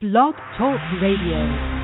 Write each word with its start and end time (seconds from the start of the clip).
Blog 0.00 0.34
Talk 0.56 0.80
Radio. 1.02 1.79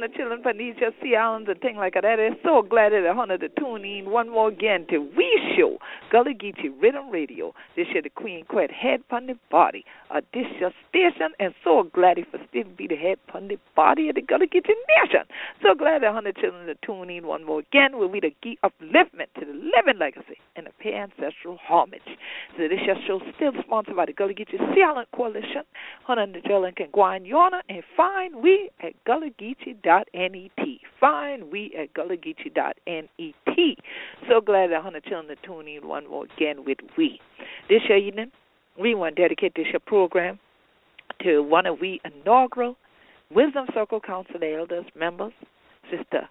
The 0.00 0.08
children 0.08 0.42
from 0.42 0.58
these 0.58 0.74
just 0.78 0.94
sea 1.02 1.16
islands 1.16 1.48
and 1.48 1.60
things 1.60 1.76
like 1.76 1.94
that. 1.94 2.02
They're 2.02 2.36
so 2.42 2.62
glad 2.62 2.92
that 2.92 3.02
they're 3.02 3.14
wanted 3.14 3.40
to 3.40 3.48
tune 3.48 3.84
in 3.84 4.10
one 4.10 4.30
more 4.30 4.48
again 4.48 4.86
to 4.90 4.98
We 5.16 5.28
Show, 5.56 5.78
Gullah 6.16 6.32
Geechee 6.32 6.72
Riddim 6.82 7.12
Radio. 7.12 7.52
This 7.76 7.88
year 7.92 8.00
the 8.00 8.08
Queen 8.08 8.46
Quet 8.48 8.70
head 8.70 9.02
on 9.10 9.26
the 9.26 9.34
body. 9.50 9.84
Uh, 10.10 10.22
this 10.32 10.46
your 10.58 10.72
station 10.88 11.34
and 11.38 11.52
so 11.62 11.82
glad 11.92 12.16
for 12.30 12.40
still 12.48 12.64
be 12.74 12.86
the 12.86 12.96
head 12.96 13.18
on 13.34 13.48
the 13.48 13.58
body 13.74 14.08
of 14.08 14.14
the 14.14 14.22
Gullah 14.22 14.46
Geechee 14.46 14.72
Nation. 14.96 15.28
So 15.62 15.74
glad 15.74 16.02
that 16.02 16.14
hundred 16.14 16.36
children 16.36 16.66
to 16.68 16.74
tune 16.86 17.10
in 17.10 17.26
one 17.26 17.44
more 17.44 17.60
again 17.60 17.98
will 17.98 18.08
be 18.08 18.20
the 18.20 18.34
key 18.42 18.58
upliftment 18.64 19.28
to 19.38 19.44
the 19.44 19.52
living 19.52 19.98
legacy 20.00 20.38
and 20.56 20.66
the 20.66 20.70
pay 20.80 20.94
ancestral 20.94 21.58
homage. 21.60 22.00
So 22.56 22.66
this 22.66 22.80
your 22.86 22.96
show 23.06 23.20
still 23.36 23.52
sponsored 23.62 23.96
by 23.96 24.06
the 24.06 24.14
Gullah 24.14 24.32
Geechee 24.32 24.56
Island 24.82 25.08
Coalition. 25.14 25.64
Hundred 26.04 26.32
the 26.32 26.72
can 26.74 26.88
go 26.94 27.02
on 27.02 27.26
yonder 27.26 27.60
and 27.68 27.82
find 27.94 28.36
we 28.36 28.70
at 28.82 28.94
gullahgeechee.com 29.04 30.06
net. 30.14 30.80
Find 30.98 31.52
we 31.52 31.74
at 31.78 31.92
gullahgeechee.net. 31.92 33.10
So 34.28 34.40
glad 34.40 34.70
that 34.70 34.82
Hunter 34.82 35.00
children 35.00 35.36
to 35.36 35.46
tune 35.46 35.68
in 35.68 35.86
one 35.86 36.05
again 36.06 36.64
with 36.64 36.78
we. 36.96 37.20
This 37.68 37.82
year 37.88 37.98
evening, 37.98 38.30
we 38.80 38.94
want 38.94 39.16
to 39.16 39.22
dedicate 39.22 39.54
this 39.54 39.66
year 39.66 39.80
program 39.84 40.38
to 41.22 41.40
one 41.42 41.66
of 41.66 41.80
we 41.80 42.00
inaugural 42.04 42.76
Wisdom 43.30 43.66
Circle 43.74 44.00
Council 44.00 44.40
Elders 44.42 44.84
members, 44.94 45.32
Sister 45.90 46.28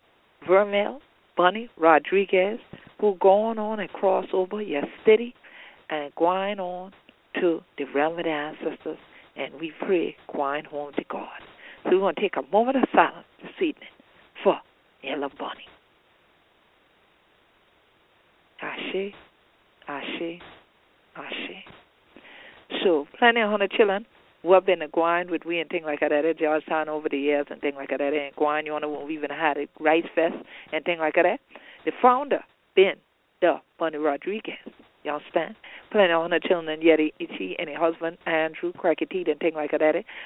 Vermelle 0.47 0.99
Bunny 1.35 1.69
Rodrigues, 1.77 2.59
who 2.99 3.15
going 3.19 3.59
on 3.59 3.79
and 3.79 3.89
cross 3.89 4.25
over 4.33 4.61
yesterday 4.61 5.33
and 5.89 6.13
going 6.15 6.59
on 6.59 6.91
to 7.41 7.61
the 7.77 7.85
realm 7.93 8.17
of 8.17 8.25
the 8.25 8.31
ancestors, 8.31 8.97
and 9.35 9.53
we 9.59 9.73
pray 9.85 10.15
going 10.33 10.63
home 10.65 10.93
to 10.95 11.03
God. 11.09 11.27
So 11.83 11.91
we're 11.91 11.99
going 11.99 12.15
to 12.15 12.21
take 12.21 12.35
a 12.37 12.51
moment 12.51 12.77
of 12.77 12.83
silence 12.93 13.27
this 13.41 13.51
evening 13.57 13.89
for 14.43 14.55
Ella 15.03 15.29
Bunny. 15.37 15.65
Ashe, 18.61 19.13
Ashe, 19.88 20.41
Ashe. 21.16 21.63
So, 22.84 23.07
plenty 23.19 23.41
of 23.41 23.50
hundred 23.50 23.72
children 23.72 24.06
who 24.41 24.53
have 24.53 24.66
been 24.66 24.81
going 24.94 25.29
with 25.29 25.44
we 25.46 25.59
and 25.59 25.69
things 25.69 25.85
like 25.85 26.00
that 26.01 26.12
at 26.12 26.40
Georgetown 26.40 26.90
over 26.90 27.09
the 27.09 27.18
years 27.18 27.47
and 27.50 27.62
things 27.62 27.75
like 27.75 27.90
that 27.90 28.01
and 28.01 28.35
going 28.35 28.68
on 28.69 28.81
when 28.91 29.07
we 29.07 29.16
even 29.16 29.29
had 29.29 29.57
a 29.57 29.68
rice 29.79 30.06
fest 30.13 30.35
and 30.72 30.84
things 30.85 31.00
like 31.00 31.16
that. 31.16 31.40
The 31.85 31.91
founder 32.01 32.44
Ben, 32.75 32.96
the 33.41 33.56
Bunny 33.79 33.97
Rodrigues. 33.97 34.50
You 35.03 35.12
understand? 35.12 35.56
Plenty 35.91 36.13
on 36.13 36.31
her 36.31 36.40
children, 36.40 36.81
yet 36.81 37.00
she 37.38 37.56
and 37.59 37.69
her 37.69 37.78
husband, 37.78 38.17
Andrew, 38.25 38.73
cracky 38.73 39.06
teeth 39.06 39.28
and 39.29 39.40
things 39.40 39.56
like 39.56 39.72
that. 39.72 39.79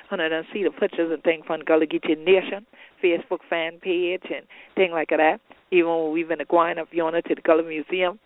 Done 0.09 0.45
see 0.53 0.63
the 0.63 0.71
pictures 0.71 1.11
and 1.13 1.21
things 1.23 1.43
from 1.45 1.61
Gullah 1.65 1.85
Geechee 1.85 2.17
Nation 2.17 2.65
Facebook 3.03 3.39
fan 3.49 3.79
page 3.81 4.23
and 4.33 4.45
things 4.75 4.91
like 4.93 5.09
that. 5.09 5.39
Even 5.71 5.89
when 5.89 6.11
we've 6.13 6.29
been 6.29 6.39
going 6.49 6.77
up 6.77 6.87
yonder 6.91 7.21
to 7.21 7.35
the 7.35 7.41
Gullah 7.41 7.63
Museum 7.63 8.19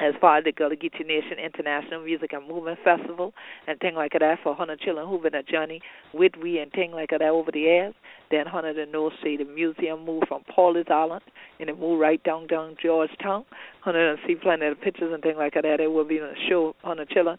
as 0.00 0.14
far 0.20 0.38
as 0.38 0.44
the 0.44 0.52
Gullah 0.52 0.76
Geechee 0.76 1.06
Nation 1.06 1.38
International 1.38 2.02
Music 2.02 2.32
and 2.32 2.48
Movement 2.48 2.78
Festival 2.82 3.32
and 3.66 3.78
things 3.78 3.94
like 3.96 4.12
that 4.18 4.38
for 4.42 4.54
hundred 4.54 4.80
children 4.80 5.06
who've 5.06 5.22
been 5.22 5.34
a 5.34 5.42
journey 5.42 5.80
with 6.14 6.32
we 6.42 6.58
and 6.58 6.72
things 6.72 6.94
like 6.94 7.10
that 7.10 7.22
over 7.22 7.50
the 7.52 7.60
years. 7.60 7.94
Then 8.30 8.46
hundred 8.46 8.78
and 8.78 8.90
North 8.90 9.12
Sea 9.22 9.36
the 9.36 9.44
museum 9.44 10.04
moved 10.04 10.28
from 10.28 10.42
Pawleys 10.44 10.90
Island 10.90 11.22
and 11.60 11.68
it 11.68 11.78
moved 11.78 12.00
right 12.00 12.22
down 12.24 12.46
down 12.46 12.76
Georgetown. 12.82 13.44
Hundred 13.82 14.10
and 14.10 14.18
see 14.26 14.34
plenty 14.34 14.66
of 14.66 14.80
pictures 14.80 15.12
and 15.12 15.22
things 15.22 15.36
like 15.38 15.54
that. 15.54 15.80
It 15.80 15.90
will 15.90 16.04
be 16.04 16.20
on 16.20 16.28
the 16.28 16.48
show 16.48 16.74
hundred 16.82 17.10
children. 17.10 17.38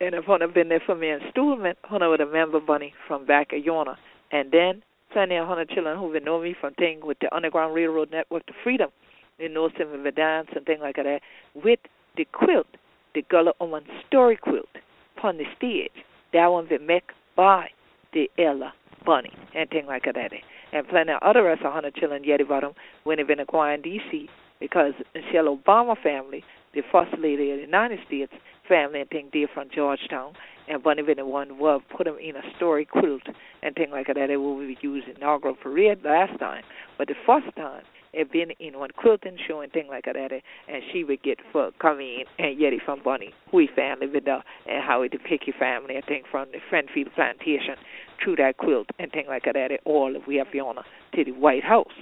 And 0.00 0.14
if 0.14 0.24
Hunter 0.24 0.48
been 0.48 0.68
there 0.68 0.82
for 0.84 0.94
me 0.94 1.10
in 1.10 1.20
Stuhlman, 1.34 1.74
Hunter 1.84 2.10
would 2.10 2.20
remember 2.20 2.60
Bunny 2.60 2.92
from 3.08 3.24
back 3.24 3.52
at 3.52 3.64
Yona. 3.64 3.96
And 4.30 4.50
then 4.52 4.82
plenty 5.12 5.36
of 5.36 5.46
hundred 5.46 5.70
children 5.70 5.98
who've 5.98 6.12
been 6.12 6.24
know 6.24 6.42
me 6.42 6.54
from 6.60 6.74
thing 6.74 7.00
with 7.02 7.18
the 7.20 7.34
Underground 7.34 7.74
Railroad 7.74 8.10
Network 8.10 8.44
to 8.46 8.52
Freedom 8.62 8.90
you 9.38 9.48
know, 9.48 9.70
some 9.78 9.92
of 9.92 10.02
the 10.02 10.10
dance 10.10 10.48
and 10.54 10.64
things 10.64 10.80
like 10.80 10.96
that, 10.96 11.20
with 11.54 11.80
the 12.16 12.24
quilt, 12.32 12.66
the 13.14 13.22
Gullah 13.30 13.52
Oman 13.60 13.84
story 14.06 14.36
quilt, 14.36 14.68
upon 15.16 15.38
the 15.38 15.44
stage. 15.56 15.92
That 16.32 16.46
one 16.46 16.68
been 16.68 16.86
made 16.86 17.02
by 17.36 17.68
the 18.12 18.30
Ella 18.38 18.72
Bunny 19.04 19.32
and 19.54 19.68
things 19.70 19.86
like 19.86 20.04
that. 20.04 20.32
And 20.72 20.88
plenty 20.88 21.12
of 21.12 21.22
other 21.22 21.50
of 21.50 21.58
hundred 21.60 21.94
children 21.94 22.24
yet 22.24 22.40
about 22.40 22.62
them 22.62 22.72
when 23.04 23.18
they've 23.18 23.26
been 23.26 23.40
acquiring 23.40 23.82
DC 23.82 24.28
because 24.58 24.92
Michelle 25.14 25.56
Obama 25.56 25.96
family, 26.02 26.42
the 26.74 26.82
first 26.90 27.12
lady 27.18 27.50
of 27.52 27.58
the 27.58 27.62
United 27.62 28.00
States 28.06 28.32
family 28.68 29.00
and 29.00 29.10
things 29.10 29.30
dear 29.32 29.48
from 29.52 29.68
Georgetown 29.74 30.32
and 30.68 30.82
Bunny 30.82 31.02
been 31.02 31.18
the 31.18 31.26
one 31.26 31.48
who 31.48 31.80
put 31.96 32.04
them 32.04 32.18
in 32.20 32.36
a 32.36 32.42
story 32.56 32.84
quilt 32.84 33.22
and 33.62 33.74
things 33.74 33.90
like 33.92 34.08
that. 34.08 34.26
They 34.28 34.36
will 34.36 34.58
be 34.58 34.76
used 34.80 35.08
inaugural 35.08 35.54
parade 35.54 36.02
last 36.04 36.38
time. 36.40 36.64
But 36.98 37.08
the 37.08 37.14
first 37.24 37.54
time 37.56 37.82
had 38.16 38.30
been 38.30 38.50
in 38.58 38.78
one 38.78 38.90
quilting 38.96 39.36
show 39.46 39.60
and 39.60 39.72
thing 39.72 39.88
like 39.88 40.04
that, 40.04 40.16
and 40.16 40.82
she 40.92 41.04
would 41.04 41.22
get 41.22 41.38
for 41.52 41.70
coming 41.80 42.24
in 42.38 42.44
and 42.44 42.58
Yeti 42.58 42.78
from 42.84 43.02
Bunny, 43.02 43.32
Hui 43.50 43.66
family 43.74 44.06
with 44.06 44.24
the 44.24 44.38
and 44.66 44.82
how 44.82 45.02
it 45.02 45.12
depict 45.12 45.46
your 45.46 45.56
family, 45.58 45.96
I 45.96 46.06
think 46.06 46.26
from 46.30 46.48
the 46.52 46.58
Friendfield 46.70 47.14
plantation 47.14 47.76
through 48.22 48.36
that 48.36 48.56
quilt 48.56 48.88
and 48.98 49.10
thing 49.12 49.26
like 49.28 49.44
that, 49.44 49.70
all 49.84 50.16
of 50.16 50.22
we 50.26 50.36
have 50.36 50.48
Fiona 50.50 50.82
to 51.14 51.24
the 51.24 51.32
White 51.32 51.64
House. 51.64 51.92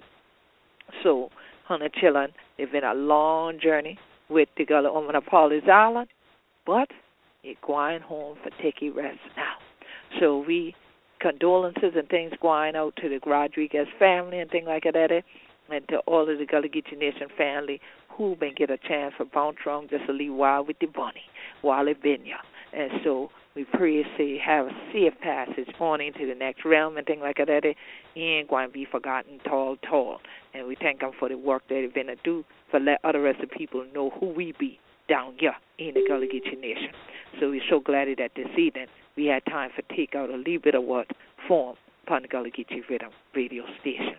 So, 1.03 1.31
Hunter 1.65 1.89
children, 1.89 2.33
it's 2.59 2.71
been 2.71 2.85
a 2.85 2.95
long 2.95 3.59
journey 3.61 3.99
with 4.29 4.49
the 4.57 4.65
girl 4.65 4.87
on 4.87 5.13
Pawleys 5.23 5.69
Island, 5.69 6.09
but 6.67 6.89
it 7.43 7.59
going 7.67 8.01
home 8.01 8.37
for 8.43 8.51
taking 8.63 8.95
rest 8.95 9.19
now. 9.37 9.55
So 10.21 10.45
we 10.47 10.75
condolences 11.21 11.93
and 11.97 12.09
things 12.09 12.33
going 12.41 12.77
out 12.77 12.95
to 12.97 13.09
the 13.09 13.19
Rodrigues 13.27 13.89
family 13.99 14.41
and 14.41 14.51
things 14.51 14.67
like 14.67 14.85
that, 14.85 15.23
and 15.71 15.87
to 15.89 15.99
all 16.07 16.29
of 16.29 16.39
the 16.39 16.47
Gullah 16.47 16.69
Geechee 16.69 16.99
Nation 16.99 17.29
family 17.37 17.81
who 18.17 18.37
been 18.37 18.55
get 18.55 18.71
a 18.71 18.79
chance 18.79 19.15
for 19.17 19.25
bounce 19.25 19.59
wrong 19.67 19.89
just 19.91 20.09
a 20.09 20.13
little 20.13 20.37
while 20.37 20.65
with 20.65 20.79
the 20.81 20.87
bunny 20.87 21.25
while 21.63 21.89
it 21.89 22.03
been 22.03 22.25
ya. 22.25 22.37
And 22.73 22.91
so 23.03 23.31
we 23.55 23.65
pray 23.65 24.05
say 24.17 24.39
have 24.39 24.67
a 24.67 24.71
safe 24.93 25.15
passage 25.21 25.69
on 25.81 26.01
into 26.01 26.27
the 26.27 26.35
next 26.35 26.65
realm 26.65 26.97
and 26.97 27.07
things 27.07 27.21
like 27.23 27.37
that. 27.37 27.75
He 28.15 28.21
ain't 28.21 28.49
going 28.49 28.67
to 28.67 28.73
be 28.73 28.85
forgotten 28.91 29.39
tall, 29.45 29.77
tall. 29.89 30.19
And 30.53 30.67
we 30.67 30.77
thank 30.81 31.03
him 31.03 31.13
for 31.19 31.29
the 31.29 31.39
work 31.39 31.63
that 31.69 31.79
he 31.79 31.87
been 31.87 32.07
to 32.09 32.17
do 32.25 32.45
for 32.71 32.81
let 32.81 33.01
other 33.05 33.23
rest 33.23 33.41
of 33.41 33.51
people 33.51 33.85
know 33.95 34.11
who 34.19 34.27
we 34.27 34.55
be 34.59 34.79
down 35.09 35.35
here 35.39 35.55
in 35.79 35.95
the 35.95 36.05
Gullah 36.09 36.27
Geechee 36.27 36.61
Nation. 36.61 36.91
So 37.41 37.51
we're 37.51 37.63
so 37.69 37.81
glad 37.81 38.09
that 38.19 38.33
this 38.35 38.49
evening 38.59 38.87
we 39.17 39.27
had 39.27 39.45
time 39.47 39.71
for 39.75 39.83
take 39.95 40.15
out 40.15 40.31
a 40.31 40.37
little 40.37 40.59
bit 40.59 40.75
of 40.75 40.85
what 40.85 41.07
form 41.47 41.77
upon 42.05 42.23
the 42.23 42.29
Gullah 42.29 42.51
Geechee 42.51 42.83
Riddim 42.91 43.11
radio 43.35 43.65
station. 43.81 44.17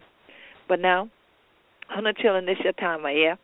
But 0.68 0.80
now, 0.80 1.10
Chilling 2.22 2.46
this 2.46 2.58
your 2.64 2.74
time 2.74 3.06
of 3.06 3.12
year. 3.12 3.38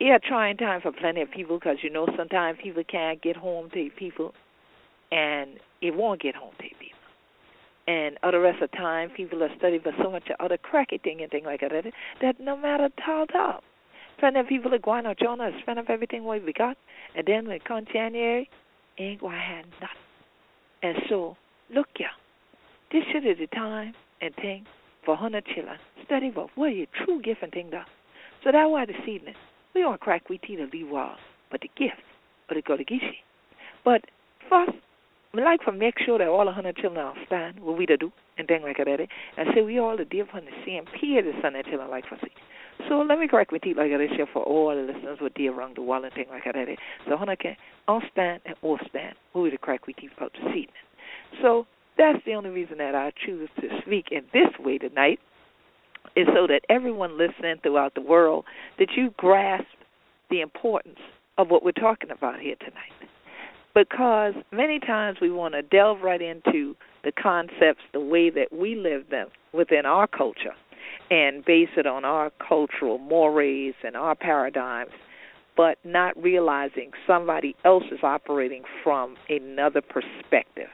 Yeah, 0.00 0.18
trying 0.18 0.56
time 0.56 0.80
for 0.80 0.92
plenty 0.92 1.22
of 1.22 1.30
people 1.30 1.58
because 1.58 1.78
you 1.82 1.90
know 1.90 2.06
sometimes 2.16 2.58
people 2.62 2.82
can't 2.84 3.22
get 3.22 3.36
home 3.36 3.70
to 3.70 3.90
people 3.96 4.34
and 5.10 5.60
it 5.80 5.94
won't 5.94 6.20
get 6.20 6.34
home 6.34 6.52
to 6.58 6.62
people. 6.62 6.98
And 7.86 8.18
other 8.22 8.40
rest 8.40 8.62
of 8.62 8.72
time, 8.72 9.10
people 9.10 9.42
are 9.42 9.50
studying 9.58 9.82
for 9.82 9.92
so 10.02 10.10
much 10.10 10.24
other 10.40 10.56
cracky 10.56 10.98
thing 10.98 11.20
and 11.20 11.30
thing 11.30 11.44
like 11.44 11.60
that 11.60 11.92
that 12.20 12.40
no 12.40 12.56
matter 12.56 12.88
how 12.98 13.26
up. 13.36 13.62
Plenty 14.18 14.40
of 14.40 14.46
people 14.46 14.72
are 14.74 14.78
going 14.78 15.06
out 15.06 15.18
Jonah 15.18 15.50
spend 15.62 15.78
up 15.78 15.86
everything 15.88 16.24
what 16.24 16.44
we 16.44 16.52
got, 16.52 16.76
and 17.16 17.26
then 17.26 17.46
when 17.46 17.56
it 17.56 17.64
comes 17.64 17.88
January, 17.92 18.48
ain't 18.98 19.20
going 19.20 19.34
to 19.34 19.38
have 19.38 19.64
nothing. 19.80 19.96
And 20.82 20.96
so, 21.08 21.36
look 21.74 21.88
ya, 21.98 22.06
this 22.92 23.02
should 23.12 23.24
be 23.24 23.34
the 23.34 23.48
time 23.48 23.94
and 24.20 24.34
thing 24.36 24.64
for 25.04 25.16
hundred 25.16 25.44
children. 25.46 25.76
Study 26.04 26.28
about 26.28 26.50
what 26.54 26.68
your 26.68 26.86
true 27.04 27.20
gift 27.22 27.42
and 27.42 27.52
thing 27.52 27.70
does. 27.70 27.86
So 28.44 28.50
that's 28.52 28.70
why 28.70 28.86
this 28.86 28.96
evening 29.06 29.34
we 29.74 29.82
don't 29.82 30.00
crack 30.00 30.28
we 30.28 30.38
teeth 30.38 30.58
to 30.58 30.68
leave 30.72 30.88
wall, 30.88 31.16
but 31.50 31.60
the 31.60 31.70
gift 31.76 32.02
of 32.50 32.56
the 32.56 32.62
Gullah 32.62 32.84
Geechee. 32.84 33.22
But 33.84 34.02
first, 34.50 34.72
we 35.32 35.42
like 35.42 35.60
to 35.64 35.72
make 35.72 35.94
sure 36.04 36.18
that 36.18 36.28
all 36.28 36.44
the 36.44 36.52
hundred 36.52 36.76
children 36.76 37.06
understand 37.06 37.60
what 37.60 37.78
we 37.78 37.86
to 37.86 37.96
do 37.96 38.12
and 38.36 38.46
things 38.46 38.62
like 38.64 38.76
that. 38.76 39.08
And 39.36 39.48
say 39.54 39.62
we 39.62 39.78
all 39.78 39.96
the 39.96 40.04
dear 40.04 40.26
from 40.26 40.44
the 40.44 40.52
same 40.66 40.84
peer 41.00 41.22
the 41.22 41.32
son 41.40 41.54
children 41.64 41.90
like 41.90 42.06
for 42.06 42.18
see. 42.22 42.32
So 42.88 43.00
let 43.00 43.18
me 43.18 43.28
correct 43.28 43.52
with 43.52 43.62
you 43.64 43.74
like 43.74 43.90
this 43.90 44.10
here 44.16 44.26
for 44.32 44.42
all 44.42 44.74
the 44.74 44.92
listeners 44.92 45.18
with 45.20 45.34
dear 45.34 45.54
around 45.54 45.76
the 45.76 45.82
world 45.82 46.04
and 46.04 46.12
things 46.12 46.28
like 46.30 46.44
that. 46.44 46.76
So 47.08 47.16
hundred 47.16 47.38
can 47.38 47.56
understand 47.88 48.42
and 48.44 48.56
all 48.62 48.78
stand 48.90 49.14
what 49.32 49.42
we 49.42 49.50
the 49.50 49.58
crack 49.58 49.86
we 49.86 49.94
teeth 49.94 50.10
about 50.16 50.32
this 50.32 50.48
evening. 50.48 50.82
So 51.40 51.66
that's 51.96 52.18
the 52.24 52.34
only 52.34 52.50
reason 52.50 52.78
that 52.78 52.94
I 52.94 53.12
choose 53.24 53.48
to 53.60 53.68
speak 53.84 54.06
in 54.10 54.22
this 54.32 54.48
way 54.58 54.78
tonight 54.78 55.18
is 56.16 56.26
so 56.34 56.46
that 56.46 56.62
everyone 56.68 57.18
listening 57.18 57.56
throughout 57.62 57.94
the 57.94 58.00
world 58.00 58.44
that 58.78 58.88
you 58.96 59.14
grasp 59.16 59.66
the 60.30 60.40
importance 60.40 60.98
of 61.38 61.48
what 61.48 61.64
we're 61.64 61.72
talking 61.72 62.10
about 62.10 62.40
here 62.40 62.56
tonight. 62.56 62.92
Because 63.74 64.34
many 64.52 64.78
times 64.78 65.18
we 65.20 65.30
want 65.30 65.54
to 65.54 65.62
delve 65.62 66.02
right 66.02 66.20
into 66.20 66.76
the 67.04 67.12
concepts, 67.12 67.80
the 67.92 68.00
way 68.00 68.28
that 68.30 68.52
we 68.52 68.76
live 68.76 69.08
them 69.10 69.28
within 69.52 69.86
our 69.86 70.06
culture, 70.06 70.52
and 71.10 71.44
base 71.44 71.70
it 71.76 71.86
on 71.86 72.04
our 72.04 72.30
cultural 72.46 72.98
mores 72.98 73.74
and 73.82 73.96
our 73.96 74.14
paradigms, 74.14 74.92
but 75.56 75.78
not 75.84 76.20
realizing 76.22 76.90
somebody 77.06 77.56
else 77.64 77.84
is 77.90 78.00
operating 78.02 78.62
from 78.82 79.16
another 79.28 79.80
perspective. 79.80 80.68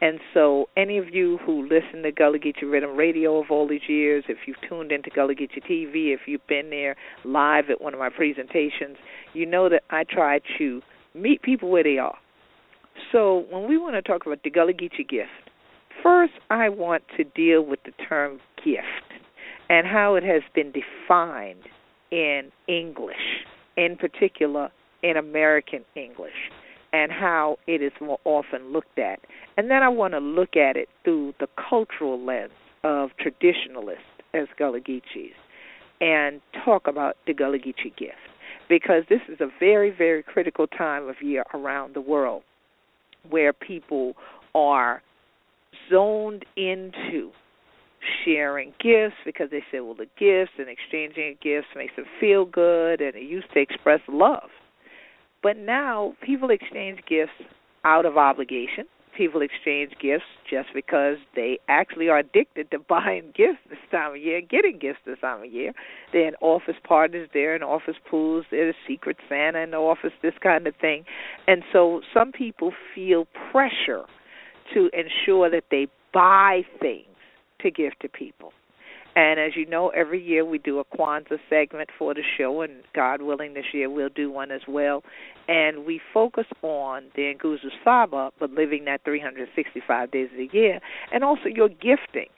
And 0.00 0.20
so, 0.34 0.68
any 0.76 0.98
of 0.98 1.14
you 1.14 1.38
who 1.46 1.62
listen 1.62 2.02
to 2.02 2.12
Gullah 2.12 2.38
Geechee 2.38 2.64
Riddim 2.64 2.96
Radio 2.96 3.38
of 3.38 3.50
all 3.50 3.66
these 3.66 3.88
years, 3.88 4.24
if 4.28 4.36
you've 4.46 4.60
tuned 4.68 4.92
into 4.92 5.08
Gullah 5.08 5.34
Geechee 5.34 5.62
TV, 5.62 6.12
if 6.12 6.20
you've 6.26 6.46
been 6.46 6.68
there 6.68 6.96
live 7.24 7.70
at 7.70 7.80
one 7.80 7.94
of 7.94 8.00
my 8.00 8.10
presentations, 8.10 8.98
you 9.32 9.46
know 9.46 9.70
that 9.70 9.84
I 9.88 10.04
try 10.04 10.40
to 10.58 10.82
meet 11.14 11.40
people 11.40 11.70
where 11.70 11.82
they 11.82 11.96
are. 11.96 12.18
So, 13.10 13.46
when 13.50 13.68
we 13.68 13.78
want 13.78 13.94
to 13.94 14.02
talk 14.02 14.26
about 14.26 14.42
the 14.42 14.50
Gullah 14.50 14.74
Geechee 14.74 15.08
gift, 15.08 15.30
first 16.02 16.34
I 16.50 16.68
want 16.68 17.02
to 17.16 17.24
deal 17.24 17.62
with 17.62 17.80
the 17.84 17.92
term 18.06 18.38
gift 18.62 18.84
and 19.70 19.86
how 19.86 20.14
it 20.16 20.24
has 20.24 20.42
been 20.54 20.72
defined 20.72 21.62
in 22.10 22.52
English, 22.68 23.16
in 23.78 23.96
particular 23.96 24.70
in 25.02 25.16
American 25.16 25.84
English 25.94 26.50
and 26.96 27.12
how 27.12 27.58
it 27.66 27.82
is 27.82 27.92
more 28.00 28.18
often 28.24 28.72
looked 28.72 28.98
at. 28.98 29.20
And 29.58 29.70
then 29.70 29.82
I 29.82 29.88
want 29.88 30.14
to 30.14 30.18
look 30.18 30.56
at 30.56 30.76
it 30.76 30.88
through 31.04 31.34
the 31.38 31.46
cultural 31.68 32.24
lens 32.24 32.52
of 32.84 33.10
traditionalists 33.20 34.02
as 34.32 34.46
Gullah 34.58 34.80
Geechees 34.80 35.36
and 36.00 36.40
talk 36.64 36.86
about 36.86 37.16
the 37.26 37.34
Gullah 37.34 37.58
Geechee 37.58 37.94
gift 37.98 38.16
because 38.70 39.02
this 39.10 39.20
is 39.28 39.40
a 39.40 39.48
very, 39.60 39.90
very 39.90 40.22
critical 40.22 40.66
time 40.66 41.06
of 41.06 41.16
year 41.20 41.44
around 41.52 41.94
the 41.94 42.00
world 42.00 42.42
where 43.28 43.52
people 43.52 44.14
are 44.54 45.02
zoned 45.90 46.46
into 46.56 47.30
sharing 48.24 48.72
gifts 48.82 49.16
because 49.26 49.50
they 49.50 49.62
say, 49.70 49.80
well, 49.80 49.94
the 49.94 50.06
gifts 50.18 50.52
and 50.58 50.68
exchanging 50.68 51.36
gifts 51.42 51.68
makes 51.76 51.94
them 51.96 52.06
feel 52.18 52.46
good 52.46 53.02
and 53.02 53.14
it 53.16 53.22
used 53.22 53.52
to 53.52 53.60
express 53.60 54.00
love. 54.08 54.48
But 55.46 55.58
now 55.58 56.14
people 56.22 56.50
exchange 56.50 56.98
gifts 57.08 57.30
out 57.84 58.04
of 58.04 58.16
obligation. 58.16 58.84
People 59.16 59.42
exchange 59.42 59.92
gifts 60.02 60.24
just 60.50 60.70
because 60.74 61.18
they 61.36 61.60
actually 61.68 62.08
are 62.08 62.18
addicted 62.18 62.68
to 62.72 62.80
buying 62.88 63.32
gifts 63.32 63.60
this 63.70 63.78
time 63.92 64.16
of 64.16 64.20
year, 64.20 64.40
getting 64.40 64.76
gifts 64.76 64.98
this 65.06 65.20
time 65.20 65.44
of 65.44 65.52
year. 65.52 65.72
They're 66.12 66.32
office 66.40 66.74
parties, 66.82 67.28
they're 67.32 67.54
in 67.54 67.62
office 67.62 67.94
pools, 68.10 68.44
they're 68.50 68.72
the 68.72 68.74
secret 68.88 69.18
Santa 69.28 69.60
in 69.60 69.70
the 69.70 69.76
office, 69.76 70.10
this 70.20 70.34
kind 70.42 70.66
of 70.66 70.74
thing. 70.80 71.04
And 71.46 71.62
so 71.72 72.00
some 72.12 72.32
people 72.32 72.72
feel 72.92 73.28
pressure 73.52 74.02
to 74.74 74.90
ensure 74.92 75.48
that 75.48 75.66
they 75.70 75.86
buy 76.12 76.62
things 76.80 77.06
to 77.60 77.70
give 77.70 77.96
to 78.00 78.08
people. 78.08 78.52
And 79.16 79.40
as 79.40 79.56
you 79.56 79.64
know, 79.64 79.88
every 79.88 80.22
year 80.22 80.44
we 80.44 80.58
do 80.58 80.78
a 80.78 80.84
Kwanzaa 80.84 81.38
segment 81.48 81.88
for 81.98 82.12
the 82.12 82.22
show, 82.36 82.60
and 82.60 82.82
God 82.94 83.22
willing, 83.22 83.54
this 83.54 83.64
year 83.72 83.88
we'll 83.88 84.10
do 84.10 84.30
one 84.30 84.50
as 84.50 84.60
well. 84.68 85.02
And 85.48 85.86
we 85.86 86.02
focus 86.12 86.44
on 86.60 87.04
the 87.16 87.34
Nguzo 87.34 87.70
Saba, 87.82 88.30
but 88.38 88.50
living 88.50 88.84
that 88.84 89.00
365 89.04 90.10
days 90.10 90.28
of 90.30 90.36
the 90.36 90.50
year, 90.52 90.80
and 91.12 91.24
also 91.24 91.46
your 91.46 91.70
gifting. 91.70 92.28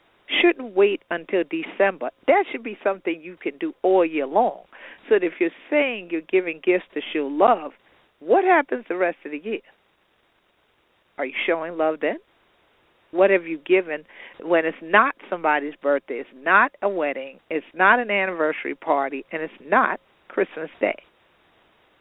Shouldn't 0.43 0.77
wait 0.77 1.03
until 1.11 1.43
December. 1.43 2.11
That 2.27 2.45
should 2.53 2.63
be 2.63 2.79
something 2.85 3.21
you 3.21 3.37
can 3.43 3.57
do 3.59 3.73
all 3.83 4.05
year 4.05 4.27
long. 4.27 4.61
So 5.09 5.15
that 5.15 5.25
if 5.25 5.33
you're 5.41 5.51
saying 5.71 6.11
you're 6.13 6.21
giving 6.21 6.61
gifts 6.63 6.85
to 6.95 7.01
show 7.13 7.27
love, 7.27 7.73
what 8.21 8.45
happens 8.45 8.85
the 8.89 8.97
rest 8.97 9.17
of 9.25 9.33
the 9.33 9.39
year? 9.39 9.63
Are 11.17 11.25
you 11.25 11.35
showing 11.47 11.77
love 11.77 11.97
then? 12.03 12.19
What 13.11 13.31
have 13.31 13.47
you 13.47 13.59
given 13.59 14.05
when 14.43 14.67
it's 14.67 14.77
not 14.83 15.15
somebody's 15.31 15.75
birthday, 15.83 16.17
it's 16.17 16.29
not 16.35 16.73
a 16.83 16.89
wedding, 16.89 17.39
it's 17.51 17.67
not 17.75 17.99
an 17.99 18.11
anniversary 18.11 18.75
party, 18.75 19.25
and 19.33 19.43
it's 19.43 19.53
not 19.65 20.01
Christmas 20.29 20.71
Day? 20.81 21.03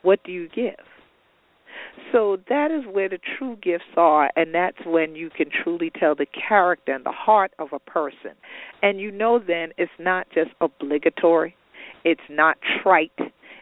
What 0.01 0.23
do 0.23 0.31
you 0.31 0.49
give? 0.49 0.75
So 2.11 2.37
that 2.49 2.71
is 2.71 2.83
where 2.93 3.09
the 3.09 3.19
true 3.37 3.57
gifts 3.61 3.95
are, 3.95 4.31
and 4.35 4.53
that's 4.53 4.77
when 4.85 5.15
you 5.15 5.29
can 5.29 5.47
truly 5.63 5.91
tell 5.97 6.15
the 6.15 6.25
character 6.25 6.93
and 6.93 7.05
the 7.05 7.11
heart 7.11 7.51
of 7.59 7.69
a 7.73 7.79
person. 7.79 8.31
And 8.81 8.99
you 8.99 9.11
know 9.11 9.39
then 9.39 9.69
it's 9.77 9.91
not 9.99 10.27
just 10.33 10.51
obligatory, 10.61 11.55
it's 12.03 12.21
not 12.29 12.57
trite, 12.81 13.17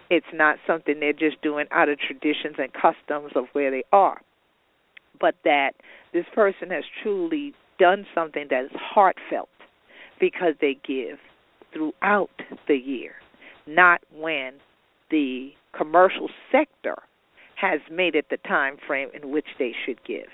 it's 0.10 0.25
not 0.34 0.58
something 0.68 1.00
they're 1.00 1.14
just 1.14 1.42
doing 1.42 1.66
out 1.72 1.90
of 1.90 2.00
traditions 2.00 2.56
and 2.58 2.72
customs 2.74 3.32
of 3.36 3.46
where 3.54 3.72
they 3.72 3.84
are 3.92 4.22
but 5.25 5.34
that 5.44 5.72
this 6.13 6.25
person 6.36 6.70
has 6.70 6.84
truly 7.01 7.51
done 7.79 8.05
something 8.13 8.46
that 8.51 8.65
is 8.65 8.72
heartfelt 8.75 9.50
because 10.20 10.53
they 10.62 10.77
give 10.88 11.17
throughout 11.74 12.29
the 12.67 12.75
year, 12.75 13.13
not 13.65 14.01
when 14.15 14.53
the 15.10 15.50
commercial 15.75 16.29
sector 16.51 16.94
has 17.55 17.79
made 17.91 18.13
it 18.13 18.27
the 18.29 18.38
time 18.48 18.77
frame 18.86 19.10
in 19.20 19.32
which 19.32 19.48
they 19.58 19.74
should 19.84 19.98
give. 20.05 20.27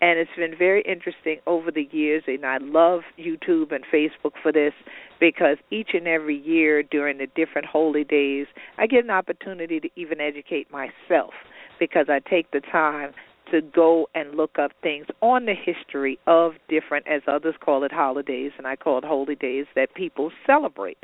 And 0.00 0.16
it's 0.16 0.30
been 0.36 0.56
very 0.56 0.82
interesting 0.82 1.38
over 1.48 1.72
the 1.72 1.88
years, 1.90 2.22
and 2.28 2.46
I 2.46 2.58
love 2.58 3.00
YouTube 3.18 3.72
and 3.74 3.84
Facebook 3.92 4.34
for 4.40 4.52
this 4.52 4.74
because 5.18 5.56
each 5.72 5.90
and 5.92 6.06
every 6.06 6.38
year 6.38 6.84
during 6.84 7.18
the 7.18 7.26
different 7.34 7.66
holy 7.66 8.04
days, 8.04 8.46
I 8.78 8.86
get 8.86 9.02
an 9.02 9.10
opportunity 9.10 9.80
to 9.80 9.88
even 9.96 10.20
educate 10.20 10.70
myself 10.70 11.34
because 11.80 12.06
I 12.08 12.20
take 12.20 12.52
the 12.52 12.60
time 12.60 13.10
to 13.50 13.60
go 13.60 14.08
and 14.14 14.34
look 14.34 14.58
up 14.58 14.72
things 14.82 15.06
on 15.20 15.46
the 15.46 15.54
history 15.54 16.18
of 16.26 16.52
different, 16.68 17.06
as 17.08 17.22
others 17.26 17.54
call 17.60 17.84
it, 17.84 17.92
holidays, 17.92 18.52
and 18.58 18.66
I 18.66 18.76
call 18.76 18.98
it 18.98 19.04
holy 19.04 19.34
days 19.34 19.66
that 19.74 19.94
people 19.94 20.30
celebrate. 20.46 20.98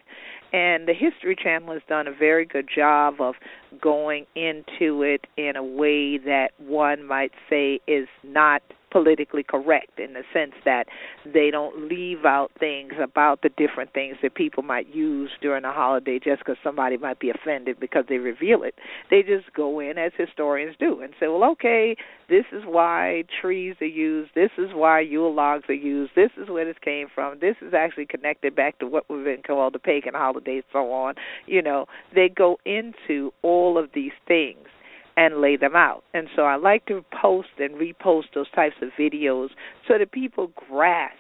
And 0.53 0.87
the 0.89 0.95
History 0.95 1.37
Channel 1.37 1.73
has 1.75 1.83
done 1.89 2.07
a 2.07 2.13
very 2.13 2.45
good 2.45 2.69
job 2.73 3.21
of 3.21 3.35
going 3.81 4.27
into 4.35 5.03
it 5.03 5.27
in 5.37 5.57
a 5.57 5.65
way 5.65 6.19
that 6.19 6.51
one 6.59 7.05
might 7.05 7.33
say 7.51 7.81
is 7.87 8.09
not 8.23 8.63
politically 8.97 9.43
correct 9.43 10.01
in 10.01 10.15
the 10.15 10.23
sense 10.33 10.55
that 10.65 10.87
they 11.31 11.51
don't 11.51 11.87
leave 11.87 12.25
out 12.25 12.51
things 12.59 12.95
about 13.03 13.43
the 13.43 13.51
different 13.51 13.93
things 13.93 14.17
that 14.23 14.35
people 14.35 14.63
might 14.63 14.87
use 14.95 15.31
during 15.43 15.67
a 15.67 15.73
holiday 15.73 16.19
just 16.19 16.39
because 16.39 16.57
somebody 16.65 16.97
might 16.97 17.21
be 17.21 17.29
offended 17.29 17.79
because 17.79 18.05
they 18.09 18.17
reveal 18.17 18.63
it. 18.63 18.75
They 19.11 19.23
just 19.23 19.53
go 19.53 19.81
in 19.81 19.99
as 19.99 20.13
historians 20.17 20.77
do 20.81 21.03
and 21.03 21.13
say, 21.21 21.29
well, 21.29 21.45
okay, 21.53 21.95
this 22.31 22.47
is 22.53 22.63
why 22.65 23.25
trees 23.43 23.77
are 23.83 23.85
used, 23.85 24.31
this 24.35 24.51
is 24.57 24.71
why 24.73 25.01
Yule 25.01 25.35
logs 25.35 25.65
are 25.69 25.75
used, 25.75 26.13
this 26.17 26.31
is 26.41 26.49
where 26.49 26.65
this 26.65 26.77
came 26.83 27.09
from, 27.15 27.39
this 27.39 27.57
is 27.61 27.75
actually 27.75 28.07
connected 28.07 28.57
back 28.57 28.79
to 28.79 28.87
what 28.87 29.05
we've 29.11 29.25
been 29.25 29.43
called 29.47 29.75
the 29.75 29.79
pagan 29.79 30.15
holidays, 30.15 30.65
so 30.73 30.91
on. 30.91 31.17
You 31.45 31.61
know, 31.61 31.85
they 32.15 32.31
go 32.31 32.57
into 32.65 33.31
all 33.43 33.77
of 33.77 33.91
these 33.95 34.13
things 34.27 34.67
and 35.17 35.41
lay 35.41 35.57
them 35.57 35.75
out. 35.75 36.05
And 36.13 36.29
so 36.37 36.43
I 36.43 36.57
like 36.57 36.87
to 36.87 37.05
post 37.23 37.49
and 37.59 37.75
repost 37.75 38.25
those 38.35 38.51
types 38.51 38.77
of 38.83 38.91
videos 38.99 39.49
so 39.89 39.99
that 39.99 40.13
people 40.13 40.53
grasp 40.69 41.17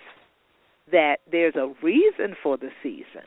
that 0.93 1.17
there's 1.31 1.57
a 1.57 1.73
reason 1.83 2.37
for 2.43 2.57
the 2.57 2.69
season. 2.83 3.27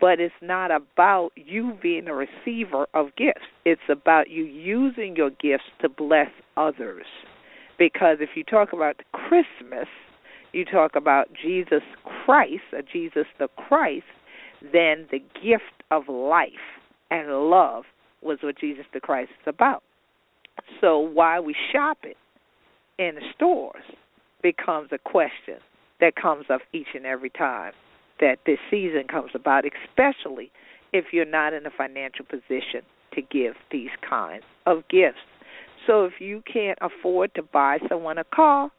But 0.00 0.20
it's 0.20 0.34
not 0.42 0.70
about 0.70 1.30
you 1.36 1.78
being 1.80 2.06
a 2.08 2.14
receiver 2.14 2.86
of 2.92 3.16
gifts. 3.16 3.46
It's 3.64 3.80
about 3.88 4.28
you 4.28 4.44
using 4.44 5.16
your 5.16 5.30
gifts 5.30 5.64
to 5.80 5.88
bless 5.88 6.30
others. 6.56 7.06
Because 7.78 8.18
if 8.20 8.30
you 8.34 8.44
talk 8.44 8.72
about 8.72 9.00
Christmas, 9.12 9.88
you 10.52 10.64
talk 10.64 10.96
about 10.96 11.28
Jesus 11.32 11.82
Christ, 12.04 12.62
or 12.72 12.82
Jesus 12.82 13.26
the 13.38 13.48
Christ, 13.56 14.04
then 14.60 15.06
the 15.10 15.20
gift 15.34 15.82
of 15.90 16.08
life 16.08 16.50
and 17.10 17.28
love 17.28 17.84
was 18.26 18.38
what 18.42 18.58
Jesus 18.58 18.84
the 18.92 19.00
Christ 19.00 19.30
is 19.40 19.46
about. 19.46 19.82
So 20.80 20.98
why 20.98 21.40
we 21.40 21.54
shop 21.72 21.98
it 22.02 22.16
in 22.98 23.16
the 23.16 23.20
stores 23.34 23.84
becomes 24.42 24.90
a 24.92 24.98
question 24.98 25.58
that 26.00 26.16
comes 26.16 26.46
up 26.50 26.60
each 26.72 26.88
and 26.94 27.06
every 27.06 27.30
time 27.30 27.72
that 28.20 28.38
this 28.46 28.58
season 28.70 29.04
comes 29.08 29.30
about, 29.34 29.64
especially 29.64 30.50
if 30.92 31.06
you're 31.12 31.24
not 31.24 31.52
in 31.52 31.66
a 31.66 31.70
financial 31.70 32.24
position 32.24 32.82
to 33.14 33.22
give 33.22 33.54
these 33.70 33.90
kinds 34.08 34.44
of 34.66 34.82
gifts. 34.88 35.18
So 35.86 36.04
if 36.04 36.14
you 36.20 36.42
can't 36.50 36.78
afford 36.80 37.34
to 37.34 37.42
buy 37.42 37.78
someone 37.88 38.18
a 38.18 38.24
car, 38.24 38.70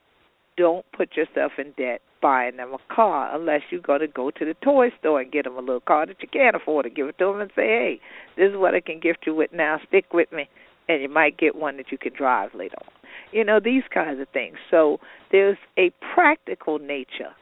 don't 0.58 0.86
put 0.96 1.16
yourself 1.16 1.54
in 1.58 1.74
debt 1.78 2.02
buying 2.22 2.58
them 2.58 2.74
a 2.74 2.94
car 2.94 3.36
unless 3.36 3.62
you're 3.70 3.82
going 3.82 4.02
to 4.02 4.08
go 4.08 4.32
to 4.32 4.46
the 4.46 4.54
toy 4.64 4.90
store 5.00 5.22
and 5.22 5.32
get 5.32 5.46
them 5.46 5.58
a 5.58 5.62
little 5.62 5.80
car 5.80 6.06
that 6.06 6.22
you 6.22 6.28
can't 6.28 6.56
afford 6.56 6.84
to 6.84 6.90
give 6.90 7.08
it 7.08 7.18
to 7.18 7.26
them 7.26 7.42
and 7.42 7.52
say, 7.56 7.68
hey, 7.68 8.00
this 8.36 8.50
is 8.52 8.58
what 8.58 8.76
I 8.76 8.80
can 8.80 9.00
gift 9.00 9.20
you 9.26 9.36
with 9.36 9.52
now. 9.54 9.80
Stick 9.88 10.14
with 10.14 10.32
me. 10.32 10.50
And 10.90 11.02
you 11.02 11.10
might 11.10 11.38
get 11.38 11.56
one 11.56 11.78
that 11.78 11.92
you 11.92 11.98
can 11.98 12.14
drive 12.14 12.52
later 12.54 12.78
on. 12.82 12.94
You 13.32 13.44
know, 13.44 13.60
these 13.64 13.84
kinds 13.94 14.22
of 14.22 14.28
things. 14.30 14.56
So 14.72 15.00
there's 15.32 15.58
a 15.78 15.92
practical 16.14 16.80
nature 16.80 17.34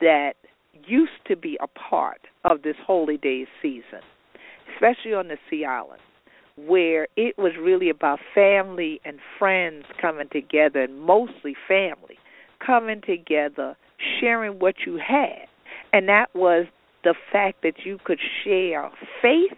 that 0.00 0.34
used 0.86 1.12
to 1.26 1.36
be 1.36 1.58
a 1.60 1.66
part 1.66 2.20
of 2.44 2.62
this 2.62 2.76
holy 2.86 3.16
days 3.16 3.46
season, 3.60 4.00
especially 4.74 5.12
on 5.12 5.28
the 5.28 5.36
Sea 5.50 5.64
Island, 5.64 6.00
where 6.56 7.08
it 7.16 7.36
was 7.36 7.52
really 7.60 7.90
about 7.90 8.20
family 8.34 9.00
and 9.04 9.18
friends 9.38 9.84
coming 10.00 10.28
together, 10.32 10.82
and 10.82 11.00
mostly 11.00 11.54
family 11.66 12.16
coming 12.64 13.00
together 13.06 13.76
sharing 14.20 14.58
what 14.58 14.74
you 14.86 14.96
had. 14.98 15.46
And 15.92 16.08
that 16.08 16.34
was 16.34 16.66
the 17.04 17.14
fact 17.32 17.62
that 17.62 17.84
you 17.84 17.98
could 18.04 18.18
share 18.44 18.90
faith 19.22 19.56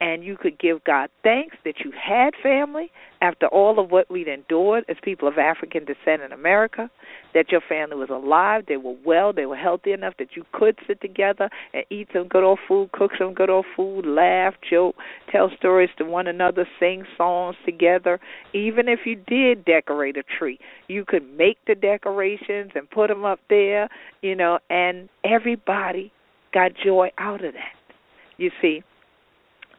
and 0.00 0.24
you 0.24 0.36
could 0.36 0.58
give 0.58 0.82
God 0.84 1.10
thanks 1.22 1.56
that 1.64 1.80
you 1.84 1.92
had 1.92 2.30
family 2.42 2.90
after 3.20 3.46
all 3.48 3.78
of 3.78 3.90
what 3.90 4.10
we'd 4.10 4.28
endured 4.28 4.84
as 4.88 4.96
people 5.02 5.28
of 5.28 5.36
African 5.36 5.84
descent 5.84 6.22
in 6.22 6.32
America, 6.32 6.90
that 7.34 7.52
your 7.52 7.60
family 7.68 7.96
was 7.96 8.08
alive, 8.08 8.64
they 8.66 8.78
were 8.78 8.96
well, 9.04 9.32
they 9.32 9.44
were 9.44 9.56
healthy 9.56 9.92
enough 9.92 10.14
that 10.18 10.36
you 10.36 10.44
could 10.52 10.78
sit 10.86 11.00
together 11.02 11.50
and 11.74 11.84
eat 11.90 12.08
some 12.14 12.28
good 12.28 12.42
old 12.42 12.58
food, 12.66 12.90
cook 12.92 13.10
some 13.18 13.34
good 13.34 13.50
old 13.50 13.66
food, 13.76 14.06
laugh, 14.06 14.54
joke, 14.68 14.96
tell 15.30 15.50
stories 15.58 15.90
to 15.98 16.04
one 16.04 16.26
another, 16.26 16.66
sing 16.78 17.04
songs 17.18 17.56
together. 17.66 18.18
Even 18.54 18.88
if 18.88 19.00
you 19.04 19.16
did 19.16 19.66
decorate 19.66 20.16
a 20.16 20.22
tree, 20.38 20.58
you 20.88 21.04
could 21.04 21.28
make 21.36 21.58
the 21.66 21.74
decorations 21.74 22.70
and 22.74 22.88
put 22.88 23.08
them 23.08 23.26
up 23.26 23.40
there, 23.50 23.88
you 24.22 24.34
know, 24.34 24.58
and 24.70 25.10
everybody 25.24 26.10
got 26.54 26.72
joy 26.82 27.10
out 27.18 27.44
of 27.44 27.52
that. 27.52 27.74
You 28.38 28.50
see, 28.62 28.82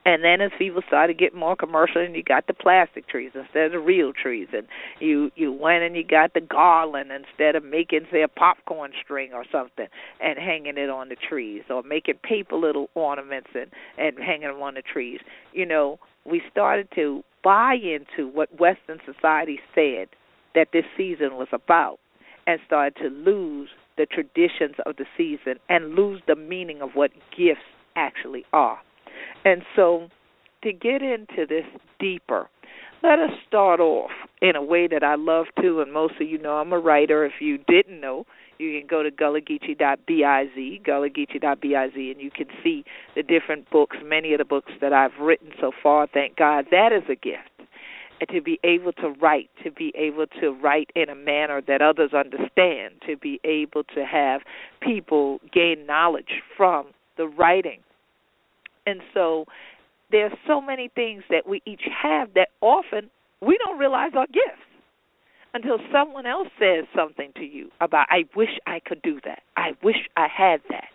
and 0.06 0.24
then 0.24 0.42
as 0.42 0.52
people 0.58 0.82
started 0.88 1.18
getting 1.18 1.40
more 1.40 1.56
commercial, 1.56 2.02
and 2.02 2.16
you 2.16 2.24
got 2.24 2.48
the 2.48 2.54
plastic 2.54 3.08
trees 3.08 3.32
instead 3.36 3.68
of 3.68 3.72
the 3.72 3.80
real 3.80 4.14
trees, 4.14 4.48
and 4.54 4.68
you 5.00 5.32
you 5.36 5.52
went 5.52 5.84
and 5.84 5.96
you 5.96 6.04
got 6.04 6.34
the 6.34 6.42
garland 6.42 7.12
instead 7.12 7.56
of 7.56 7.64
making 7.64 8.02
say 8.12 8.24
a 8.24 8.28
popcorn 8.28 8.92
string 9.04 9.32
or 9.34 9.46
something 9.52 9.88
and 10.20 10.40
hanging 10.40 10.78
it 10.78 10.90
on 10.90 11.10
the 11.10 11.16
trees, 11.16 11.64
or 11.70 11.84
making 11.84 12.16
paper 12.24 12.56
little 12.56 12.90
ornaments 12.96 13.50
and 13.54 13.72
and 13.98 14.18
hanging 14.18 14.48
them 14.48 14.62
on 14.62 14.74
the 14.74 14.82
trees. 14.82 15.20
You 15.54 15.66
know, 15.66 16.00
we 16.26 16.42
started 16.52 16.88
to 16.96 17.24
buy 17.44 17.76
into 17.76 18.28
what 18.28 18.60
Western 18.60 19.00
society 19.06 19.60
said 19.76 20.08
that 20.56 20.70
this 20.74 20.86
season 20.98 21.36
was 21.36 21.48
about, 21.52 22.00
and 22.48 22.60
started 22.66 22.96
to 23.02 23.10
lose 23.10 23.70
the 23.98 24.06
traditions 24.06 24.76
of 24.86 24.96
the 24.96 25.06
season 25.18 25.56
and 25.70 25.96
lose 25.96 26.22
the 26.28 26.36
meaning 26.36 26.82
of 26.82 26.92
what 26.94 27.12
gifts 27.38 27.62
actually 27.96 28.46
are. 28.54 28.80
And 29.46 29.64
so, 29.76 30.10
to 30.64 30.72
get 30.72 31.02
into 31.02 31.46
this 31.48 31.66
deeper, 32.00 32.50
let 33.04 33.18
us 33.20 33.32
start 33.48 33.80
off 33.80 34.12
in 34.42 34.56
a 34.56 34.62
way 34.62 34.88
that 34.88 35.04
I 35.04 35.16
love 35.16 35.48
to, 35.62 35.82
and 35.82 35.92
most 35.92 36.14
of 36.22 36.28
you 36.28 36.38
know 36.38 36.58
I'm 36.58 36.72
a 36.72 36.80
writer. 36.80 37.26
If 37.26 37.42
you 37.42 37.58
didn't 37.58 38.00
know, 38.00 38.26
you 38.60 38.80
can 38.80 38.88
go 38.88 39.02
to 39.02 39.10
gullah-geechee.biz, 39.10 40.50
and 41.96 42.22
you 42.22 42.32
can 42.32 42.48
see 42.64 42.84
the 43.16 43.24
different 43.24 43.70
books, 43.72 43.98
many 44.04 44.34
of 44.34 44.38
the 44.38 44.46
books 44.46 44.72
that 44.82 44.94
I've 44.94 45.20
written 45.20 45.50
so 45.60 45.72
far. 45.82 46.06
Thank 46.06 46.36
God 46.36 46.68
that 46.70 46.92
is 46.92 47.04
a 47.10 47.16
gift. 47.16 47.50
And 48.20 48.30
to 48.30 48.40
be 48.40 48.60
able 48.64 48.94
to 48.94 49.10
write, 49.20 49.50
to 49.64 49.72
be 49.72 49.92
able 49.98 50.28
to 50.40 50.52
write 50.52 50.92
in 50.96 51.10
a 51.10 51.16
manner 51.16 51.60
that 51.68 51.82
others 51.82 52.14
understand, 52.14 53.02
to 53.08 53.18
be 53.18 53.40
able 53.44 53.84
to 53.96 54.06
have 54.06 54.42
people 54.80 55.40
gain 55.52 55.88
knowledge 55.88 56.44
from 56.56 56.92
the 57.18 57.26
writing 57.26 57.80
and 58.86 59.02
so 59.14 59.46
there's 60.12 60.34
so 60.48 60.60
many 60.62 60.90
things 60.94 61.24
that 61.30 61.48
we 61.48 61.62
each 61.66 61.84
have 62.02 62.34
that 62.36 62.50
often 62.62 63.10
we 63.42 63.58
don't 63.64 63.78
realize 63.78 64.12
are 64.16 64.28
gifts 64.28 64.62
until 65.54 65.78
someone 65.92 66.26
else 66.26 66.48
says 66.60 66.86
something 66.96 67.32
to 67.36 67.44
you 67.44 67.70
about 67.82 68.08
I 68.10 68.24
wish 68.36 68.60
I 68.68 68.80
could 68.80 69.02
do 69.02 69.20
that. 69.26 69.42
I 69.58 69.72
wish 69.84 70.08
I 70.16 70.28
had 70.28 70.62
that. 70.70 70.90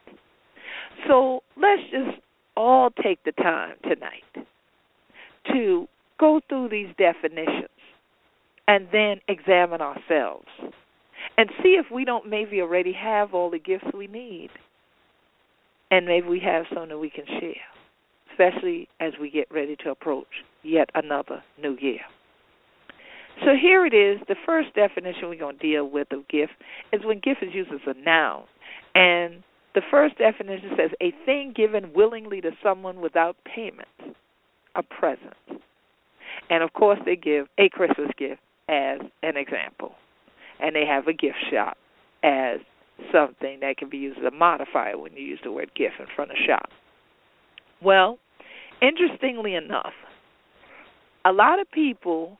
So 1.07 1.43
let's 1.57 1.83
just 1.90 2.19
all 2.57 2.90
take 2.90 3.23
the 3.25 3.33
time 3.33 3.75
tonight 3.83 4.47
to 5.52 5.87
go 6.19 6.40
through 6.49 6.71
these 6.71 6.88
definitions 6.97 7.69
and 8.66 8.88
then 8.90 9.21
examine 9.28 9.81
ourselves 9.81 10.49
and 11.37 11.50
see 11.62 11.78
if 11.78 11.87
we 11.93 12.05
don't 12.05 12.28
maybe 12.28 12.61
already 12.61 12.93
have 12.93 13.35
all 13.35 13.50
the 13.50 13.59
gifts 13.59 13.87
we 13.95 14.07
need 14.07 14.49
and 15.90 16.07
maybe 16.07 16.26
we 16.26 16.40
have 16.40 16.64
some 16.75 16.88
that 16.88 16.99
we 16.99 17.11
can 17.11 17.26
share 17.26 17.75
especially 18.37 18.88
as 19.00 19.12
we 19.21 19.31
get 19.31 19.47
ready 19.50 19.76
to 19.76 19.90
approach 19.90 20.26
yet 20.62 20.90
another 20.95 21.43
new 21.61 21.76
year. 21.81 22.00
So 23.45 23.50
here 23.61 23.85
it 23.85 23.95
is. 23.95 24.19
The 24.28 24.37
first 24.47 24.75
definition 24.75 25.28
we're 25.28 25.38
going 25.38 25.59
to 25.59 25.62
deal 25.62 25.88
with 25.88 26.11
of 26.12 26.26
gift 26.28 26.52
is 26.93 27.02
when 27.05 27.21
gift 27.21 27.43
is 27.43 27.55
used 27.55 27.71
as 27.73 27.81
a 27.87 27.95
noun. 28.02 28.45
And 28.95 29.43
the 29.75 29.83
first 29.90 30.16
definition 30.16 30.71
says 30.76 30.90
a 31.02 31.12
thing 31.26 31.52
given 31.55 31.93
willingly 31.95 32.40
to 32.40 32.50
someone 32.62 33.00
without 33.00 33.37
payment, 33.45 33.88
a 34.75 34.83
present. 34.83 35.35
And 36.49 36.62
of 36.62 36.73
course, 36.73 36.99
they 37.05 37.16
give 37.16 37.47
a 37.59 37.69
Christmas 37.69 38.11
gift 38.16 38.40
as 38.69 39.00
an 39.23 39.37
example. 39.37 39.93
And 40.61 40.75
they 40.75 40.87
have 40.87 41.07
a 41.07 41.12
gift 41.12 41.37
shop 41.50 41.76
as 42.23 42.61
something 43.12 43.61
that 43.61 43.76
can 43.76 43.90
be 43.90 43.99
used 43.99 44.19
as 44.19 44.25
a 44.25 44.35
modifier 44.35 44.97
when 44.97 45.12
you 45.12 45.23
use 45.23 45.40
the 45.45 45.52
word 45.52 45.71
gift 45.76 45.97
in 46.00 46.07
front 46.14 46.31
of 46.31 46.38
shop. 46.47 46.71
Well, 47.83 48.19
Interestingly 48.83 49.54
enough, 49.54 49.95
a 51.25 51.33
lot 51.33 51.61
of 51.61 51.71
people 51.71 52.38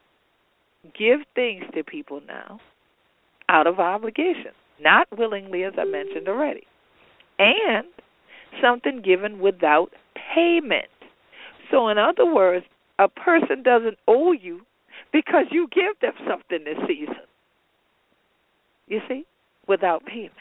give 0.97 1.21
things 1.35 1.64
to 1.75 1.83
people 1.83 2.21
now 2.26 2.61
out 3.49 3.66
of 3.66 3.78
obligation, 3.78 4.52
not 4.81 5.07
willingly, 5.16 5.64
as 5.64 5.73
I 5.78 5.85
mentioned 5.85 6.28
already, 6.28 6.66
and 7.38 7.87
something 8.62 9.02
given 9.02 9.40
without 9.40 9.90
payment. 10.35 10.87
So, 11.71 11.88
in 11.88 11.99
other 11.99 12.33
words, 12.33 12.66
a 12.99 13.09
person 13.09 13.62
doesn't 13.62 13.99
owe 14.07 14.33
you 14.33 14.61
because 15.12 15.47
you 15.50 15.69
give 15.73 15.99
them 16.00 16.12
something 16.28 16.64
this 16.64 16.78
season. 16.87 17.25
You 18.88 19.00
see? 19.09 19.25
Without 19.66 20.05
payment. 20.07 20.33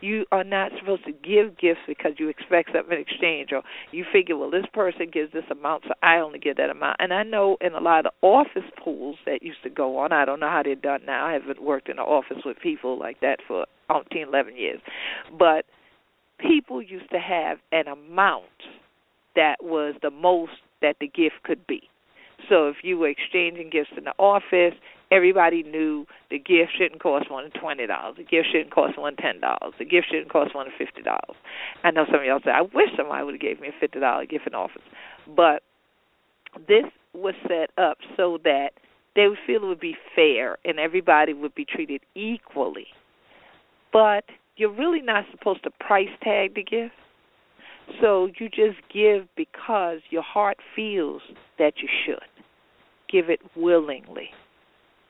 You 0.00 0.26
are 0.30 0.44
not 0.44 0.72
supposed 0.78 1.04
to 1.06 1.12
give 1.12 1.58
gifts 1.58 1.80
because 1.86 2.12
you 2.18 2.28
expect 2.28 2.70
something 2.74 2.96
in 2.96 3.00
exchange, 3.00 3.50
or 3.52 3.62
you 3.92 4.04
figure, 4.12 4.36
well, 4.36 4.50
this 4.50 4.66
person 4.72 5.08
gives 5.12 5.32
this 5.32 5.44
amount, 5.50 5.84
so 5.88 5.94
I 6.02 6.16
only 6.16 6.38
give 6.38 6.56
that 6.56 6.70
amount. 6.70 6.96
And 6.98 7.12
I 7.12 7.22
know 7.22 7.56
in 7.60 7.72
a 7.72 7.80
lot 7.80 8.06
of 8.06 8.12
office 8.22 8.70
pools 8.82 9.16
that 9.24 9.42
used 9.42 9.62
to 9.62 9.70
go 9.70 9.98
on, 9.98 10.12
I 10.12 10.24
don't 10.24 10.40
know 10.40 10.50
how 10.50 10.62
they're 10.62 10.74
done 10.74 11.00
now. 11.06 11.26
I 11.26 11.32
haven't 11.32 11.62
worked 11.62 11.88
in 11.88 11.98
an 11.98 12.04
office 12.04 12.38
with 12.44 12.58
people 12.62 12.98
like 12.98 13.20
that 13.20 13.38
for 13.46 13.66
10, 13.88 14.28
11 14.28 14.56
years. 14.56 14.80
But 15.38 15.64
people 16.38 16.82
used 16.82 17.10
to 17.10 17.18
have 17.18 17.58
an 17.72 17.88
amount 17.88 18.44
that 19.34 19.56
was 19.62 19.94
the 20.02 20.10
most 20.10 20.52
that 20.82 20.96
the 21.00 21.08
gift 21.08 21.36
could 21.44 21.66
be. 21.66 21.82
So 22.50 22.68
if 22.68 22.76
you 22.82 22.98
were 22.98 23.08
exchanging 23.08 23.70
gifts 23.70 23.90
in 23.96 24.04
the 24.04 24.14
office, 24.18 24.74
everybody 25.10 25.62
knew 25.62 26.06
the 26.30 26.38
gift 26.38 26.72
shouldn't 26.76 27.02
cost 27.02 27.26
more 27.30 27.42
than 27.42 27.52
twenty 27.52 27.86
dollars. 27.86 28.16
The 28.16 28.24
gift 28.24 28.48
shouldn't 28.52 28.72
cost 28.72 28.96
more 28.96 29.10
than 29.10 29.16
ten 29.16 29.40
dollars. 29.40 29.74
The 29.78 29.84
gift 29.84 30.08
shouldn't 30.10 30.30
cost 30.30 30.52
more 30.54 30.64
than 30.64 30.72
fifty 30.76 31.02
dollars. 31.02 31.36
I 31.84 31.90
know 31.90 32.04
some 32.06 32.20
of 32.20 32.26
y'all 32.26 32.40
say, 32.44 32.50
I 32.50 32.62
wish 32.62 32.90
somebody 32.96 33.24
would 33.24 33.34
have 33.34 33.40
gave 33.40 33.60
me 33.60 33.68
a 33.68 33.80
fifty 33.80 34.00
dollar 34.00 34.26
gift 34.26 34.46
in 34.46 34.54
office. 34.54 34.82
But 35.34 35.62
this 36.68 36.84
was 37.14 37.34
set 37.48 37.70
up 37.78 37.98
so 38.16 38.38
that 38.44 38.70
they 39.14 39.28
would 39.28 39.38
feel 39.46 39.64
it 39.64 39.66
would 39.66 39.80
be 39.80 39.96
fair 40.14 40.58
and 40.64 40.78
everybody 40.78 41.32
would 41.32 41.54
be 41.54 41.64
treated 41.64 42.02
equally. 42.14 42.86
But 43.92 44.24
you're 44.56 44.72
really 44.72 45.00
not 45.00 45.24
supposed 45.30 45.64
to 45.64 45.70
price 45.70 46.08
tag 46.22 46.54
the 46.54 46.62
gift. 46.62 46.94
So 48.00 48.28
you 48.38 48.48
just 48.48 48.78
give 48.92 49.28
because 49.36 50.00
your 50.10 50.22
heart 50.22 50.58
feels 50.74 51.22
that 51.58 51.74
you 51.78 51.88
should. 52.04 52.18
Give 53.08 53.30
it 53.30 53.40
willingly. 53.54 54.30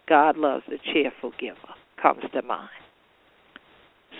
God 0.08 0.36
loves 0.36 0.64
a 0.68 0.78
cheerful 0.92 1.32
giver, 1.38 1.74
comes 2.00 2.22
to 2.32 2.42
mind. 2.42 2.68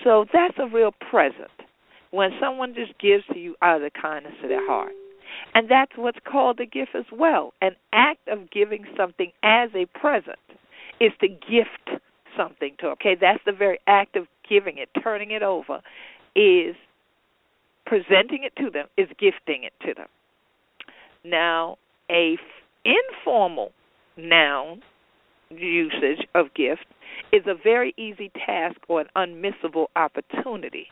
So 0.04 0.26
that's 0.32 0.56
a 0.58 0.66
real 0.66 0.92
present 1.10 1.50
when 2.10 2.30
someone 2.40 2.74
just 2.74 2.98
gives 2.98 3.24
to 3.32 3.38
you 3.38 3.56
out 3.62 3.76
of 3.76 3.82
the 3.82 4.00
kindness 4.00 4.34
of 4.42 4.48
their 4.48 4.66
heart. 4.66 4.92
And 5.54 5.68
that's 5.68 5.92
what's 5.96 6.18
called 6.30 6.60
a 6.60 6.66
gift 6.66 6.90
as 6.94 7.04
well. 7.12 7.52
An 7.60 7.72
act 7.92 8.26
of 8.28 8.50
giving 8.50 8.84
something 8.96 9.32
as 9.42 9.70
a 9.74 9.86
present 9.98 10.38
is 11.00 11.12
to 11.20 11.28
gift 11.28 12.00
something 12.36 12.74
to. 12.80 12.88
Okay, 12.88 13.16
that's 13.20 13.42
the 13.44 13.52
very 13.52 13.78
act 13.86 14.16
of 14.16 14.26
giving 14.48 14.78
it, 14.78 14.88
turning 15.02 15.30
it 15.30 15.42
over, 15.42 15.80
is 16.34 16.76
presenting 17.84 18.44
it 18.44 18.54
to 18.56 18.70
them, 18.70 18.86
is 18.96 19.08
gifting 19.18 19.64
it 19.64 19.72
to 19.82 19.94
them. 19.94 20.08
Now, 21.24 21.78
a 22.10 22.34
f- 22.34 22.94
informal 23.24 23.72
noun 24.16 24.82
usage 25.50 26.26
of 26.34 26.52
gift 26.54 26.86
is 27.32 27.42
a 27.46 27.54
very 27.54 27.94
easy 27.96 28.30
task 28.44 28.76
or 28.88 29.00
an 29.00 29.08
unmissable 29.16 29.86
opportunity. 29.96 30.88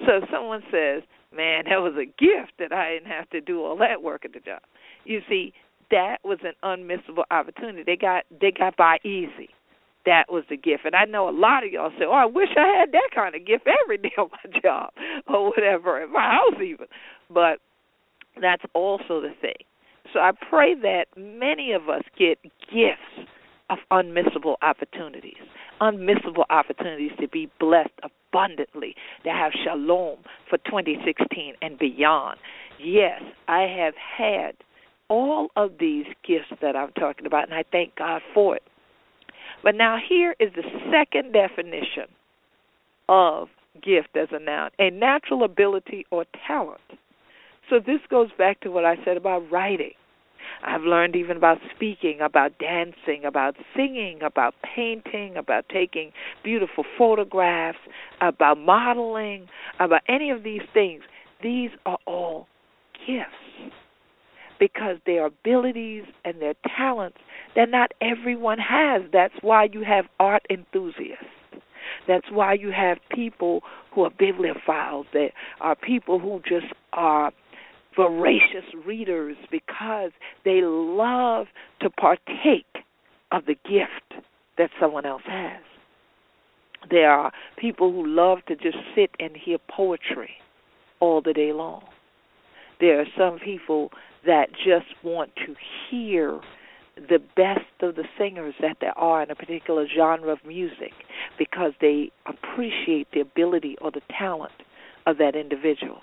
So 0.00 0.18
if 0.22 0.30
someone 0.30 0.62
says, 0.70 1.02
"Man, 1.32 1.64
that 1.68 1.82
was 1.82 1.96
a 1.96 2.04
gift 2.04 2.52
that 2.58 2.72
I 2.72 2.94
didn't 2.94 3.10
have 3.10 3.28
to 3.30 3.40
do 3.40 3.62
all 3.62 3.76
that 3.76 4.02
work 4.02 4.24
at 4.24 4.32
the 4.32 4.40
job," 4.40 4.62
you 5.04 5.22
see, 5.28 5.52
that 5.90 6.18
was 6.24 6.38
an 6.42 6.54
unmissable 6.62 7.24
opportunity. 7.30 7.82
They 7.82 7.96
got 7.96 8.24
they 8.30 8.50
got 8.50 8.76
by 8.76 8.98
easy. 9.04 9.50
That 10.06 10.30
was 10.30 10.44
the 10.50 10.56
gift, 10.56 10.84
and 10.84 10.94
I 10.94 11.06
know 11.06 11.28
a 11.28 11.30
lot 11.30 11.64
of 11.64 11.72
y'all 11.72 11.90
say, 11.98 12.04
"Oh, 12.04 12.12
I 12.12 12.26
wish 12.26 12.50
I 12.56 12.66
had 12.78 12.92
that 12.92 13.10
kind 13.14 13.34
of 13.34 13.44
gift 13.44 13.66
every 13.66 13.96
day 14.04 14.12
on 14.18 14.28
my 14.30 14.60
job 14.60 14.92
or 15.26 15.48
whatever 15.48 16.02
in 16.02 16.12
my 16.12 16.34
house 16.34 16.60
even." 16.60 16.86
But 17.30 17.60
that's 18.40 18.64
also 18.74 19.20
the 19.20 19.32
thing. 19.40 19.64
So 20.12 20.20
I 20.20 20.32
pray 20.32 20.74
that 20.74 21.06
many 21.16 21.72
of 21.72 21.88
us 21.88 22.02
get 22.18 22.38
gifts 22.42 23.28
of 23.70 23.78
unmissable 23.90 24.56
opportunities, 24.62 25.42
unmissable 25.80 26.44
opportunities 26.50 27.12
to 27.20 27.28
be 27.28 27.50
blessed 27.58 27.92
abundantly, 28.02 28.94
to 29.24 29.30
have 29.30 29.52
shalom 29.64 30.18
for 30.48 30.58
2016 30.58 31.54
and 31.62 31.78
beyond. 31.78 32.38
Yes, 32.78 33.22
I 33.48 33.62
have 33.62 33.94
had 33.96 34.54
all 35.08 35.48
of 35.56 35.72
these 35.78 36.06
gifts 36.26 36.52
that 36.60 36.76
I'm 36.76 36.92
talking 36.92 37.26
about, 37.26 37.44
and 37.44 37.54
I 37.54 37.64
thank 37.70 37.96
God 37.96 38.22
for 38.32 38.56
it. 38.56 38.62
But 39.62 39.74
now 39.74 39.96
here 40.06 40.34
is 40.38 40.50
the 40.54 40.62
second 40.90 41.32
definition 41.32 42.08
of 43.08 43.48
gift 43.82 44.16
as 44.16 44.28
a 44.30 44.38
noun 44.38 44.70
a 44.78 44.90
natural 44.90 45.42
ability 45.42 46.06
or 46.10 46.24
talent. 46.46 46.80
So 47.70 47.78
this 47.78 48.00
goes 48.10 48.28
back 48.36 48.60
to 48.60 48.70
what 48.70 48.84
I 48.84 48.96
said 49.04 49.16
about 49.16 49.50
writing. 49.50 49.92
I've 50.62 50.82
learned 50.82 51.16
even 51.16 51.36
about 51.36 51.58
speaking, 51.74 52.20
about 52.20 52.58
dancing, 52.58 53.24
about 53.24 53.56
singing, 53.76 54.20
about 54.22 54.54
painting, 54.62 55.36
about 55.36 55.68
taking 55.68 56.12
beautiful 56.42 56.84
photographs, 56.96 57.78
about 58.20 58.58
modeling, 58.58 59.48
about 59.80 60.02
any 60.08 60.30
of 60.30 60.42
these 60.42 60.62
things. 60.72 61.02
These 61.42 61.70
are 61.84 61.98
all 62.06 62.46
gifts 63.06 63.74
because 64.58 64.96
they 65.04 65.18
are 65.18 65.26
abilities 65.26 66.04
and 66.24 66.40
their 66.40 66.54
talents 66.76 67.18
that 67.56 67.68
not 67.68 67.92
everyone 68.00 68.58
has. 68.58 69.02
That's 69.12 69.34
why 69.40 69.68
you 69.72 69.84
have 69.84 70.06
art 70.18 70.44
enthusiasts. 70.48 71.26
That's 72.06 72.30
why 72.30 72.54
you 72.54 72.70
have 72.70 72.98
people 73.10 73.62
who 73.92 74.02
are 74.02 74.10
bibliophiles. 74.10 75.04
There 75.12 75.30
are 75.60 75.74
people 75.74 76.18
who 76.18 76.40
just 76.46 76.72
are 76.92 77.32
voracious 77.96 78.64
readers 78.86 79.36
because 79.50 80.10
they 80.44 80.60
love 80.62 81.46
to 81.80 81.90
partake 81.90 82.66
of 83.32 83.46
the 83.46 83.54
gift 83.54 84.22
that 84.58 84.70
someone 84.80 85.06
else 85.06 85.22
has. 85.26 85.60
There 86.90 87.10
are 87.10 87.32
people 87.58 87.92
who 87.92 88.06
love 88.06 88.38
to 88.48 88.56
just 88.56 88.76
sit 88.94 89.10
and 89.18 89.36
hear 89.36 89.58
poetry 89.74 90.30
all 91.00 91.22
the 91.22 91.32
day 91.32 91.52
long. 91.52 91.84
There 92.80 93.00
are 93.00 93.06
some 93.16 93.38
people 93.38 93.90
that 94.26 94.48
just 94.52 94.86
want 95.02 95.30
to 95.46 95.54
hear 95.90 96.40
the 96.96 97.18
best 97.36 97.60
of 97.82 97.96
the 97.96 98.04
singers 98.18 98.54
that 98.60 98.76
there 98.80 98.96
are 98.96 99.22
in 99.22 99.30
a 99.30 99.34
particular 99.34 99.86
genre 99.88 100.30
of 100.32 100.38
music 100.46 100.92
because 101.38 101.72
they 101.80 102.10
appreciate 102.26 103.08
the 103.12 103.20
ability 103.20 103.76
or 103.80 103.90
the 103.90 104.02
talent 104.16 104.52
of 105.06 105.18
that 105.18 105.34
individual. 105.34 106.00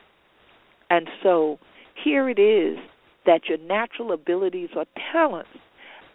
And 0.89 1.08
so 1.23 1.60
here 2.04 2.30
it 2.30 2.40
is 2.40 2.78
that 3.26 3.48
your 3.48 3.58
natural 3.58 4.12
abilities 4.12 4.70
or 4.76 4.86
talents 5.12 5.50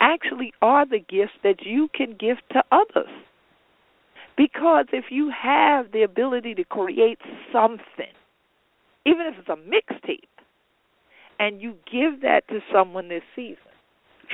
actually 0.01 0.53
are 0.61 0.87
the 0.87 0.99
gifts 0.99 1.33
that 1.43 1.63
you 1.65 1.89
can 1.95 2.17
give 2.19 2.37
to 2.53 2.63
others. 2.73 3.11
Because 4.37 4.87
if 4.93 5.07
you 5.11 5.31
have 5.31 5.93
the 5.93 6.03
ability 6.03 6.55
to 6.55 6.65
create 6.65 7.19
something, 7.53 8.13
even 9.07 9.27
if 9.27 9.35
it's 9.39 9.49
a 9.49 9.57
mixtape, 9.57 10.29
and 11.39 11.61
you 11.61 11.75
give 11.91 12.23
that 12.23 12.47
to 12.49 12.61
someone 12.73 13.09
this 13.09 13.23
season, 13.35 13.57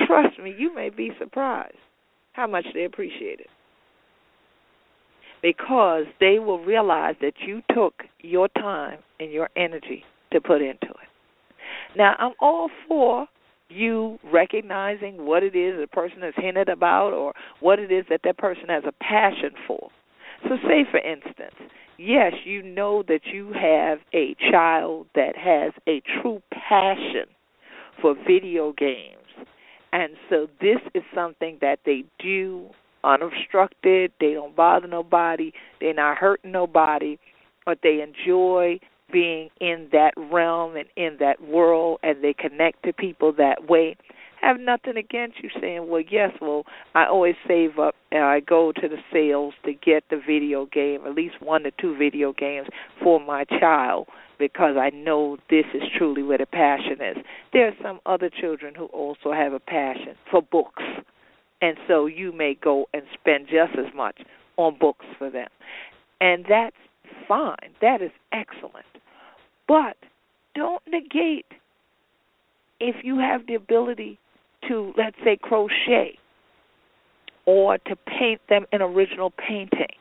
trust 0.07 0.39
me, 0.39 0.53
you 0.57 0.73
may 0.73 0.89
be 0.89 1.11
surprised 1.19 1.75
how 2.33 2.47
much 2.47 2.65
they 2.73 2.85
appreciate 2.85 3.39
it. 3.39 3.49
Because 5.41 6.05
they 6.19 6.39
will 6.39 6.63
realize 6.63 7.15
that 7.21 7.33
you 7.45 7.61
took 7.73 8.03
your 8.19 8.47
time 8.49 8.99
and 9.19 9.31
your 9.31 9.49
energy 9.55 10.03
to 10.31 10.39
put 10.39 10.61
into 10.61 10.87
it. 10.87 10.92
Now, 11.95 12.15
I'm 12.17 12.33
all 12.39 12.69
for 12.87 13.27
you 13.69 14.19
recognizing 14.31 15.25
what 15.25 15.43
it 15.43 15.55
is 15.55 15.79
a 15.81 15.87
person 15.87 16.21
has 16.21 16.33
hinted 16.37 16.69
about 16.69 17.13
or 17.13 17.33
what 17.59 17.79
it 17.79 17.91
is 17.91 18.05
that 18.09 18.21
that 18.23 18.37
person 18.37 18.65
has 18.69 18.83
a 18.85 18.91
passion 19.03 19.51
for. 19.67 19.89
So, 20.43 20.57
say 20.67 20.85
for 20.89 20.99
instance, 20.99 21.55
yes, 21.97 22.33
you 22.43 22.61
know 22.61 23.03
that 23.07 23.21
you 23.31 23.53
have 23.53 23.99
a 24.13 24.35
child 24.51 25.07
that 25.15 25.37
has 25.37 25.71
a 25.87 26.01
true 26.21 26.41
passion 26.51 27.27
for 28.01 28.15
video 28.27 28.73
games. 28.73 29.17
And 29.91 30.13
so, 30.29 30.47
this 30.59 30.79
is 30.93 31.03
something 31.15 31.57
that 31.61 31.79
they 31.85 32.03
do 32.19 32.69
unobstructed, 33.03 34.11
they 34.19 34.33
don't 34.33 34.55
bother 34.55 34.87
nobody, 34.87 35.51
they're 35.79 35.93
not 35.93 36.17
hurting 36.17 36.51
nobody, 36.51 37.17
but 37.65 37.79
they 37.83 38.01
enjoy 38.01 38.79
being 39.13 39.49
in 39.61 39.87
that 39.93 40.11
realm 40.17 40.75
and 40.75 40.89
in 40.97 41.17
that 41.19 41.41
world 41.41 41.99
and 42.03 42.21
they 42.23 42.33
connect 42.33 42.83
to 42.83 42.91
people 42.91 43.31
that 43.33 43.69
way 43.69 43.95
have 44.43 44.59
nothing 44.59 44.97
against 44.97 45.41
you 45.41 45.49
saying, 45.59 45.87
Well, 45.89 46.03
yes, 46.11 46.31
well, 46.41 46.65
I 46.93 47.05
always 47.05 47.35
save 47.47 47.79
up 47.79 47.95
and 48.11 48.23
I 48.23 48.41
go 48.41 48.73
to 48.73 48.87
the 48.89 48.97
sales 49.11 49.53
to 49.65 49.73
get 49.73 50.03
the 50.09 50.17
video 50.25 50.65
game, 50.65 51.01
at 51.05 51.15
least 51.15 51.41
one 51.41 51.63
to 51.63 51.71
two 51.79 51.97
video 51.97 52.33
games 52.33 52.67
for 53.01 53.19
my 53.19 53.45
child 53.45 54.07
because 54.37 54.75
I 54.77 54.89
know 54.89 55.37
this 55.49 55.65
is 55.73 55.83
truly 55.97 56.23
where 56.23 56.37
the 56.37 56.45
passion 56.45 57.01
is. 57.01 57.23
There 57.53 57.67
are 57.67 57.75
some 57.81 58.01
other 58.05 58.29
children 58.29 58.75
who 58.75 58.85
also 58.87 59.31
have 59.31 59.53
a 59.53 59.59
passion 59.59 60.15
for 60.29 60.41
books. 60.41 60.83
And 61.61 61.77
so 61.87 62.07
you 62.07 62.33
may 62.33 62.57
go 62.61 62.87
and 62.93 63.03
spend 63.13 63.47
just 63.47 63.77
as 63.79 63.93
much 63.95 64.19
on 64.57 64.77
books 64.77 65.05
for 65.17 65.29
them. 65.29 65.47
And 66.19 66.45
that's 66.49 66.75
fine. 67.27 67.71
That 67.79 68.01
is 68.01 68.11
excellent. 68.33 68.85
But 69.67 69.97
don't 70.55 70.83
negate 70.87 71.45
if 72.79 72.97
you 73.03 73.19
have 73.19 73.47
the 73.47 73.55
ability 73.55 74.19
to, 74.67 74.93
let's 74.97 75.15
say, 75.23 75.37
crochet 75.41 76.17
or 77.45 77.77
to 77.77 77.95
paint 77.95 78.41
them 78.49 78.65
an 78.71 78.81
original 78.81 79.31
painting, 79.31 79.95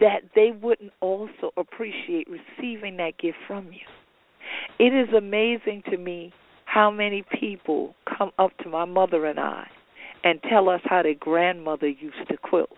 that 0.00 0.20
they 0.34 0.50
wouldn't 0.50 0.92
also 1.00 1.50
appreciate 1.56 2.26
receiving 2.28 2.96
that 2.98 3.18
gift 3.18 3.38
from 3.46 3.66
you. 3.66 3.80
It 4.78 4.94
is 4.94 5.12
amazing 5.14 5.82
to 5.90 5.96
me 5.96 6.32
how 6.64 6.90
many 6.90 7.24
people 7.38 7.94
come 8.18 8.30
up 8.38 8.56
to 8.58 8.68
my 8.68 8.84
mother 8.84 9.26
and 9.26 9.40
I 9.40 9.66
and 10.24 10.40
tell 10.48 10.68
us 10.68 10.80
how 10.84 11.02
their 11.02 11.14
grandmother 11.14 11.88
used 11.88 12.28
to 12.28 12.36
quilt. 12.36 12.70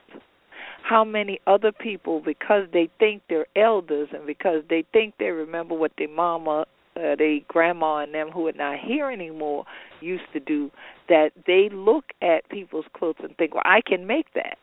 How 0.90 1.04
many 1.04 1.38
other 1.46 1.70
people, 1.70 2.18
because 2.18 2.64
they 2.72 2.90
think 2.98 3.22
they're 3.28 3.46
elders 3.54 4.08
and 4.12 4.26
because 4.26 4.64
they 4.68 4.84
think 4.92 5.14
they 5.20 5.26
remember 5.26 5.72
what 5.76 5.92
their 5.96 6.08
mama, 6.08 6.66
uh, 6.96 7.14
their 7.16 7.38
grandma, 7.46 7.98
and 7.98 8.12
them 8.12 8.30
who 8.30 8.48
are 8.48 8.52
not 8.52 8.80
here 8.80 9.08
anymore 9.08 9.66
used 10.00 10.24
to 10.32 10.40
do, 10.40 10.68
that 11.08 11.30
they 11.46 11.68
look 11.72 12.06
at 12.22 12.48
people's 12.50 12.86
quilts 12.92 13.20
and 13.22 13.36
think, 13.36 13.54
well, 13.54 13.62
I 13.64 13.82
can 13.86 14.04
make 14.04 14.34
that. 14.34 14.58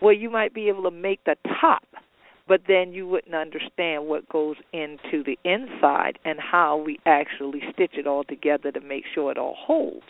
Well, 0.00 0.14
you 0.14 0.30
might 0.30 0.54
be 0.54 0.68
able 0.68 0.84
to 0.84 0.90
make 0.90 1.22
the 1.24 1.36
top, 1.60 1.84
but 2.48 2.62
then 2.66 2.94
you 2.94 3.06
wouldn't 3.06 3.34
understand 3.34 4.06
what 4.06 4.26
goes 4.30 4.56
into 4.72 5.22
the 5.22 5.38
inside 5.44 6.18
and 6.24 6.38
how 6.40 6.78
we 6.78 6.98
actually 7.04 7.60
stitch 7.74 7.98
it 7.98 8.06
all 8.06 8.24
together 8.24 8.72
to 8.72 8.80
make 8.80 9.04
sure 9.14 9.30
it 9.30 9.36
all 9.36 9.56
holds 9.58 10.06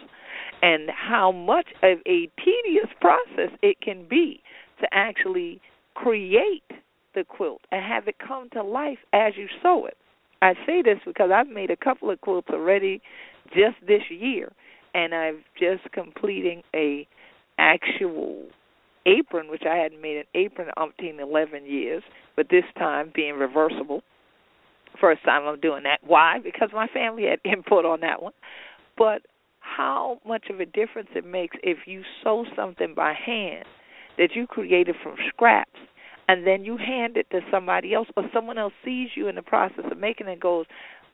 and 0.63 0.91
how 0.91 1.33
much 1.33 1.67
of 1.83 1.99
a 2.07 2.31
tedious 2.45 2.89
process 3.01 3.51
it 3.63 3.81
can 3.81 4.07
be 4.09 4.41
to 4.81 4.87
actually 4.93 5.61
create 5.95 6.63
the 7.15 7.25
quilt 7.25 7.63
and 7.73 7.85
have 7.85 8.07
it 8.09 8.17
come 8.19 8.49
to 8.51 8.63
life 8.63 8.99
as 9.13 9.33
you 9.37 9.47
sew 9.63 9.87
it. 9.87 9.97
I 10.43 10.55
say 10.67 10.83
this 10.83 10.99
because 11.05 11.31
I've 11.35 11.49
made 11.49 11.71
a 11.71 11.77
couple 11.77 12.11
of 12.11 12.21
quilts 12.21 12.49
already 12.51 13.01
just 13.49 13.77
this 13.87 14.03
year 14.11 14.53
and 14.95 15.15
I've 15.15 15.43
just 15.59 15.91
completing 15.93 16.63
a 16.75 17.07
actual 17.59 18.45
apron, 19.07 19.51
which 19.51 19.63
I 19.69 19.77
hadn't 19.77 20.01
made 20.01 20.19
an 20.19 20.25
apron 20.35 20.69
umpteen 20.77 21.21
eleven 21.21 21.65
years, 21.65 22.03
but 22.35 22.49
this 22.51 22.65
time 22.79 23.13
being 23.15 23.35
reversible. 23.35 24.03
First 25.01 25.23
time 25.25 25.47
I'm 25.47 25.61
doing 25.61 25.83
that. 25.85 25.99
Why? 26.03 26.39
Because 26.43 26.71
my 26.73 26.87
family 26.89 27.25
had 27.25 27.41
input 27.51 27.85
on 27.85 28.01
that 28.01 28.23
one. 28.23 28.33
But 28.97 29.23
how 29.61 30.21
much 30.27 30.47
of 30.51 30.61
a 30.61 30.67
difference 30.67 31.09
it 31.15 31.27
makes 31.27 31.57
if 31.63 31.79
you 31.87 32.03
sew 32.23 32.45
something 32.55 32.95
by 32.95 33.13
hand 33.13 33.65
that 34.19 34.31
you 34.35 34.47
created 34.47 34.97
from 35.03 35.17
scraps 35.29 35.79
and 36.29 36.47
then 36.47 36.65
you 36.65 36.77
hand 36.77 37.17
it 37.17 37.29
to 37.31 37.41
somebody 37.51 37.95
else 37.95 38.09
or 38.17 38.25
someone 38.33 38.59
else 38.59 38.73
sees 38.85 39.11
you 39.15 39.29
in 39.29 39.37
the 39.37 39.43
process 39.43 39.85
of 39.91 39.99
making 39.99 40.29
it 40.29 40.33
and 40.33 40.41
goes, 40.41 40.67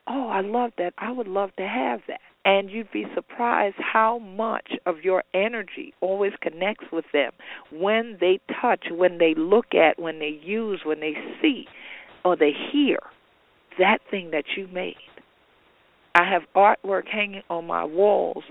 Oh, 0.05 0.27
I 0.27 0.41
love 0.41 0.71
that. 0.77 0.93
I 0.97 1.11
would 1.13 1.29
love 1.29 1.51
to 1.57 1.65
have 1.65 2.01
that. 2.09 2.19
And 2.43 2.69
you'd 2.69 2.91
be 2.91 3.05
surprised 3.15 3.77
how 3.77 4.19
much 4.19 4.73
of 4.85 4.97
your 5.01 5.23
energy 5.33 5.93
always 6.01 6.33
connects 6.41 6.85
with 6.91 7.05
them 7.13 7.31
when 7.71 8.17
they 8.19 8.41
touch, 8.61 8.87
when 8.91 9.17
they 9.17 9.33
look 9.37 9.73
at, 9.73 9.97
when 9.97 10.19
they 10.19 10.37
use, 10.43 10.81
when 10.83 10.99
they 10.99 11.13
see, 11.41 11.67
or 12.25 12.35
they 12.35 12.51
hear 12.73 12.99
that 13.79 13.99
thing 14.11 14.31
that 14.31 14.43
you 14.57 14.67
made. 14.67 14.95
I 16.15 16.29
have 16.29 16.43
artwork 16.53 17.07
hanging 17.07 17.43
on 17.49 17.65
my 17.65 17.85
walls 17.85 18.43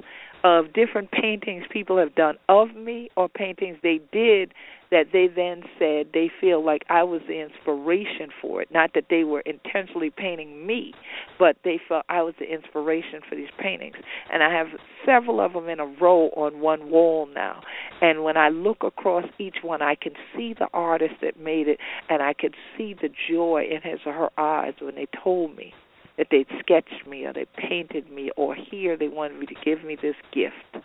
of 0.44 0.72
different 0.72 1.10
paintings 1.10 1.64
people 1.70 1.98
have 1.98 2.14
done 2.14 2.36
of 2.48 2.74
me 2.74 3.10
or 3.16 3.28
paintings 3.28 3.76
they 3.82 4.00
did 4.12 4.52
that 4.92 5.06
they 5.10 5.26
then 5.26 5.62
said 5.78 6.08
they 6.12 6.30
feel 6.38 6.62
like 6.62 6.84
I 6.90 7.02
was 7.02 7.22
the 7.26 7.40
inspiration 7.40 8.28
for 8.42 8.60
it. 8.60 8.68
Not 8.70 8.90
that 8.94 9.06
they 9.08 9.24
were 9.24 9.40
intentionally 9.40 10.10
painting 10.10 10.66
me, 10.66 10.92
but 11.38 11.56
they 11.64 11.80
felt 11.88 12.04
I 12.10 12.20
was 12.20 12.34
the 12.38 12.52
inspiration 12.52 13.20
for 13.26 13.34
these 13.34 13.48
paintings. 13.58 13.96
And 14.30 14.42
I 14.42 14.52
have 14.52 14.66
several 15.06 15.40
of 15.40 15.54
them 15.54 15.70
in 15.70 15.80
a 15.80 15.86
row 15.86 16.28
on 16.36 16.60
one 16.60 16.90
wall 16.90 17.26
now. 17.34 17.62
And 18.02 18.22
when 18.22 18.36
I 18.36 18.50
look 18.50 18.82
across 18.82 19.24
each 19.38 19.56
one, 19.62 19.80
I 19.80 19.94
can 19.94 20.12
see 20.36 20.54
the 20.58 20.68
artist 20.74 21.14
that 21.22 21.40
made 21.40 21.68
it, 21.68 21.78
and 22.10 22.22
I 22.22 22.34
can 22.34 22.50
see 22.76 22.94
the 22.94 23.08
joy 23.30 23.64
in 23.70 23.80
his 23.80 24.00
or 24.04 24.12
her 24.12 24.30
eyes 24.36 24.74
when 24.78 24.94
they 24.94 25.06
told 25.24 25.56
me 25.56 25.72
that 26.18 26.28
they'd 26.30 26.46
sketched 26.58 27.06
me 27.06 27.24
or 27.24 27.32
they 27.32 27.46
painted 27.56 28.10
me 28.10 28.30
or 28.36 28.54
here 28.54 28.96
they 28.96 29.08
wanted 29.08 29.38
me 29.38 29.46
to 29.46 29.54
give 29.64 29.84
me 29.84 29.96
this 30.00 30.16
gift 30.32 30.84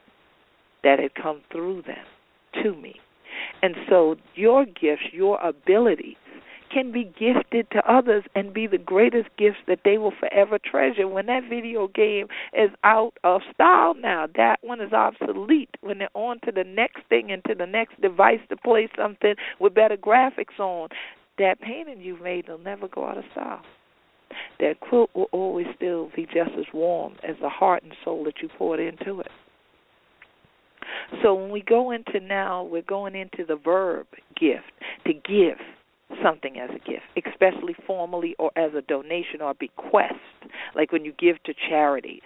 that 0.84 1.00
had 1.00 1.16
come 1.16 1.42
through 1.52 1.82
them 1.84 2.06
to 2.64 2.76
me. 2.76 2.96
And 3.62 3.76
so 3.90 4.16
your 4.36 4.66
gifts, 4.66 5.04
your 5.12 5.40
abilities 5.42 6.16
can 6.74 6.92
be 6.92 7.06
gifted 7.18 7.70
to 7.72 7.92
others 7.92 8.24
and 8.36 8.54
be 8.54 8.68
the 8.68 8.78
greatest 8.78 9.30
gifts 9.38 9.60
that 9.68 9.80
they 9.86 9.98
will 9.98 10.14
forever 10.20 10.60
treasure. 10.60 11.08
When 11.08 11.28
that 11.28 11.44
video 11.50 11.88
game 11.88 12.28
is 12.54 12.70
out 12.84 13.14
of 13.24 13.42
style 13.54 13.94
now, 13.96 14.28
that 14.36 14.58
one 14.62 14.82
is 14.82 14.92
obsolete. 14.92 15.70
When 15.82 16.00
they're 16.00 16.10
on 16.14 16.40
to 16.46 16.52
the 16.52 16.66
next 16.66 17.04
thing 17.10 17.32
and 17.32 17.44
to 17.46 17.56
the 17.56 17.66
next 17.66 18.00
device 18.02 18.40
to 18.50 18.58
play 18.58 18.90
something 18.98 19.36
with 19.60 19.76
better 19.76 19.98
graphics 19.98 20.60
on, 20.60 20.90
that 21.38 21.62
painting 21.62 22.02
you've 22.02 22.22
made 22.22 22.50
will 22.50 22.58
never 22.58 22.88
go 22.88 23.06
out 23.06 23.18
of 23.18 23.24
style 23.32 23.62
that 24.60 24.80
quilt 24.80 25.10
will 25.14 25.30
always 25.32 25.68
still 25.76 26.10
be 26.16 26.26
just 26.26 26.52
as 26.58 26.66
warm 26.74 27.14
as 27.28 27.36
the 27.42 27.50
heart 27.50 27.84
and 27.84 27.94
soul 28.04 28.24
that 28.26 28.42
you 28.42 28.50
poured 28.58 28.80
into 28.80 29.20
it. 29.20 29.32
So 31.22 31.34
when 31.36 31.52
we 31.52 31.62
go 31.62 31.92
into 31.92 32.20
now, 32.20 32.64
we're 32.64 32.82
going 32.82 33.16
into 33.16 33.46
the 33.48 33.56
verb 33.56 34.08
gift, 34.40 34.72
to 35.06 35.14
give 35.14 35.58
something 36.24 36.60
as 36.60 36.70
a 36.70 36.80
gift, 36.90 37.04
especially 37.28 37.76
formally 37.86 38.36
or 38.40 38.52
as 38.56 38.72
a 38.74 38.82
donation 38.82 39.42
or 39.42 39.54
bequest, 39.54 40.16
like 40.76 40.92
when 40.92 41.06
you 41.06 41.14
give 41.20 41.42
to 41.44 41.54
charities 41.70 42.22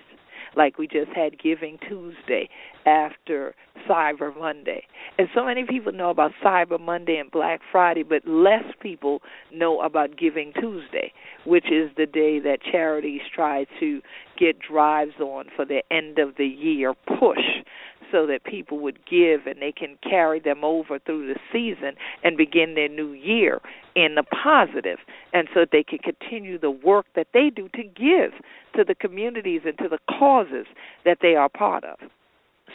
like 0.56 0.78
we 0.78 0.88
just 0.88 1.12
had 1.16 1.40
Giving 1.40 1.78
Tuesday 1.88 2.50
after 2.86 3.56
Cyber 3.90 4.38
Monday. 4.38 4.84
And 5.18 5.28
so 5.34 5.46
many 5.46 5.66
people 5.66 5.92
know 5.92 6.10
about 6.10 6.32
Cyber 6.44 6.80
Monday 6.80 7.18
and 7.18 7.32
Black 7.32 7.62
Friday, 7.72 8.04
but 8.04 8.28
less 8.28 8.64
people 8.82 9.22
know 9.54 9.82
about 9.82 10.18
Giving 10.18 10.54
Tuesday, 10.60 11.14
which 11.46 11.66
is 11.72 11.92
the 11.98 12.06
day 12.06 12.40
that 12.40 12.60
charities 12.72 13.22
try 13.34 13.66
to 13.80 14.02
get 14.38 14.58
drives 14.60 15.20
on 15.20 15.46
for 15.56 15.66
the 15.66 15.84
end 15.92 16.20
of 16.20 16.36
the 16.38 16.48
year 16.48 16.94
push 16.94 17.64
so 18.12 18.26
that 18.28 18.44
people 18.44 18.80
would 18.80 19.00
give 19.10 19.46
and 19.46 19.62
they 19.62 19.72
can 19.72 19.98
carry 20.04 20.40
them 20.40 20.64
over 20.64 21.00
through 21.00 21.34
the 21.34 21.40
season 21.52 21.96
and 22.24 22.38
begin 22.38 22.76
their 22.76 22.90
new 22.90 23.12
year 23.12 23.60
in 23.96 24.16
the 24.16 24.24
positive 24.24 25.00
and 25.34 25.48
so 25.54 25.66
they 25.72 25.84
can 25.84 26.00
continue 26.00 26.58
the 26.60 26.72
work 26.72 27.06
that 27.16 27.28
they 27.34 27.50
do 27.50 27.70
to 27.70 27.84
give 27.84 28.32
to 28.76 28.84
the 28.84 28.96
communities 28.96 29.62
and 29.66 29.78
to 29.78 29.88
the 29.90 30.00
causes 30.10 30.66
that 31.06 31.18
they 31.22 31.36
are 31.36 31.50
part 31.50 31.84
of. 31.84 31.98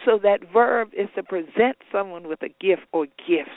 So 0.04 0.18
that 0.22 0.40
verb 0.52 0.90
is 0.96 1.08
to 1.16 1.22
present 1.22 1.76
someone 1.90 2.28
with 2.28 2.42
a 2.42 2.48
gift 2.48 2.82
or 2.92 3.06
gifts 3.06 3.50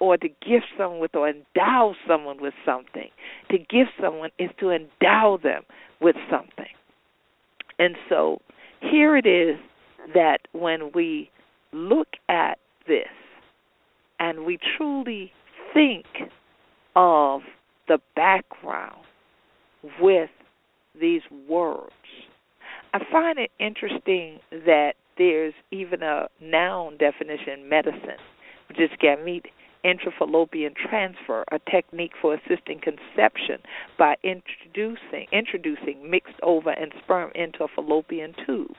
or 0.00 0.16
to 0.16 0.28
gift 0.28 0.66
someone 0.78 1.00
with 1.00 1.14
or 1.14 1.28
endow 1.28 1.94
someone 2.06 2.40
with 2.40 2.54
something. 2.64 3.10
To 3.50 3.58
give 3.58 3.88
someone 4.00 4.30
is 4.38 4.50
to 4.60 4.70
endow 4.70 5.38
them 5.42 5.62
with 6.00 6.16
something. 6.30 6.72
And 7.78 7.96
so 8.08 8.40
here 8.80 9.16
it 9.16 9.26
is 9.26 9.56
that 10.12 10.38
when 10.52 10.90
we 10.94 11.30
look 11.72 12.08
at 12.28 12.58
this 12.86 13.08
and 14.18 14.44
we 14.44 14.58
truly 14.76 15.32
think 15.72 16.04
of 16.94 17.40
the 17.88 17.98
background 18.14 19.00
with 20.00 20.30
these 21.00 21.22
words, 21.48 21.92
I 22.92 23.00
find 23.10 23.38
it 23.38 23.50
interesting 23.58 24.38
that 24.50 24.92
there's 25.18 25.54
even 25.70 26.02
a 26.02 26.28
noun 26.40 26.96
definition 26.96 27.68
medicine, 27.68 28.20
which 28.68 28.78
is 28.80 28.90
gamete 29.02 29.46
intrafallopian 29.84 30.74
transfer, 30.74 31.44
a 31.52 31.58
technique 31.70 32.12
for 32.20 32.34
assisting 32.34 32.80
conception 32.80 33.58
by 33.98 34.16
introducing 34.22 35.26
introducing 35.30 36.10
mixed 36.10 36.34
ova 36.42 36.74
and 36.80 36.92
sperm 37.02 37.30
into 37.34 37.64
a 37.64 37.68
fallopian 37.68 38.34
tube. 38.46 38.74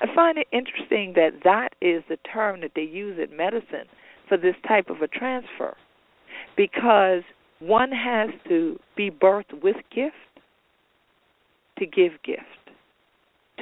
I 0.00 0.14
find 0.14 0.38
it 0.38 0.46
interesting 0.52 1.14
that 1.14 1.40
that 1.44 1.70
is 1.80 2.02
the 2.08 2.18
term 2.32 2.60
that 2.60 2.72
they 2.74 2.82
use 2.82 3.18
in 3.18 3.36
medicine 3.36 3.86
for 4.28 4.36
this 4.36 4.54
type 4.66 4.90
of 4.90 5.02
a 5.02 5.08
transfer 5.08 5.76
because 6.56 7.22
one 7.60 7.90
has 7.90 8.30
to 8.48 8.78
be 8.96 9.10
birthed 9.10 9.62
with 9.62 9.76
gift 9.94 10.14
to 11.78 11.86
give 11.86 12.12
gift, 12.24 12.42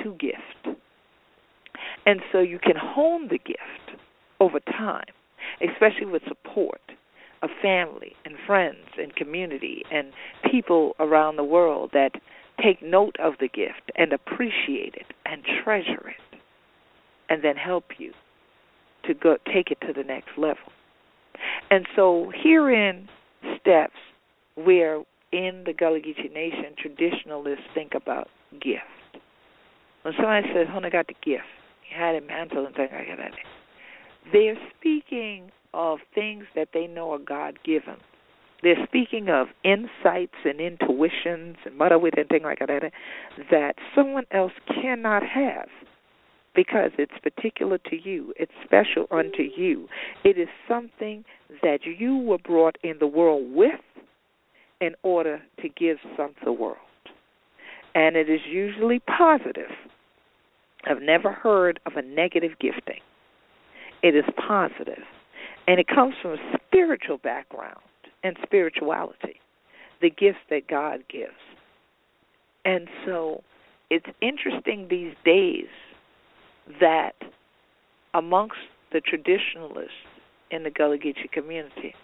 to 0.02 0.14
gift. 0.14 0.78
And 2.04 2.20
so 2.32 2.40
you 2.40 2.58
can 2.58 2.76
hone 2.76 3.28
the 3.28 3.38
gift 3.38 4.00
over 4.40 4.60
time, 4.60 5.04
especially 5.60 6.06
with 6.06 6.22
support 6.28 6.80
of 7.42 7.50
family 7.62 8.12
and 8.24 8.34
friends 8.46 8.86
and 8.98 9.14
community 9.14 9.82
and 9.92 10.12
people 10.50 10.94
around 10.98 11.36
the 11.36 11.44
world 11.44 11.90
that 11.92 12.12
take 12.62 12.82
note 12.82 13.16
of 13.18 13.34
the 13.40 13.48
gift 13.48 13.90
and 13.96 14.12
appreciate 14.12 14.94
it 14.94 15.14
and 15.24 15.42
treasure 15.64 16.08
it 16.08 16.38
and 17.28 17.42
then 17.42 17.56
help 17.56 17.84
you 17.98 18.12
to 19.04 19.14
go 19.14 19.36
take 19.52 19.70
it 19.70 19.78
to 19.86 19.92
the 19.92 20.02
next 20.02 20.30
level. 20.36 20.72
And 21.70 21.86
so 21.94 22.32
herein 22.34 23.08
steps 23.60 23.96
where 24.54 25.02
in 25.32 25.64
the 25.66 25.72
Gullah 25.72 26.00
Geechee 26.00 26.32
Nation 26.32 26.74
traditionalists 26.78 27.64
think 27.74 27.92
about 27.94 28.28
gift. 28.52 28.84
When 30.02 30.14
somebody 30.16 30.46
says, 30.54 30.66
Honey 30.68 30.90
got 30.90 31.08
the 31.08 31.14
gift, 31.14 31.44
he 31.82 31.94
had 31.94 32.14
a 32.14 32.20
mantle 32.20 32.64
and 32.64 32.74
things 32.74 32.90
like 32.92 33.18
that, 33.18 33.32
they're 34.32 34.56
speaking 34.78 35.50
of 35.74 35.98
things 36.14 36.44
that 36.54 36.68
they 36.72 36.86
know 36.86 37.12
are 37.12 37.18
God 37.18 37.58
given. 37.64 37.96
They're 38.62 38.86
speaking 38.86 39.28
of 39.28 39.48
insights 39.64 40.34
and 40.44 40.60
intuitions 40.60 41.56
and 41.64 41.78
motherwit 41.78 42.18
and 42.18 42.28
things 42.28 42.44
like 42.44 42.60
that 42.60 42.92
that 43.50 43.74
someone 43.94 44.24
else 44.30 44.52
cannot 44.68 45.22
have 45.22 45.68
because 46.54 46.90
it's 46.98 47.12
particular 47.22 47.78
to 47.78 47.96
you. 48.02 48.32
It's 48.36 48.52
special 48.64 49.06
unto 49.10 49.42
you. 49.42 49.88
It 50.24 50.38
is 50.38 50.48
something 50.66 51.24
that 51.62 51.80
you 51.84 52.16
were 52.16 52.38
brought 52.38 52.76
in 52.82 52.94
the 52.98 53.06
world 53.06 53.44
with 53.54 53.80
in 54.80 54.94
order 55.02 55.40
to 55.60 55.68
give 55.68 55.98
some 56.16 56.30
to 56.40 56.44
the 56.46 56.52
world. 56.52 56.78
And 57.94 58.16
it 58.16 58.28
is 58.28 58.40
usually 58.48 59.00
positive. 59.00 59.70
I've 60.88 61.02
never 61.02 61.32
heard 61.32 61.78
of 61.86 61.92
a 61.96 62.02
negative 62.02 62.52
gifting. 62.60 63.00
It 64.02 64.14
is 64.14 64.24
positive. 64.48 65.02
And 65.66 65.80
it 65.80 65.88
comes 65.88 66.14
from 66.22 66.32
a 66.32 66.58
spiritual 66.66 67.18
background 67.18 67.80
and 68.22 68.36
spirituality, 68.42 69.40
the 70.00 70.10
gifts 70.10 70.38
that 70.50 70.68
God 70.68 71.04
gives. 71.10 71.32
And 72.64 72.88
so 73.04 73.42
it's 73.90 74.06
interesting 74.20 74.88
these 74.90 75.14
days 75.24 75.68
that 76.80 77.14
amongst 78.14 78.56
the 78.92 79.00
traditionalists 79.00 79.92
in 80.50 80.62
the 80.62 80.70
Gullah 80.70 80.98
Geechee 80.98 81.30
community, 81.32 81.94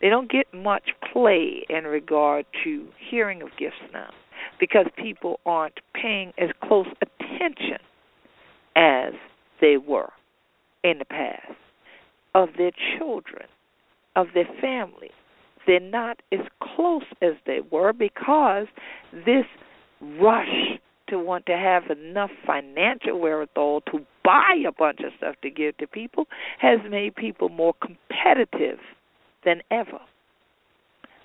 they 0.00 0.08
don't 0.08 0.30
get 0.30 0.52
much 0.52 0.90
play 1.12 1.64
in 1.68 1.84
regard 1.84 2.44
to 2.64 2.88
hearing 3.10 3.40
of 3.40 3.48
gifts 3.58 3.76
now 3.92 4.10
because 4.58 4.86
people 4.96 5.40
aren't 5.46 5.78
paying 5.94 6.32
as 6.38 6.50
close 6.62 6.88
attention 7.00 7.78
as 8.74 9.12
they 9.60 9.76
were 9.76 10.10
in 10.82 10.98
the 10.98 11.04
past 11.04 11.52
of 12.34 12.48
their 12.56 12.72
children, 12.98 13.46
of 14.16 14.28
their 14.34 14.48
family. 14.60 15.10
They're 15.66 15.80
not 15.80 16.20
as 16.32 16.40
close 16.60 17.04
as 17.20 17.34
they 17.46 17.60
were 17.70 17.92
because 17.92 18.66
this 19.12 19.46
rush 20.18 20.78
to 21.08 21.18
want 21.18 21.46
to 21.46 21.56
have 21.56 21.84
enough 21.90 22.30
financial 22.46 23.20
wherewithal 23.20 23.82
to 23.92 24.00
buy 24.24 24.56
a 24.66 24.72
bunch 24.72 25.00
of 25.00 25.12
stuff 25.18 25.36
to 25.42 25.50
give 25.50 25.76
to 25.76 25.86
people 25.86 26.26
has 26.58 26.80
made 26.90 27.14
people 27.14 27.48
more 27.48 27.74
competitive 27.74 28.78
than 29.44 29.62
ever. 29.70 30.00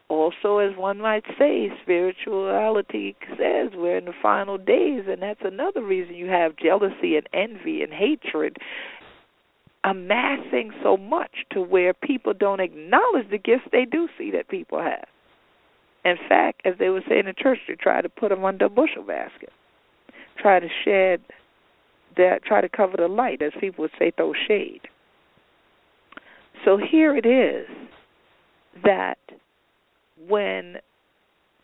Also, 0.10 0.60
as 0.60 0.76
one 0.78 1.00
might 1.00 1.26
say, 1.38 1.70
spirituality 1.82 3.16
says 3.32 3.72
we're 3.76 3.98
in 3.98 4.06
the 4.06 4.14
final 4.22 4.58
days, 4.58 5.04
and 5.08 5.22
that's 5.22 5.42
another 5.44 5.84
reason 5.84 6.16
you 6.16 6.28
have 6.28 6.56
jealousy 6.56 7.18
and 7.18 7.28
envy 7.34 7.82
and 7.82 7.92
hatred 7.92 8.58
amassing 9.84 10.72
so 10.84 10.98
much 10.98 11.46
to 11.52 11.62
where 11.62 11.94
people 11.94 12.34
don't 12.34 12.60
acknowledge 12.60 13.30
the 13.30 13.38
gifts 13.38 13.64
they 13.72 13.86
do 13.86 14.08
see 14.18 14.32
that 14.32 14.50
people 14.50 14.80
have. 14.80 15.06
In 16.04 16.18
fact, 16.30 16.62
as 16.66 16.76
they 16.80 16.90
would 16.90 17.04
say 17.10 17.20
in 17.20 17.26
the 17.26 17.34
church, 17.34 17.60
they 17.68 17.76
try 17.76 18.02
to 18.02 18.10
put 18.10 18.30
them 18.30 18.46
under 18.46 18.66
a 18.66 18.70
bushel 18.70 19.04
basket, 19.04 19.52
try 20.38 20.60
to 20.60 20.68
shed 20.86 21.22
that, 22.16 22.44
try 22.44 22.62
to 22.62 22.70
cover 22.70 22.98
the 22.98 23.08
light, 23.08 23.42
as 23.42 23.52
people 23.60 23.84
would 23.84 23.92
say, 24.00 24.12
throw 24.12 24.34
shade. 24.48 24.82
So 26.66 26.78
here 26.78 27.16
it 27.16 27.26
is 27.26 27.68
that 28.84 29.20
when 30.28 30.78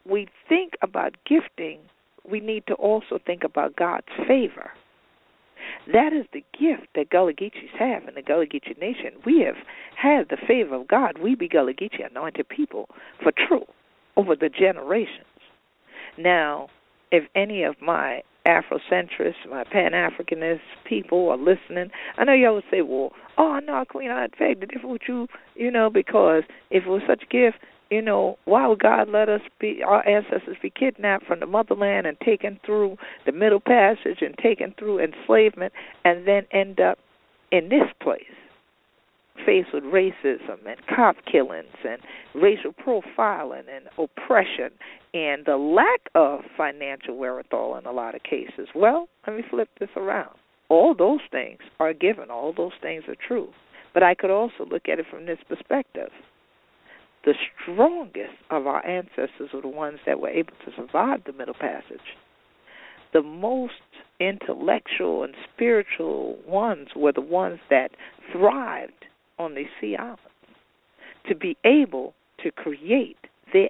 we 0.10 0.28
think 0.48 0.74
about 0.82 1.16
gifting, 1.26 1.80
we 2.30 2.40
need 2.40 2.66
to 2.68 2.74
also 2.76 3.20
think 3.26 3.44
about 3.44 3.76
God's 3.76 4.08
favor. 4.28 4.72
That 5.92 6.14
is 6.14 6.26
the 6.32 6.44
gift 6.58 6.88
that 6.96 7.10
Gullah 7.10 7.34
Geechees 7.34 7.76
have 7.78 8.08
in 8.08 8.16
the 8.16 8.22
Gullah 8.22 8.46
Geechee 8.46 8.80
Nation. 8.80 9.12
We 9.26 9.42
have 9.42 9.58
had 9.98 10.30
the 10.30 10.38
favor 10.48 10.76
of 10.76 10.88
God. 10.88 11.18
We 11.22 11.36
be 11.36 11.50
Gullah 11.50 11.74
Geechee 11.74 12.10
anointed 12.10 12.48
people 12.48 12.88
for 13.22 13.32
true 13.32 13.66
over 14.16 14.36
the 14.36 14.50
generations. 14.50 15.26
Now, 16.18 16.70
if 17.12 17.24
any 17.36 17.64
of 17.64 17.76
my 17.82 18.22
Afrocentrists, 18.46 19.50
my 19.50 19.64
Pan 19.64 19.92
Africanist 19.92 20.60
people 20.86 21.30
are 21.30 21.38
listening, 21.38 21.92
I 22.18 22.26
know 22.26 22.34
y'all 22.34 22.56
would 22.56 22.64
say, 22.70 22.82
Well, 22.82 23.12
oh 23.38 23.60
no, 23.64 23.84
Queen 23.88 24.12
I'd 24.12 24.38
beg 24.38 24.60
the 24.60 24.66
difference 24.66 24.94
with 24.94 25.02
you, 25.08 25.28
you 25.56 25.72
know, 25.72 25.90
because 25.90 26.44
if 26.70 26.84
it 26.84 26.90
was 26.90 27.02
such 27.08 27.24
a 27.24 27.26
gift, 27.26 27.58
you 27.90 28.02
know, 28.02 28.38
why 28.46 28.68
would 28.68 28.80
God 28.80 29.10
let 29.10 29.30
us 29.30 29.42
be 29.60 29.82
our 29.86 30.08
ancestors 30.08 30.58
be 30.62 30.70
kidnapped 30.70 31.26
from 31.26 31.40
the 31.40 31.46
motherland 31.46 32.08
and 32.08 32.18
taken 32.20 32.60
through 32.66 32.98
the 33.26 33.32
Middle 33.32 33.60
Passage 33.60 34.22
and 34.22 34.36
taken 34.38 34.74
through 34.78 35.00
enslavement 35.00 35.74
and 36.04 36.28
then 36.28 36.44
end 36.52 36.80
up 36.80 36.98
in 37.52 37.70
this 37.70 37.88
place? 38.02 38.24
faced 39.46 39.70
with 39.74 39.84
racism 39.84 40.60
and 40.66 40.78
cop 40.96 41.16
killings 41.30 41.66
and 41.88 42.00
racial 42.36 42.72
profiling 42.72 43.64
and 43.74 43.86
oppression 43.98 44.72
and 45.14 45.46
the 45.46 45.58
lack 45.58 46.02
of 46.16 46.42
financial 46.58 47.18
wherewithal 47.18 47.78
in 47.78 47.86
a 47.86 47.92
lot 47.92 48.16
of 48.16 48.24
cases. 48.24 48.68
Well, 48.76 49.08
let 49.28 49.36
me 49.36 49.44
flip 49.50 49.70
this 49.80 49.90
around. 49.96 50.36
All 50.70 50.96
those 50.96 51.20
things 51.32 51.60
are 51.80 51.94
given, 51.94 52.30
all 52.30 52.54
those 52.56 52.72
things 52.82 53.04
are 53.08 53.16
true. 53.28 53.50
But 53.94 54.04
I 54.04 54.16
could 54.16 54.32
also 54.32 54.66
look 54.70 54.90
at 54.92 55.00
it 55.00 55.06
from 55.10 55.26
this 55.26 55.38
perspective. 55.48 56.10
The 57.26 57.36
strongest 57.62 58.36
of 58.50 58.68
our 58.68 58.86
ancestors 58.86 59.50
were 59.54 59.62
the 59.62 59.68
ones 59.68 60.00
that 60.06 60.20
were 60.20 60.30
able 60.30 60.54
to 60.66 60.72
survive 60.76 61.24
the 61.26 61.34
Middle 61.34 61.54
Passage. 61.54 62.18
The 63.14 63.22
most 63.22 63.74
intellectual 64.20 65.24
and 65.24 65.34
spiritual 65.54 66.38
ones 66.46 66.90
were 66.96 67.12
the 67.12 67.22
ones 67.22 67.60
that 67.70 67.92
thrived 68.32 69.06
on 69.40 69.56
these 69.56 69.68
sea 69.80 69.96
islands 69.96 70.22
to 71.28 71.36
be 71.36 71.56
able 71.64 72.14
to 72.44 72.52
create 72.52 73.18
their 73.54 73.70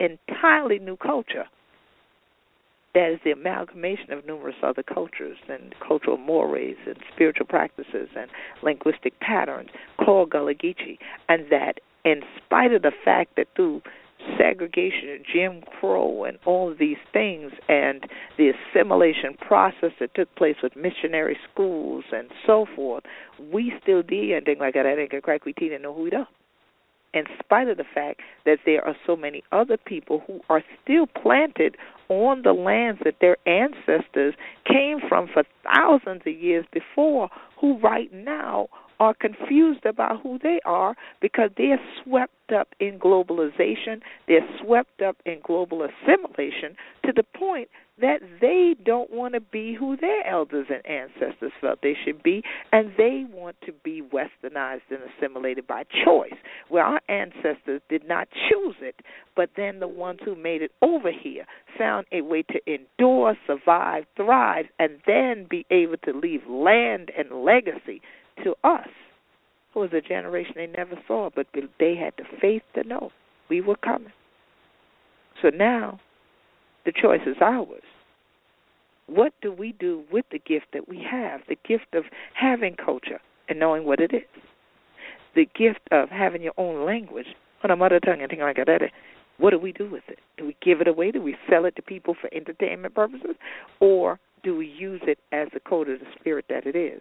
entirely 0.00 0.78
new 0.78 0.96
culture 0.96 1.46
that 2.94 3.12
is 3.12 3.20
the 3.24 3.30
amalgamation 3.30 4.12
of 4.12 4.26
numerous 4.26 4.56
other 4.62 4.82
cultures 4.82 5.38
and 5.48 5.74
cultural 5.86 6.16
mores 6.16 6.76
and 6.86 6.96
spiritual 7.14 7.46
practices 7.46 8.08
and 8.16 8.28
linguistic 8.62 9.18
patterns 9.20 9.68
called 10.04 10.30
Gullah 10.30 10.54
Geechee, 10.54 10.98
and 11.28 11.44
that 11.50 11.74
in 12.04 12.22
spite 12.36 12.72
of 12.72 12.82
the 12.82 12.92
fact 13.04 13.36
that 13.36 13.48
through 13.56 13.82
segregation 14.36 15.08
and 15.08 15.24
Jim 15.32 15.62
Crow 15.78 16.24
and 16.24 16.38
all 16.44 16.70
of 16.70 16.78
these 16.78 16.98
things 17.12 17.52
and 17.68 18.04
the 18.36 18.52
assimilation 18.52 19.34
process 19.34 19.92
that 19.98 20.14
took 20.14 20.34
place 20.36 20.56
with 20.62 20.76
missionary 20.76 21.38
schools 21.52 22.04
and 22.12 22.30
so 22.46 22.66
forth, 22.76 23.04
we 23.52 23.72
still 23.82 24.02
did 24.02 24.32
and 24.32 24.44
things 24.44 24.58
like 24.60 24.74
that. 24.74 24.86
I 24.86 24.94
think 24.94 25.22
crack 25.22 25.44
we 25.44 25.52
didn't 25.54 25.82
know 25.82 25.94
who 25.94 26.02
we 26.02 26.12
are. 26.12 26.28
In 27.12 27.24
spite 27.42 27.68
of 27.68 27.76
the 27.76 27.84
fact 27.92 28.20
that 28.44 28.58
there 28.64 28.86
are 28.86 28.94
so 29.04 29.16
many 29.16 29.42
other 29.50 29.76
people 29.76 30.22
who 30.26 30.40
are 30.48 30.62
still 30.82 31.06
planted 31.06 31.76
on 32.08 32.42
the 32.42 32.52
lands 32.52 33.00
that 33.04 33.16
their 33.20 33.36
ancestors 33.48 34.34
came 34.64 34.98
from 35.08 35.26
for 35.32 35.42
thousands 35.64 36.22
of 36.24 36.32
years 36.32 36.66
before, 36.72 37.28
who 37.60 37.78
right 37.78 38.12
now 38.12 38.68
are 39.00 39.14
confused 39.14 39.86
about 39.86 40.20
who 40.22 40.38
they 40.42 40.60
are 40.64 40.94
because 41.20 41.50
they're 41.56 41.80
swept 42.04 42.52
up 42.54 42.68
in 42.78 42.98
globalization, 42.98 44.00
they're 44.28 44.46
swept 44.62 45.00
up 45.00 45.16
in 45.24 45.40
global 45.42 45.82
assimilation 45.82 46.76
to 47.04 47.12
the 47.12 47.22
point 47.22 47.68
that 48.00 48.20
they 48.40 48.74
don't 48.84 49.10
want 49.10 49.34
to 49.34 49.40
be 49.40 49.74
who 49.74 49.96
their 49.96 50.26
elders 50.26 50.66
and 50.70 50.84
ancestors 50.86 51.52
felt 51.60 51.80
they 51.82 51.96
should 52.04 52.22
be, 52.22 52.42
and 52.72 52.92
they 52.96 53.26
want 53.30 53.56
to 53.64 53.72
be 53.84 54.02
westernized 54.02 54.80
and 54.90 55.00
assimilated 55.18 55.66
by 55.66 55.84
choice, 56.04 56.32
where 56.68 56.84
our 56.84 57.00
ancestors 57.08 57.80
did 57.88 58.06
not 58.08 58.28
choose 58.48 58.76
it, 58.80 58.96
but 59.36 59.50
then 59.56 59.80
the 59.80 59.88
ones 59.88 60.18
who 60.24 60.34
made 60.34 60.62
it 60.62 60.72
over 60.82 61.10
here 61.12 61.44
found 61.78 62.06
a 62.12 62.22
way 62.22 62.42
to 62.42 62.60
endure, 62.66 63.36
survive, 63.46 64.04
thrive, 64.16 64.66
and 64.78 64.92
then 65.06 65.46
be 65.48 65.66
able 65.70 65.96
to 65.98 66.12
leave 66.12 66.40
land 66.48 67.10
and 67.16 67.44
legacy 67.44 68.00
to 68.44 68.54
us, 68.64 68.88
who 69.72 69.80
was 69.80 69.90
a 69.92 70.00
generation 70.00 70.54
they 70.56 70.66
never 70.66 70.96
saw, 71.06 71.30
but 71.34 71.46
they 71.78 71.94
had 71.94 72.14
the 72.16 72.24
faith 72.40 72.62
to 72.74 72.86
know 72.86 73.10
we 73.48 73.60
were 73.60 73.76
coming. 73.76 74.12
So 75.42 75.48
now 75.48 76.00
the 76.84 76.92
choice 76.92 77.20
is 77.26 77.36
ours. 77.40 77.82
What 79.06 79.32
do 79.42 79.52
we 79.52 79.72
do 79.72 80.04
with 80.12 80.24
the 80.30 80.38
gift 80.38 80.66
that 80.72 80.88
we 80.88 81.04
have? 81.10 81.40
The 81.48 81.58
gift 81.66 81.94
of 81.94 82.04
having 82.34 82.76
culture 82.76 83.20
and 83.48 83.58
knowing 83.58 83.84
what 83.84 84.00
it 84.00 84.14
is. 84.14 84.42
The 85.34 85.46
gift 85.56 85.80
of 85.90 86.08
having 86.10 86.42
your 86.42 86.52
own 86.56 86.86
language 86.86 87.26
on 87.64 87.70
a 87.70 87.76
mother 87.76 88.00
tongue 88.00 88.22
and 88.22 88.40
like 88.40 88.56
that. 88.56 88.82
What 89.38 89.50
do 89.50 89.58
we 89.58 89.72
do 89.72 89.90
with 89.90 90.04
it? 90.08 90.18
Do 90.36 90.46
we 90.46 90.56
give 90.62 90.80
it 90.80 90.88
away? 90.88 91.10
Do 91.10 91.22
we 91.22 91.36
sell 91.48 91.64
it 91.64 91.74
to 91.76 91.82
people 91.82 92.14
for 92.20 92.32
entertainment 92.32 92.94
purposes? 92.94 93.36
Or 93.80 94.20
do 94.42 94.56
we 94.56 94.66
use 94.66 95.00
it 95.04 95.18
as 95.32 95.48
the 95.52 95.60
code 95.60 95.88
of 95.88 96.00
the 96.00 96.06
spirit 96.18 96.44
that 96.48 96.66
it 96.66 96.76
is? 96.76 97.00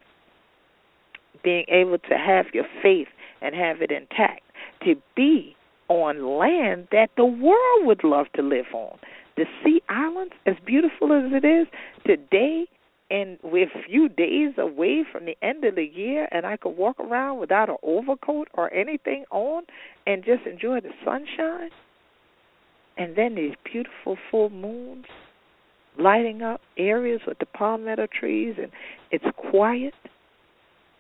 Being 1.44 1.66
able 1.70 1.98
to 1.98 2.18
have 2.18 2.48
your 2.54 2.66
faith 2.82 3.08
and 3.42 3.56
have 3.56 3.82
it 3.82 3.92
intact, 3.92 4.42
to 4.84 4.96
be 5.16 5.56
on 5.88 6.38
land 6.38 6.88
that 6.92 7.10
the 7.18 7.26
world 7.26 7.86
would 7.86 8.04
love 8.04 8.28
to 8.36 8.42
live 8.42 8.66
on. 8.74 8.98
The 9.38 9.46
sea 9.64 9.82
islands, 9.90 10.34
as 10.46 10.56
beautiful 10.66 11.14
as 11.14 11.32
it 11.32 11.46
is, 11.46 11.68
today 12.06 12.68
and 13.12 13.40
we're 13.44 13.66
a 13.66 13.84
few 13.88 14.08
days 14.08 14.54
away 14.58 15.04
from 15.12 15.26
the 15.26 15.36
end 15.42 15.64
of 15.64 15.76
the 15.76 15.84
year 15.84 16.28
and 16.32 16.46
I 16.46 16.58
could 16.58 16.78
walk 16.78 17.00
around 17.00 17.40
without 17.40 17.70
an 17.70 17.78
overcoat 17.82 18.50
or 18.54 18.72
anything 18.74 19.26
on 19.32 19.64
and 20.06 20.24
just 20.24 20.46
enjoy 20.46 20.82
the 20.82 20.92
sunshine. 21.04 21.72
And 22.98 23.16
then 23.16 23.36
these 23.36 23.54
beautiful 23.64 24.18
full 24.30 24.50
moons 24.50 25.06
lighting 25.98 26.44
up 26.44 26.62
areas 26.78 27.22
with 27.26 27.40
the 27.40 27.46
palmetto 27.48 28.08
trees 28.08 28.56
and 28.62 28.72
it's 29.12 29.26
quiet. 29.50 29.94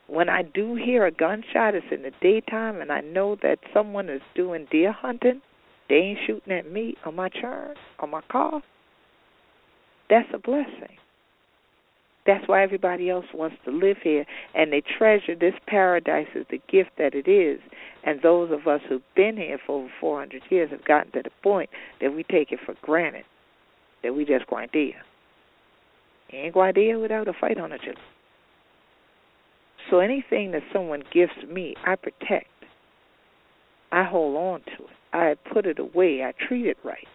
When 0.09 0.27
I 0.27 0.41
do 0.41 0.73
hear 0.73 1.05
a 1.05 1.11
gunshot, 1.11 1.75
it's 1.75 1.85
in 1.91 2.01
the 2.01 2.11
daytime, 2.19 2.81
and 2.81 2.91
I 2.91 3.01
know 3.01 3.35
that 3.43 3.59
someone 3.71 4.09
is 4.09 4.21
doing 4.35 4.67
deer 4.71 4.91
hunting. 4.91 5.41
They 5.87 5.95
ain't 5.95 6.19
shooting 6.25 6.51
at 6.51 6.71
me 6.71 6.95
on 7.05 7.15
my 7.15 7.29
churn, 7.29 7.75
on 7.99 8.09
my 8.09 8.21
car. 8.31 8.63
That's 10.09 10.27
a 10.33 10.39
blessing. 10.39 10.97
That's 12.25 12.47
why 12.47 12.63
everybody 12.63 13.09
else 13.09 13.25
wants 13.33 13.57
to 13.65 13.71
live 13.71 13.97
here, 14.03 14.25
and 14.55 14.73
they 14.73 14.81
treasure 14.81 15.35
this 15.35 15.53
paradise 15.67 16.27
as 16.35 16.45
the 16.49 16.59
gift 16.71 16.91
that 16.97 17.13
it 17.13 17.27
is. 17.27 17.59
And 18.03 18.19
those 18.21 18.51
of 18.51 18.67
us 18.67 18.81
who've 18.89 19.01
been 19.15 19.37
here 19.37 19.59
for 19.65 19.81
over 19.81 19.91
400 19.99 20.41
years 20.49 20.71
have 20.71 20.85
gotten 20.85 21.11
to 21.13 21.21
the 21.23 21.31
point 21.43 21.69
that 22.01 22.13
we 22.13 22.23
take 22.23 22.51
it 22.51 22.59
for 22.65 22.75
granted 22.81 23.25
that 24.03 24.15
we 24.15 24.25
just 24.25 24.47
going 24.47 24.69
there. 24.73 25.03
ain't 26.31 26.55
there 26.75 26.99
without 26.99 27.27
a 27.27 27.33
fight 27.33 27.59
on 27.59 27.71
it. 27.71 27.81
So 29.89 29.99
anything 29.99 30.51
that 30.51 30.61
someone 30.71 31.03
gives 31.11 31.31
me, 31.49 31.75
I 31.85 31.95
protect. 31.95 32.47
I 33.91 34.03
hold 34.03 34.35
on 34.35 34.61
to 34.77 34.83
it. 34.83 34.89
I 35.13 35.35
put 35.51 35.65
it 35.65 35.79
away. 35.79 36.23
I 36.23 36.33
treat 36.47 36.67
it 36.67 36.77
right. 36.83 37.07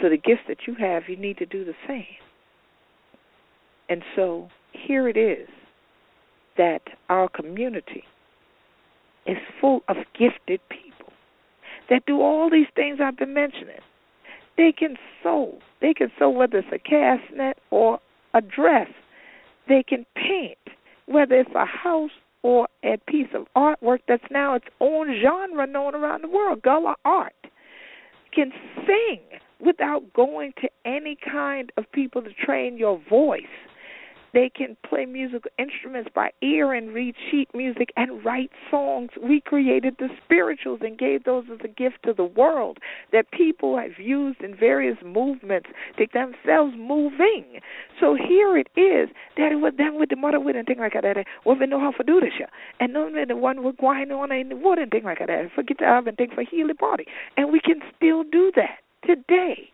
So 0.00 0.08
the 0.08 0.16
gifts 0.16 0.42
that 0.48 0.66
you 0.66 0.74
have, 0.78 1.04
you 1.08 1.16
need 1.16 1.38
to 1.38 1.46
do 1.46 1.64
the 1.64 1.74
same. 1.86 2.04
And 3.88 4.02
so 4.14 4.48
here 4.72 5.08
it 5.08 5.16
is 5.16 5.48
that 6.56 6.82
our 7.08 7.28
community 7.28 8.04
is 9.26 9.36
full 9.60 9.80
of 9.88 9.96
gifted 10.18 10.60
people 10.68 11.12
that 11.90 12.06
do 12.06 12.20
all 12.20 12.50
these 12.50 12.66
things 12.74 12.98
I've 13.02 13.16
been 13.16 13.34
mentioning. 13.34 13.80
They 14.56 14.72
can 14.72 14.96
sew. 15.22 15.58
They 15.80 15.92
can 15.92 16.10
sew 16.18 16.30
whether 16.30 16.58
it's 16.58 16.68
a 16.72 16.78
cast 16.78 17.22
net 17.34 17.58
or 17.70 18.00
a 18.34 18.40
dress. 18.40 18.88
They 19.68 19.84
can 19.86 20.06
paint 20.14 20.58
whether 21.06 21.34
it's 21.36 21.50
a 21.54 21.64
house 21.64 22.10
or 22.42 22.68
a 22.84 22.96
piece 23.08 23.28
of 23.34 23.46
artwork 23.56 24.00
that's 24.06 24.22
now 24.30 24.54
its 24.54 24.66
own 24.80 25.20
genre 25.22 25.66
known 25.66 25.94
around 25.94 26.22
the 26.22 26.28
world, 26.28 26.62
Gullah 26.62 26.96
art, 27.04 27.34
can 28.32 28.52
sing 28.86 29.20
without 29.58 30.12
going 30.12 30.52
to 30.60 30.68
any 30.84 31.16
kind 31.16 31.72
of 31.76 31.90
people 31.92 32.22
to 32.22 32.32
train 32.34 32.76
your 32.76 33.00
voice 33.08 33.42
they 34.36 34.50
can 34.54 34.76
play 34.86 35.06
musical 35.06 35.50
instruments 35.58 36.10
by 36.14 36.30
ear 36.42 36.74
and 36.74 36.92
read 36.92 37.14
sheet 37.30 37.48
music 37.54 37.88
and 37.96 38.22
write 38.22 38.50
songs. 38.70 39.08
We 39.22 39.40
created 39.40 39.96
the 39.98 40.08
spirituals 40.22 40.80
and 40.82 40.98
gave 40.98 41.24
those 41.24 41.44
as 41.50 41.60
a 41.64 41.68
gift 41.68 42.02
to 42.04 42.12
the 42.12 42.24
world 42.24 42.76
that 43.12 43.30
people 43.30 43.78
have 43.78 43.98
used 43.98 44.42
in 44.42 44.54
various 44.54 44.98
movements 45.02 45.70
to 45.96 46.06
themselves 46.12 46.74
moving. 46.76 47.60
So 47.98 48.14
here 48.14 48.58
it 48.58 48.68
is 48.76 49.08
that 49.38 49.52
it 49.52 49.56
was 49.56 49.72
then 49.78 49.98
with 49.98 50.10
the 50.10 50.16
mother 50.16 50.38
with 50.38 50.54
and 50.54 50.66
thing 50.66 50.80
like 50.80 50.92
that. 50.92 51.24
We 51.46 51.66
know 51.66 51.80
how 51.80 51.92
to 51.92 52.04
do 52.04 52.20
this. 52.20 52.32
And 52.78 52.94
then 52.94 53.14
the 53.28 53.36
one 53.36 53.64
with 53.64 53.78
going 53.78 54.10
on 54.12 54.32
in 54.32 54.50
the 54.50 54.56
water 54.56 54.82
and 54.82 54.90
thing 54.90 55.04
like 55.04 55.20
that. 55.20 55.48
For 55.54 55.62
guitar 55.62 56.06
and 56.06 56.14
thing 56.14 56.28
for 56.34 56.44
healing 56.44 56.76
body. 56.78 57.06
And 57.38 57.50
we 57.50 57.60
can 57.60 57.80
still 57.96 58.22
do 58.22 58.52
that 58.54 58.80
today 59.06 59.72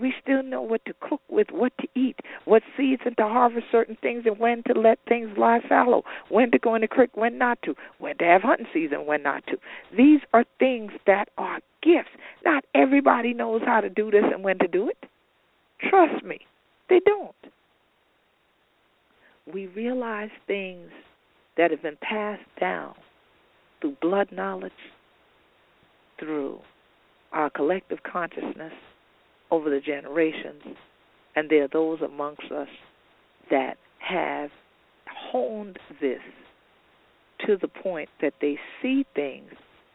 we 0.00 0.14
still 0.22 0.42
know 0.42 0.62
what 0.62 0.84
to 0.86 0.94
cook 1.00 1.20
with, 1.28 1.48
what 1.50 1.72
to 1.78 1.88
eat, 1.94 2.16
what 2.44 2.62
seeds 2.76 3.02
and 3.04 3.16
to 3.16 3.24
harvest 3.24 3.66
certain 3.70 3.96
things, 4.00 4.24
and 4.26 4.38
when 4.38 4.62
to 4.64 4.72
let 4.78 4.98
things 5.08 5.36
lie 5.36 5.60
fallow, 5.68 6.02
when 6.28 6.50
to 6.50 6.58
go 6.58 6.74
in 6.74 6.80
the 6.80 6.88
creek, 6.88 7.10
when 7.14 7.38
not 7.38 7.58
to, 7.62 7.74
when 7.98 8.16
to 8.18 8.24
have 8.24 8.42
hunting 8.42 8.66
season, 8.72 9.06
when 9.06 9.22
not 9.22 9.46
to. 9.46 9.56
These 9.96 10.20
are 10.32 10.44
things 10.58 10.92
that 11.06 11.28
are 11.36 11.60
gifts. 11.82 12.10
Not 12.44 12.64
everybody 12.74 13.34
knows 13.34 13.62
how 13.64 13.80
to 13.80 13.90
do 13.90 14.10
this 14.10 14.24
and 14.32 14.42
when 14.42 14.58
to 14.58 14.68
do 14.68 14.88
it. 14.88 14.98
Trust 15.88 16.24
me, 16.24 16.40
they 16.88 17.00
don't. 17.04 17.34
We 19.52 19.66
realize 19.66 20.30
things 20.46 20.88
that 21.56 21.70
have 21.70 21.82
been 21.82 21.98
passed 22.00 22.42
down 22.60 22.94
through 23.80 23.96
blood 24.00 24.28
knowledge, 24.30 24.72
through 26.18 26.60
our 27.32 27.50
collective 27.50 27.98
consciousness, 28.04 28.72
over 29.52 29.68
the 29.70 29.80
generations, 29.80 30.62
and 31.36 31.48
there 31.48 31.64
are 31.64 31.68
those 31.72 32.00
amongst 32.00 32.50
us 32.50 32.68
that 33.50 33.76
have 33.98 34.50
honed 35.30 35.78
this 36.00 36.20
to 37.46 37.56
the 37.60 37.68
point 37.68 38.08
that 38.22 38.32
they 38.40 38.58
see 38.80 39.04
things 39.14 39.50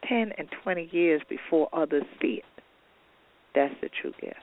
10 0.08 0.32
and 0.38 0.48
20 0.62 0.88
years 0.92 1.20
before 1.28 1.68
others 1.72 2.04
see 2.22 2.40
it. 2.40 2.62
That's 3.54 3.74
the 3.82 3.88
true 4.00 4.12
gift. 4.20 4.36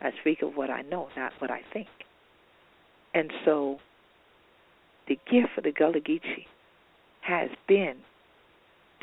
I 0.00 0.10
speak 0.20 0.42
of 0.42 0.56
what 0.56 0.70
I 0.70 0.82
know, 0.82 1.08
not 1.16 1.32
what 1.38 1.52
I 1.52 1.60
think. 1.72 1.86
And 3.14 3.30
so 3.44 3.78
the 5.06 5.18
gift 5.30 5.50
of 5.56 5.64
the 5.64 5.72
Gullah 5.72 6.00
Geechee 6.00 6.46
has 7.20 7.48
been 7.68 7.96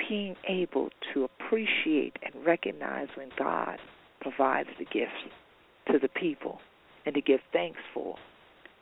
being 0.09 0.35
able 0.49 0.89
to 1.13 1.23
appreciate 1.23 2.17
and 2.25 2.45
recognize 2.45 3.07
when 3.15 3.29
God 3.39 3.77
provides 4.21 4.69
the 4.79 4.85
gifts 4.85 5.11
to 5.91 5.99
the 5.99 6.07
people 6.07 6.59
and 7.05 7.15
to 7.15 7.21
give 7.21 7.39
thanks 7.51 7.79
for 7.93 8.15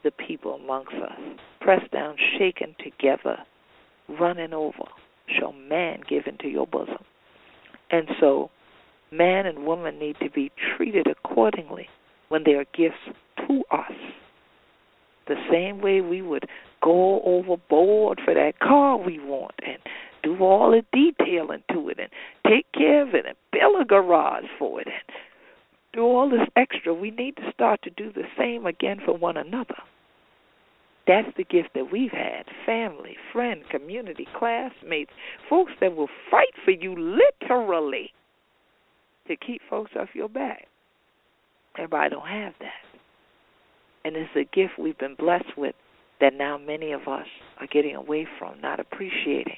the 0.03 0.11
people 0.11 0.53
amongst 0.55 0.93
us. 0.93 1.19
Pressed 1.61 1.91
down, 1.91 2.15
shaken 2.37 2.75
together, 2.83 3.37
running 4.07 4.53
over, 4.53 4.85
shall 5.27 5.53
man 5.53 6.01
give 6.07 6.23
into 6.25 6.47
your 6.47 6.67
bosom. 6.67 7.03
And 7.91 8.07
so, 8.19 8.49
man 9.11 9.45
and 9.45 9.65
woman 9.65 9.99
need 9.99 10.17
to 10.21 10.29
be 10.29 10.51
treated 10.75 11.07
accordingly 11.07 11.87
when 12.29 12.43
they 12.45 12.53
are 12.53 12.65
gifts 12.75 13.17
to 13.47 13.63
us. 13.71 13.91
The 15.27 15.35
same 15.51 15.81
way 15.81 16.01
we 16.01 16.21
would 16.21 16.47
go 16.81 17.21
overboard 17.23 18.21
for 18.23 18.33
that 18.33 18.59
car 18.59 18.97
we 18.97 19.19
want 19.19 19.53
and 19.65 19.77
do 20.23 20.37
all 20.43 20.71
the 20.71 20.83
detailing 20.91 21.63
to 21.71 21.89
it 21.89 21.99
and 21.99 22.09
take 22.47 22.65
care 22.73 23.03
of 23.03 23.13
it 23.13 23.25
and 23.25 23.35
build 23.51 23.81
a 23.81 23.85
garage 23.85 24.45
for 24.57 24.81
it 24.81 24.87
and 24.87 25.08
do 25.93 26.01
all 26.01 26.29
this 26.29 26.47
extra, 26.55 26.93
we 26.93 27.11
need 27.11 27.35
to 27.37 27.51
start 27.53 27.81
to 27.83 27.89
do 27.89 28.11
the 28.11 28.23
same 28.37 28.65
again 28.65 28.99
for 29.05 29.15
one 29.15 29.37
another. 29.37 29.75
That's 31.07 31.27
the 31.37 31.43
gift 31.43 31.69
that 31.73 31.91
we've 31.91 32.11
had 32.11 32.43
family, 32.65 33.15
friend, 33.33 33.63
community, 33.71 34.27
classmates, 34.37 35.11
folks 35.49 35.71
that 35.81 35.95
will 35.95 36.09
fight 36.29 36.53
for 36.63 36.71
you 36.71 36.95
literally 36.95 38.11
to 39.27 39.35
keep 39.35 39.61
folks 39.69 39.91
off 39.99 40.09
your 40.13 40.29
back. 40.29 40.67
Everybody 41.77 42.11
don't 42.11 42.27
have 42.27 42.53
that. 42.59 42.99
And 44.05 44.15
it's 44.15 44.29
a 44.35 44.43
gift 44.55 44.73
we've 44.77 44.97
been 44.97 45.15
blessed 45.15 45.57
with 45.57 45.75
that 46.21 46.33
now 46.35 46.57
many 46.57 46.91
of 46.91 47.07
us 47.07 47.25
are 47.59 47.67
getting 47.67 47.95
away 47.95 48.27
from, 48.37 48.61
not 48.61 48.79
appreciating. 48.79 49.57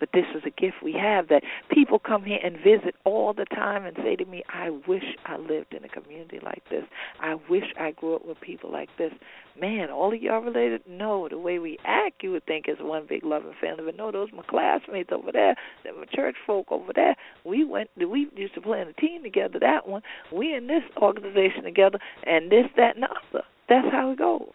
But 0.00 0.08
this 0.14 0.24
is 0.34 0.42
a 0.46 0.50
gift 0.50 0.76
we 0.82 0.94
have 0.94 1.28
that 1.28 1.42
people 1.70 1.98
come 1.98 2.24
here 2.24 2.38
and 2.42 2.56
visit 2.56 2.94
all 3.04 3.34
the 3.34 3.44
time 3.44 3.84
and 3.84 3.94
say 4.02 4.16
to 4.16 4.24
me, 4.24 4.42
I 4.48 4.70
wish 4.88 5.04
I 5.26 5.36
lived 5.36 5.74
in 5.74 5.84
a 5.84 5.88
community 5.88 6.40
like 6.42 6.62
this. 6.70 6.84
I 7.20 7.36
wish 7.48 7.64
I 7.78 7.92
grew 7.92 8.16
up 8.16 8.26
with 8.26 8.40
people 8.40 8.72
like 8.72 8.88
this. 8.96 9.12
Man, 9.60 9.90
all 9.90 10.12
of 10.14 10.20
y'all 10.20 10.40
related? 10.40 10.82
No, 10.88 11.28
the 11.28 11.38
way 11.38 11.58
we 11.58 11.76
act, 11.84 12.22
you 12.22 12.32
would 12.32 12.46
think 12.46 12.64
is 12.66 12.78
one 12.80 13.04
big 13.06 13.24
loving 13.24 13.52
family. 13.60 13.84
But 13.84 13.96
no, 13.96 14.10
those 14.10 14.30
my 14.32 14.42
classmates 14.48 15.10
over 15.12 15.30
there, 15.30 15.54
they're 15.84 15.94
my 15.94 16.06
church 16.06 16.36
folk 16.46 16.72
over 16.72 16.92
there. 16.94 17.14
We 17.44 17.64
went, 17.64 17.90
we 17.96 18.28
used 18.34 18.54
to 18.54 18.62
play 18.62 18.80
in 18.80 18.88
a 18.88 18.94
team 18.94 19.22
together. 19.22 19.58
That 19.60 19.86
one, 19.86 20.02
we 20.32 20.54
in 20.54 20.66
this 20.66 20.82
organization 20.96 21.64
together, 21.64 21.98
and 22.26 22.50
this, 22.50 22.64
that, 22.76 22.94
and 22.94 23.04
the 23.04 23.08
other. 23.10 23.44
That's 23.68 23.88
how 23.92 24.12
it 24.12 24.18
goes. 24.18 24.48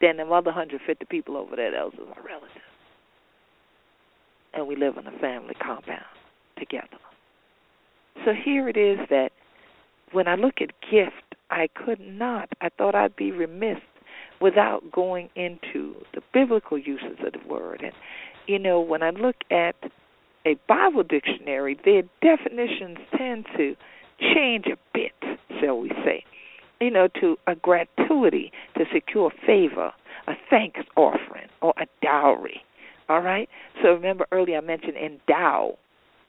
Then 0.00 0.18
them 0.18 0.30
other 0.32 0.50
150 0.50 1.04
people 1.06 1.36
over 1.36 1.56
there, 1.56 1.72
those 1.72 1.92
are 1.94 2.06
my 2.06 2.22
relatives 2.24 2.60
and 4.54 4.66
we 4.66 4.76
live 4.76 4.96
in 4.96 5.06
a 5.06 5.18
family 5.18 5.54
compound 5.54 6.04
together. 6.58 6.88
So 8.24 8.32
here 8.32 8.68
it 8.68 8.76
is 8.76 8.98
that 9.10 9.30
when 10.12 10.28
I 10.28 10.36
look 10.36 10.54
at 10.60 10.70
gift, 10.90 11.34
I 11.50 11.68
could 11.74 12.00
not, 12.00 12.48
I 12.60 12.68
thought 12.70 12.94
I'd 12.94 13.16
be 13.16 13.32
remiss 13.32 13.78
without 14.40 14.90
going 14.92 15.28
into 15.34 15.94
the 16.14 16.20
biblical 16.32 16.78
uses 16.78 17.18
of 17.24 17.32
the 17.32 17.48
word. 17.48 17.82
And, 17.82 17.92
you 18.46 18.58
know, 18.58 18.80
when 18.80 19.02
I 19.02 19.10
look 19.10 19.36
at 19.50 19.76
a 20.46 20.56
Bible 20.68 21.02
dictionary, 21.02 21.78
their 21.84 22.02
definitions 22.22 22.98
tend 23.16 23.46
to 23.56 23.74
change 24.20 24.66
a 24.66 24.76
bit, 24.92 25.12
shall 25.60 25.78
we 25.78 25.90
say. 26.04 26.24
You 26.80 26.90
know, 26.90 27.08
to 27.20 27.36
a 27.46 27.54
gratuity 27.54 28.52
to 28.76 28.84
secure 28.92 29.30
favor, 29.46 29.92
a 30.26 30.32
thanks 30.50 30.80
offering, 30.96 31.48
or 31.62 31.72
a 31.78 31.86
dowry 32.02 32.62
All 33.08 33.20
right? 33.20 33.48
So 33.82 33.90
remember 33.90 34.26
earlier 34.32 34.58
I 34.58 34.60
mentioned 34.60 34.96
endow 34.96 35.76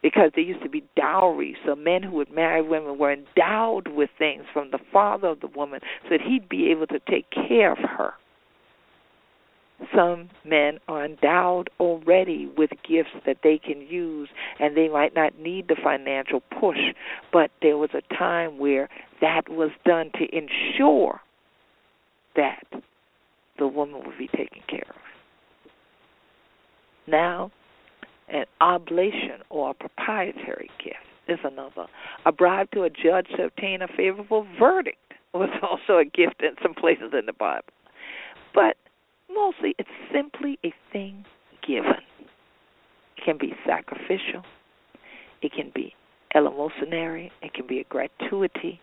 because 0.01 0.31
there 0.35 0.43
used 0.43 0.61
to 0.63 0.69
be 0.69 0.83
dowry. 0.95 1.55
So 1.65 1.75
men 1.75 2.03
who 2.03 2.11
would 2.17 2.31
marry 2.31 2.61
women 2.61 2.97
were 2.97 3.11
endowed 3.11 3.87
with 3.87 4.09
things 4.17 4.43
from 4.53 4.71
the 4.71 4.79
father 4.91 5.29
of 5.29 5.39
the 5.39 5.47
woman 5.47 5.79
so 6.03 6.09
that 6.11 6.21
he'd 6.21 6.47
be 6.47 6.69
able 6.69 6.87
to 6.87 6.99
take 7.09 7.25
care 7.31 7.71
of 7.71 7.79
her. 7.79 8.13
Some 9.93 10.29
men 10.45 10.79
are 10.87 11.03
endowed 11.03 11.69
already 11.79 12.49
with 12.57 12.69
gifts 12.87 13.09
that 13.25 13.37
they 13.43 13.57
can 13.57 13.81
use, 13.81 14.29
and 14.59 14.75
they 14.75 14.87
might 14.87 15.13
not 15.13 15.37
need 15.37 15.67
the 15.67 15.75
financial 15.75 16.39
push, 16.39 16.93
but 17.33 17.51
there 17.61 17.77
was 17.77 17.89
a 17.93 18.01
time 18.15 18.57
where 18.57 18.89
that 19.21 19.49
was 19.49 19.71
done 19.85 20.11
to 20.15 20.25
ensure 20.35 21.19
that 22.35 22.63
the 23.57 23.67
woman 23.67 24.01
would 24.05 24.17
be 24.17 24.27
taken 24.27 24.61
care 24.67 24.87
of. 24.89 25.04
Now, 27.07 27.51
an 28.29 28.45
oblation 28.61 29.41
or 29.49 29.71
a 29.71 29.73
proprietary 29.73 30.69
gift 30.83 30.97
is 31.27 31.39
another. 31.43 31.87
A 32.25 32.31
bribe 32.31 32.71
to 32.71 32.83
a 32.83 32.89
judge 32.89 33.27
to 33.37 33.45
obtain 33.45 33.81
a 33.81 33.87
favorable 33.87 34.47
verdict 34.59 35.13
was 35.33 35.49
also 35.61 35.99
a 35.99 36.05
gift 36.05 36.41
in 36.41 36.55
some 36.61 36.73
places 36.73 37.13
in 37.17 37.25
the 37.25 37.33
Bible. 37.33 37.65
But 38.53 38.77
mostly 39.33 39.75
it's 39.77 39.89
simply 40.13 40.57
a 40.63 40.73
thing 40.91 41.25
given. 41.67 42.01
It 43.17 43.23
can 43.23 43.37
be 43.37 43.53
sacrificial, 43.65 44.43
it 45.41 45.51
can 45.51 45.71
be 45.73 45.93
eleemosynary, 46.35 47.31
it 47.41 47.53
can 47.53 47.67
be 47.67 47.79
a 47.79 47.83
gratuity. 47.85 48.79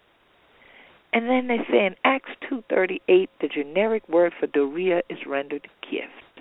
And 1.13 1.29
then 1.29 1.49
they 1.49 1.59
say 1.71 1.87
in 1.87 1.95
Acts 2.05 2.31
2:38 2.51 3.29
the 3.41 3.49
generic 3.49 4.09
word 4.09 4.33
for 4.39 4.47
dorea 4.47 5.03
is 5.09 5.19
rendered 5.27 5.69
gift. 5.83 6.32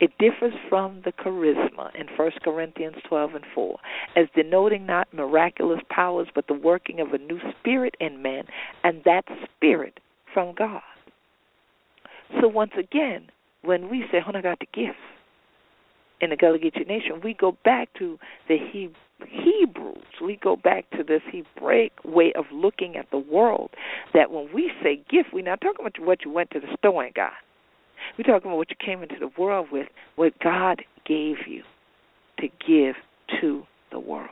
It 0.00 0.12
differs 0.18 0.54
from 0.68 1.02
the 1.04 1.12
charisma 1.12 1.94
in 1.94 2.06
1 2.16 2.30
Corinthians 2.42 2.96
12 3.08 3.34
and 3.34 3.44
4 3.54 3.78
as 4.16 4.26
denoting 4.34 4.86
not 4.86 5.12
miraculous 5.12 5.80
powers 5.90 6.28
but 6.34 6.46
the 6.46 6.54
working 6.54 7.00
of 7.00 7.12
a 7.12 7.18
new 7.18 7.38
spirit 7.58 7.94
in 8.00 8.22
men 8.22 8.44
and 8.84 9.02
that 9.04 9.24
spirit 9.44 10.00
from 10.32 10.54
God. 10.54 10.82
So 12.40 12.48
once 12.48 12.72
again, 12.78 13.30
when 13.62 13.88
we 13.88 14.04
say, 14.10 14.22
"Oh, 14.26 14.32
I 14.34 14.40
got 14.40 14.58
the 14.58 14.66
gift," 14.66 14.98
in 16.20 16.30
the 16.30 16.36
Gullah 16.36 16.58
Geechee 16.58 16.86
Nation, 16.86 17.20
we 17.22 17.34
go 17.34 17.52
back 17.64 17.92
to 17.94 18.18
the 18.48 18.56
he- 18.56 18.94
Hebrews. 19.26 20.20
We 20.20 20.36
go 20.36 20.56
back 20.56 20.90
to 20.90 21.02
this 21.02 21.22
Hebraic 21.30 21.92
way 22.04 22.32
of 22.34 22.44
looking 22.52 22.96
at 22.96 23.10
the 23.10 23.18
world. 23.18 23.70
That 24.12 24.30
when 24.30 24.52
we 24.52 24.72
say 24.82 24.96
gift, 25.08 25.32
we're 25.32 25.44
not 25.44 25.60
talking 25.60 25.86
about 25.86 25.98
what 26.00 26.24
you 26.24 26.30
went 26.30 26.50
to 26.50 26.60
the 26.60 26.74
store 26.78 27.04
and 27.04 27.14
got. 27.14 27.32
We're 28.16 28.24
talking 28.24 28.50
about 28.50 28.56
what 28.56 28.70
you 28.70 28.76
came 28.84 29.02
into 29.02 29.16
the 29.18 29.30
world 29.40 29.68
with, 29.70 29.88
what 30.16 30.38
God 30.40 30.82
gave 31.04 31.36
you 31.46 31.62
to 32.38 32.48
give 32.66 32.96
to 33.40 33.64
the 33.90 34.00
world. 34.00 34.30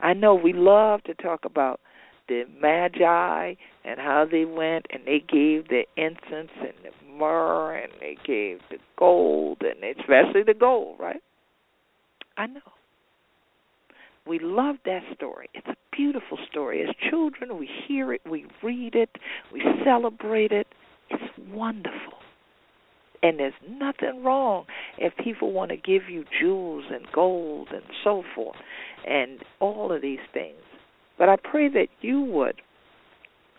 I 0.00 0.14
know 0.14 0.34
we 0.34 0.52
love 0.52 1.02
to 1.04 1.14
talk 1.14 1.44
about 1.44 1.80
the 2.28 2.44
magi 2.60 3.54
and 3.84 4.00
how 4.00 4.26
they 4.30 4.44
went 4.44 4.86
and 4.90 5.02
they 5.04 5.20
gave 5.20 5.68
the 5.68 5.82
incense 5.96 6.50
and 6.60 6.74
the 6.82 7.12
myrrh 7.18 7.76
and 7.76 7.92
they 8.00 8.16
gave 8.24 8.58
the 8.70 8.78
gold 8.98 9.62
and 9.62 9.96
especially 9.98 10.42
the 10.42 10.54
gold, 10.58 10.96
right? 10.98 11.22
I 12.36 12.46
know. 12.46 12.60
We 14.26 14.38
love 14.38 14.76
that 14.84 15.02
story. 15.14 15.48
It's 15.52 15.66
a 15.66 15.76
beautiful 15.94 16.38
story. 16.48 16.82
As 16.82 16.94
children, 17.10 17.58
we 17.58 17.68
hear 17.88 18.12
it, 18.12 18.20
we 18.28 18.46
read 18.62 18.94
it, 18.94 19.10
we 19.52 19.62
celebrate 19.84 20.52
it. 20.52 20.68
It's 21.12 21.48
wonderful. 21.52 22.14
And 23.22 23.38
there's 23.38 23.54
nothing 23.68 24.24
wrong 24.24 24.64
if 24.98 25.12
people 25.22 25.52
want 25.52 25.70
to 25.70 25.76
give 25.76 26.08
you 26.08 26.24
jewels 26.40 26.84
and 26.92 27.06
gold 27.12 27.68
and 27.72 27.84
so 28.02 28.24
forth 28.34 28.56
and 29.06 29.38
all 29.60 29.92
of 29.92 30.02
these 30.02 30.18
things. 30.32 30.58
But 31.18 31.28
I 31.28 31.36
pray 31.36 31.68
that 31.68 31.86
you 32.00 32.22
would 32.22 32.60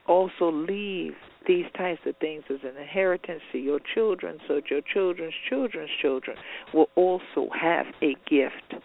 also 0.06 0.52
leave 0.52 1.14
these 1.48 1.66
types 1.78 2.02
of 2.06 2.16
things 2.18 2.44
as 2.50 2.60
an 2.64 2.78
inheritance 2.80 3.42
to 3.52 3.58
your 3.58 3.80
children 3.94 4.40
so 4.48 4.56
that 4.56 4.70
your 4.70 4.82
children's 4.82 5.34
children's 5.50 5.92
children 6.02 6.38
will 6.74 6.88
also 6.96 7.50
have 7.60 7.86
a 8.02 8.16
gift 8.30 8.82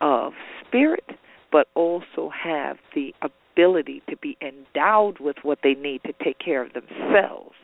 of 0.00 0.32
spirit, 0.66 1.04
but 1.52 1.68
also 1.74 2.30
have 2.30 2.76
the 2.94 3.14
ability 3.22 4.02
to 4.08 4.16
be 4.16 4.36
endowed 4.40 5.18
with 5.20 5.36
what 5.42 5.58
they 5.62 5.74
need 5.74 6.00
to 6.04 6.12
take 6.24 6.38
care 6.38 6.62
of 6.62 6.72
themselves 6.72 7.54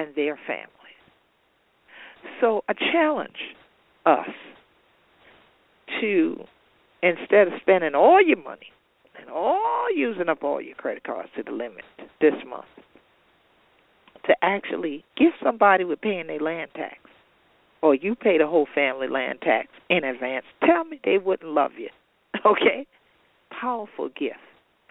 and 0.00 0.14
their 0.14 0.38
families. 0.46 0.70
So 2.40 2.62
I 2.68 2.72
challenge 2.72 3.54
us 4.06 4.28
to, 6.00 6.36
instead 7.02 7.48
of 7.48 7.54
spending 7.60 7.94
all 7.94 8.22
your 8.22 8.42
money 8.42 8.72
and 9.18 9.28
all 9.30 9.86
using 9.94 10.28
up 10.28 10.42
all 10.42 10.60
your 10.60 10.74
credit 10.74 11.04
cards 11.04 11.28
to 11.36 11.42
the 11.42 11.50
limit 11.50 11.84
this 12.20 12.34
month, 12.48 12.64
to 14.26 14.34
actually 14.42 15.04
give 15.16 15.32
somebody 15.42 15.84
with 15.84 16.00
paying 16.00 16.26
their 16.26 16.40
land 16.40 16.70
tax, 16.74 16.96
or 17.82 17.94
you 17.94 18.14
pay 18.14 18.38
the 18.38 18.46
whole 18.46 18.68
family 18.74 19.08
land 19.08 19.38
tax 19.42 19.68
in 19.88 20.04
advance, 20.04 20.44
tell 20.64 20.84
me 20.84 21.00
they 21.04 21.18
wouldn't 21.18 21.50
love 21.50 21.72
you. 21.78 21.88
Okay? 22.46 22.86
Powerful 23.50 24.08
gift 24.08 24.38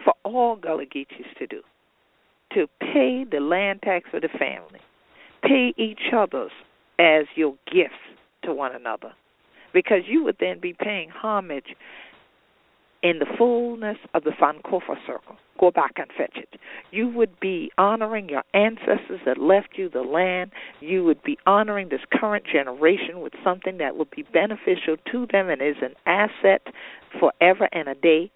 for 0.03 0.13
all 0.23 0.55
Gullah 0.55 0.85
Geechees 0.85 1.33
to 1.39 1.47
do. 1.47 1.61
To 2.53 2.67
pay 2.79 3.25
the 3.29 3.39
land 3.39 3.81
tax 3.81 4.07
for 4.11 4.19
the 4.19 4.27
family. 4.37 4.79
Pay 5.41 5.73
each 5.77 6.13
other's 6.15 6.51
as 6.99 7.25
your 7.35 7.55
gifts 7.71 7.95
to 8.43 8.53
one 8.53 8.75
another. 8.75 9.13
Because 9.73 10.01
you 10.07 10.23
would 10.23 10.37
then 10.39 10.59
be 10.59 10.73
paying 10.73 11.09
homage 11.09 11.75
in 13.01 13.19
the 13.19 13.25
fullness 13.37 13.97
of 14.13 14.23
the 14.23 14.31
Sankofa 14.31 14.95
circle. 15.07 15.37
Go 15.59 15.71
back 15.71 15.93
and 15.97 16.07
fetch 16.17 16.35
it. 16.35 16.59
You 16.91 17.07
would 17.09 17.39
be 17.39 17.71
honoring 17.77 18.29
your 18.29 18.43
ancestors 18.53 19.19
that 19.25 19.37
left 19.37 19.69
you 19.75 19.89
the 19.89 20.01
land. 20.01 20.51
You 20.79 21.03
would 21.05 21.21
be 21.23 21.37
honoring 21.45 21.89
this 21.89 22.01
current 22.11 22.45
generation 22.45 23.21
with 23.21 23.33
something 23.43 23.77
that 23.77 23.95
would 23.97 24.11
be 24.11 24.23
beneficial 24.23 24.95
to 25.11 25.27
them 25.31 25.49
and 25.49 25.61
is 25.61 25.77
an 25.81 25.95
asset 26.05 26.61
forever 27.19 27.69
and 27.71 27.87
a 27.87 27.95
day. 27.95 28.31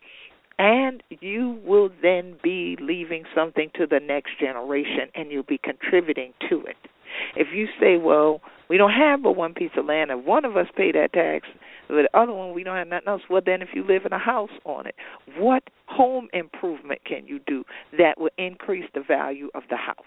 And 0.60 1.02
you 1.10 1.60
will 1.66 1.90
then 2.02 2.36
be 2.44 2.78
leaving 2.80 3.24
something 3.36 3.70
to 3.76 3.88
the 3.88 4.00
next 4.00 4.40
generation 4.40 5.10
and 5.16 5.32
you'll 5.32 5.44
be 5.44 5.58
contributing 5.58 6.34
to 6.50 6.62
it. 6.62 6.78
If 7.36 7.48
you 7.54 7.68
say, 7.80 7.98
well, 7.98 8.42
we 8.70 8.78
don't 8.78 8.94
have 8.94 9.24
but 9.24 9.36
one 9.36 9.54
piece 9.54 9.72
of 9.78 9.86
land, 9.86 10.10
and 10.10 10.26
one 10.26 10.46
of 10.46 10.58
us 10.58 10.68
pay 10.76 10.92
that 10.92 11.14
tax, 11.14 11.48
but 11.88 11.96
the 11.96 12.18
other 12.18 12.34
one 12.34 12.54
we 12.54 12.64
don't 12.64 12.78
have 12.78 12.88
nothing 12.88 13.08
else. 13.08 13.22
Well, 13.30 13.42
then 13.46 13.62
if 13.62 13.70
you 13.74 13.86
live 13.86 14.06
in 14.06 14.14
a 14.14 14.20
house 14.20 14.50
on 14.66 14.88
it, 14.88 14.96
what 15.38 15.64
home 15.88 16.28
improvement 16.34 17.02
can 17.06 17.28
you 17.28 17.40
do 17.46 17.64
that 17.98 18.20
will 18.20 18.32
increase 18.38 18.86
the 18.94 19.02
value 19.02 19.50
of 19.54 19.64
the 19.70 19.78
house? 19.78 19.98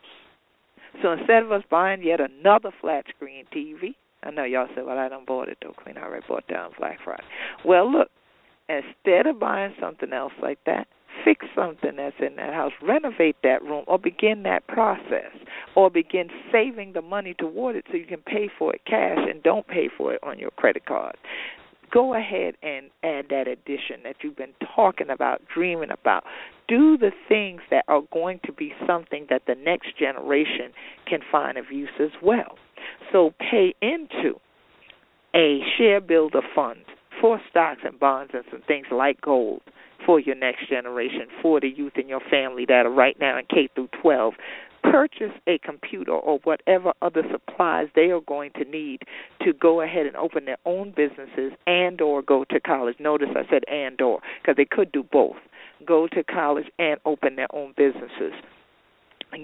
So 1.02 1.12
instead 1.12 1.42
of 1.42 1.52
us 1.52 1.62
buying 1.70 2.02
yet 2.02 2.20
another 2.20 2.70
flat 2.80 3.04
screen 3.14 3.44
TV, 3.54 3.94
I 4.22 4.30
know 4.30 4.44
y'all 4.44 4.68
said, 4.74 4.84
well, 4.86 4.98
I 4.98 5.08
don't 5.08 5.26
bought 5.26 5.48
it 5.48 5.58
though, 5.62 5.72
Queen. 5.72 5.96
I 5.98 6.02
already 6.02 6.24
bought 6.26 6.48
down 6.48 6.70
Black 6.78 6.98
Friday. 7.04 7.22
Well, 7.64 7.90
look, 7.90 8.08
instead 8.68 9.26
of 9.26 9.38
buying 9.38 9.74
something 9.80 10.12
else 10.12 10.32
like 10.42 10.58
that, 10.66 10.88
fix 11.24 11.46
something 11.54 11.96
that's 11.96 12.16
in 12.20 12.36
that 12.36 12.52
house, 12.52 12.72
renovate 12.82 13.36
that 13.42 13.62
room, 13.62 13.84
or 13.86 13.98
begin 13.98 14.42
that 14.44 14.66
process, 14.66 15.32
or 15.74 15.90
begin 15.90 16.28
saving 16.52 16.92
the 16.92 17.02
money 17.02 17.34
toward 17.34 17.76
it 17.76 17.84
so 17.90 17.96
you 17.96 18.06
can 18.06 18.20
pay 18.20 18.48
for 18.58 18.74
it 18.74 18.80
cash 18.86 19.18
and 19.18 19.42
don't 19.42 19.66
pay 19.66 19.88
for 19.96 20.14
it 20.14 20.20
on 20.22 20.38
your 20.38 20.50
credit 20.52 20.86
card. 20.86 21.16
Go 21.92 22.14
ahead 22.14 22.54
and 22.62 22.90
add 23.04 23.26
that 23.30 23.46
addition 23.46 24.02
that 24.04 24.16
you've 24.22 24.36
been 24.36 24.54
talking 24.74 25.08
about, 25.08 25.40
dreaming 25.52 25.90
about. 25.90 26.24
Do 26.68 26.98
the 26.98 27.12
things 27.28 27.60
that 27.70 27.84
are 27.86 28.02
going 28.12 28.40
to 28.44 28.52
be 28.52 28.72
something 28.86 29.26
that 29.30 29.42
the 29.46 29.54
next 29.54 29.96
generation 29.96 30.72
can 31.08 31.20
find 31.30 31.56
of 31.56 31.70
use 31.70 31.90
as 32.00 32.10
well. 32.20 32.56
So 33.12 33.32
pay 33.38 33.74
into 33.80 34.40
a 35.34 35.60
share 35.78 36.00
builder 36.00 36.42
fund 36.54 36.80
for 37.20 37.40
stocks 37.50 37.80
and 37.84 37.98
bonds 37.98 38.32
and 38.34 38.44
some 38.50 38.62
things 38.62 38.86
like 38.90 39.20
gold 39.20 39.62
for 40.04 40.20
your 40.20 40.36
next 40.36 40.68
generation, 40.68 41.26
for 41.42 41.60
the 41.60 41.68
youth 41.68 41.94
in 41.96 42.08
your 42.08 42.20
family 42.30 42.64
that 42.66 42.86
are 42.86 42.90
right 42.90 43.16
now 43.18 43.38
in 43.38 43.44
K 43.46 43.68
through 43.74 43.88
12. 44.00 44.34
Purchase 44.82 45.32
a 45.48 45.58
computer 45.58 46.12
or 46.12 46.38
whatever 46.44 46.92
other 47.02 47.22
supplies 47.32 47.88
they 47.96 48.10
are 48.10 48.20
going 48.20 48.52
to 48.52 48.64
need 48.64 49.02
to 49.42 49.52
go 49.52 49.80
ahead 49.80 50.06
and 50.06 50.14
open 50.16 50.44
their 50.44 50.58
own 50.64 50.92
businesses 50.96 51.52
and 51.66 52.00
or 52.00 52.22
go 52.22 52.44
to 52.44 52.60
college. 52.60 52.94
Notice 53.00 53.30
I 53.34 53.50
said 53.50 53.64
and 53.66 54.00
or 54.00 54.20
because 54.40 54.56
they 54.56 54.64
could 54.64 54.92
do 54.92 55.02
both. 55.02 55.36
Go 55.84 56.06
to 56.08 56.22
college 56.22 56.66
and 56.78 57.00
open 57.04 57.34
their 57.34 57.52
own 57.52 57.74
businesses 57.76 58.32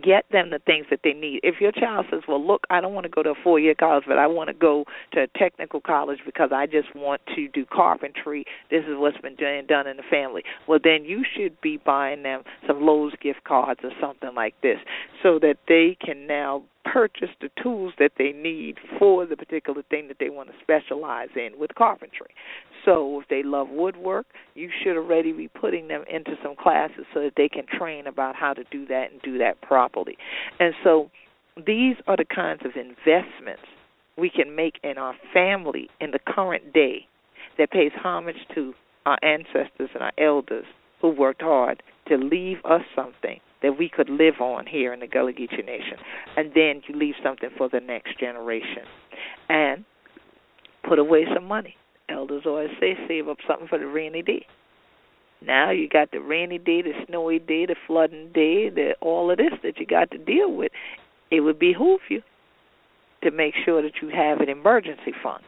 get 0.02 0.24
them 0.30 0.50
the 0.50 0.58
things 0.58 0.86
that 0.90 1.00
they 1.04 1.12
need. 1.12 1.40
If 1.42 1.60
your 1.60 1.72
child 1.72 2.06
says, 2.10 2.22
"Well, 2.26 2.44
look, 2.44 2.66
I 2.70 2.80
don't 2.80 2.94
want 2.94 3.04
to 3.04 3.10
go 3.10 3.22
to 3.22 3.30
a 3.30 3.34
four-year 3.34 3.74
college, 3.74 4.04
but 4.06 4.18
I 4.18 4.26
want 4.26 4.48
to 4.48 4.54
go 4.54 4.86
to 5.12 5.22
a 5.22 5.26
technical 5.38 5.80
college 5.80 6.20
because 6.24 6.50
I 6.52 6.66
just 6.66 6.94
want 6.94 7.20
to 7.34 7.48
do 7.48 7.66
carpentry. 7.66 8.44
This 8.70 8.84
is 8.84 8.96
what's 8.96 9.18
been 9.18 9.34
done 9.34 9.66
done 9.66 9.86
in 9.86 9.96
the 9.96 10.02
family." 10.04 10.44
Well, 10.66 10.78
then 10.82 11.04
you 11.04 11.24
should 11.24 11.60
be 11.60 11.76
buying 11.76 12.22
them 12.22 12.42
some 12.66 12.80
Lowe's 12.80 13.14
gift 13.20 13.44
cards 13.44 13.80
or 13.84 13.92
something 14.00 14.34
like 14.34 14.54
this, 14.62 14.78
so 15.22 15.38
that 15.40 15.58
they 15.68 15.96
can 16.00 16.26
now 16.26 16.62
purchase 16.84 17.30
the 17.40 17.50
tools 17.62 17.92
that 17.98 18.12
they 18.18 18.32
need 18.32 18.76
for 18.98 19.26
the 19.26 19.36
particular 19.36 19.82
thing 19.90 20.08
that 20.08 20.16
they 20.18 20.30
want 20.30 20.48
to 20.48 20.54
specialize 20.62 21.28
in 21.36 21.58
with 21.58 21.74
carpentry. 21.74 22.34
So 22.84 23.20
if 23.20 23.28
they 23.28 23.42
love 23.42 23.68
woodwork, 23.70 24.26
you 24.54 24.70
should 24.82 24.96
already 24.96 25.32
be 25.32 25.48
putting 25.48 25.88
them 25.88 26.04
into 26.10 26.32
some 26.42 26.56
classes 26.56 27.04
so 27.14 27.20
that 27.20 27.34
they 27.36 27.48
can 27.48 27.64
train 27.66 28.06
about 28.06 28.36
how 28.36 28.52
to 28.52 28.64
do 28.70 28.86
that 28.86 29.12
and 29.12 29.22
do 29.22 29.38
that 29.38 29.60
properly. 29.62 30.16
And 30.58 30.74
so 30.82 31.10
these 31.56 31.96
are 32.06 32.16
the 32.16 32.24
kinds 32.24 32.62
of 32.64 32.72
investments 32.76 33.62
we 34.16 34.30
can 34.30 34.54
make 34.54 34.78
in 34.82 34.98
our 34.98 35.14
family 35.32 35.88
in 36.00 36.10
the 36.10 36.18
current 36.18 36.72
day 36.72 37.06
that 37.58 37.70
pays 37.70 37.92
homage 37.96 38.36
to 38.54 38.74
our 39.06 39.18
ancestors 39.22 39.90
and 39.94 40.02
our 40.02 40.12
elders 40.18 40.64
who 41.00 41.08
worked 41.08 41.42
hard 41.42 41.82
to 42.08 42.16
leave 42.16 42.58
us 42.64 42.82
something 42.94 43.40
that 43.62 43.78
we 43.78 43.88
could 43.88 44.08
live 44.08 44.40
on 44.40 44.66
here 44.66 44.92
in 44.92 45.00
the 45.00 45.06
Gullah 45.06 45.32
Geechee 45.32 45.64
Nation. 45.64 45.98
And 46.36 46.52
then 46.54 46.82
you 46.86 46.94
leave 46.94 47.14
something 47.22 47.50
for 47.56 47.68
the 47.68 47.80
next 47.80 48.18
generation. 48.18 48.84
And 49.48 49.84
put 50.86 50.98
away 50.98 51.26
some 51.34 51.44
money. 51.44 51.76
Elders 52.08 52.42
always 52.44 52.70
say 52.80 52.96
save 53.08 53.28
up 53.28 53.38
something 53.46 53.68
for 53.68 53.78
the 53.78 53.86
rainy 53.86 54.22
day. 54.22 54.46
Now 55.44 55.70
you 55.70 55.88
got 55.88 56.10
the 56.10 56.20
rainy 56.20 56.58
day, 56.58 56.82
the 56.82 56.92
snowy 57.06 57.38
day, 57.38 57.66
the 57.66 57.76
flooding 57.86 58.30
day, 58.32 58.68
the 58.68 58.94
all 59.00 59.30
of 59.30 59.38
this 59.38 59.52
that 59.62 59.78
you 59.78 59.86
got 59.86 60.10
to 60.12 60.18
deal 60.18 60.52
with. 60.52 60.72
It 61.30 61.40
would 61.40 61.58
behoove 61.58 62.00
you 62.08 62.22
to 63.22 63.30
make 63.30 63.54
sure 63.64 63.82
that 63.82 64.02
you 64.02 64.08
have 64.08 64.40
an 64.40 64.48
emergency 64.48 65.12
fund 65.22 65.42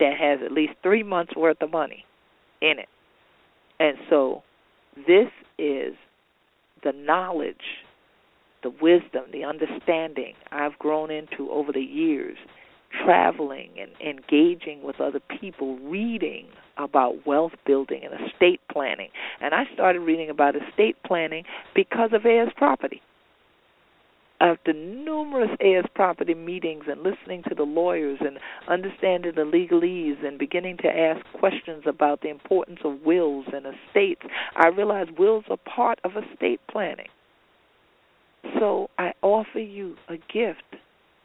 that 0.00 0.16
has 0.18 0.40
at 0.44 0.52
least 0.52 0.74
three 0.82 1.02
months 1.02 1.34
worth 1.36 1.60
of 1.60 1.70
money 1.70 2.04
in 2.60 2.78
it. 2.78 2.88
And 3.80 3.96
so 4.08 4.42
this 4.96 5.28
is 5.58 5.94
the 6.82 6.92
knowledge, 6.92 7.84
the 8.62 8.70
wisdom, 8.70 9.24
the 9.32 9.44
understanding 9.44 10.34
I've 10.50 10.78
grown 10.78 11.10
into 11.10 11.50
over 11.50 11.72
the 11.72 11.80
years, 11.80 12.36
traveling 13.04 13.70
and 13.80 13.90
engaging 14.00 14.82
with 14.82 15.00
other 15.00 15.20
people, 15.40 15.78
reading 15.78 16.46
about 16.76 17.26
wealth 17.26 17.52
building 17.66 18.02
and 18.04 18.28
estate 18.28 18.60
planning. 18.70 19.10
And 19.40 19.54
I 19.54 19.64
started 19.74 20.00
reading 20.00 20.30
about 20.30 20.54
estate 20.56 20.96
planning 21.04 21.44
because 21.74 22.10
of 22.12 22.24
heirs 22.24 22.50
property 22.56 23.02
after 24.40 24.72
numerous 24.72 25.50
heirs 25.60 25.84
property 25.94 26.34
meetings 26.34 26.84
and 26.88 27.02
listening 27.02 27.42
to 27.48 27.54
the 27.54 27.64
lawyers 27.64 28.18
and 28.20 28.38
understanding 28.68 29.32
the 29.34 29.42
legalese 29.42 30.24
and 30.24 30.38
beginning 30.38 30.76
to 30.78 30.88
ask 30.88 31.24
questions 31.38 31.82
about 31.86 32.20
the 32.20 32.28
importance 32.28 32.78
of 32.84 33.00
wills 33.04 33.46
and 33.52 33.66
estates, 33.66 34.22
I 34.56 34.68
realized 34.68 35.18
wills 35.18 35.44
are 35.50 35.56
part 35.56 35.98
of 36.04 36.12
estate 36.16 36.60
planning. 36.70 37.08
So 38.58 38.88
I 38.98 39.12
offer 39.22 39.58
you 39.58 39.96
a 40.08 40.16
gift 40.32 40.62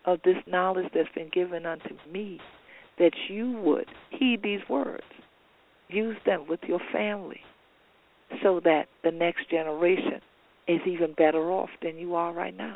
of 0.05 0.19
this 0.25 0.37
knowledge 0.47 0.91
that's 0.93 1.13
been 1.13 1.29
given 1.29 1.65
unto 1.65 1.95
me 2.11 2.39
that 2.97 3.13
you 3.29 3.51
would 3.63 3.87
heed 4.09 4.41
these 4.43 4.61
words, 4.69 5.03
use 5.87 6.17
them 6.25 6.45
with 6.47 6.59
your 6.67 6.81
family 6.91 7.41
so 8.41 8.59
that 8.63 8.87
the 9.03 9.11
next 9.11 9.49
generation 9.49 10.19
is 10.67 10.79
even 10.87 11.13
better 11.13 11.51
off 11.51 11.69
than 11.81 11.97
you 11.97 12.15
are 12.15 12.33
right 12.33 12.55
now. 12.55 12.75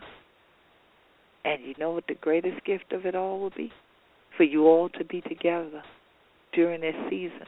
And 1.47 1.63
you 1.63 1.73
know 1.79 1.91
what 1.91 2.03
the 2.07 2.15
greatest 2.15 2.65
gift 2.65 2.91
of 2.91 3.05
it 3.05 3.15
all 3.15 3.39
will 3.39 3.51
be? 3.51 3.71
For 4.35 4.43
you 4.43 4.65
all 4.65 4.89
to 4.89 5.05
be 5.05 5.21
together 5.21 5.81
during 6.51 6.81
this 6.81 6.95
season 7.09 7.47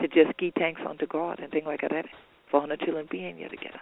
to 0.00 0.06
just 0.06 0.38
give 0.38 0.54
thanks 0.54 0.80
unto 0.88 1.04
God 1.06 1.40
and 1.40 1.50
things 1.50 1.66
like 1.66 1.80
that 1.80 2.06
for 2.48 2.60
our 2.60 2.76
children 2.76 3.08
being 3.10 3.38
here 3.38 3.48
together. 3.48 3.80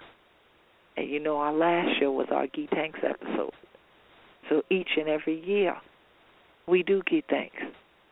And 0.97 1.11
you 1.11 1.21
know 1.21 1.37
our 1.37 1.53
last 1.53 2.01
show 2.01 2.13
was 2.13 2.29
our 2.31 2.47
give 2.47 2.71
thanks 2.71 3.01
episode. 3.07 3.53
So 4.49 4.63
each 4.71 4.89
and 4.97 5.09
every 5.09 5.39
year 5.45 5.77
we 6.67 6.83
do 6.83 7.03
give 7.11 7.25
thanks 7.29 7.63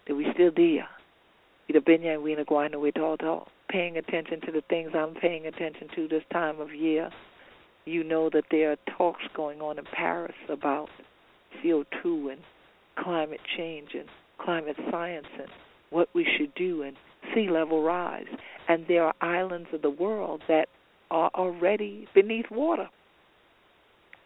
that 0.06 0.14
we 0.14 0.26
still 0.34 0.50
there. 0.54 0.88
Either 1.70 1.80
been 1.80 2.02
here 2.02 2.20
we 2.20 2.36
going 2.46 2.74
away 2.74 2.92
all 3.00 3.48
paying 3.70 3.96
attention 3.96 4.42
to 4.42 4.52
the 4.52 4.62
things 4.68 4.90
I'm 4.94 5.14
paying 5.14 5.46
attention 5.46 5.88
to 5.96 6.06
this 6.06 6.24
time 6.32 6.60
of 6.60 6.74
year. 6.74 7.10
You 7.86 8.04
know 8.04 8.28
that 8.30 8.44
there 8.50 8.72
are 8.72 8.76
talks 8.98 9.22
going 9.34 9.62
on 9.62 9.78
in 9.78 9.84
Paris 9.86 10.34
about 10.50 10.90
CO2 11.62 12.32
and 12.32 12.40
climate 12.98 13.40
change 13.56 13.90
and 13.94 14.08
climate 14.38 14.76
science 14.90 15.26
and 15.38 15.48
what 15.90 16.08
we 16.14 16.26
should 16.36 16.54
do 16.54 16.82
and 16.82 16.96
sea 17.34 17.48
level 17.50 17.82
rise. 17.82 18.26
And 18.68 18.84
there 18.88 19.04
are 19.04 19.14
islands 19.20 19.68
of 19.72 19.82
the 19.82 19.90
world 19.90 20.42
that 20.48 20.68
are 21.10 21.30
already 21.34 22.06
beneath 22.14 22.50
water. 22.50 22.88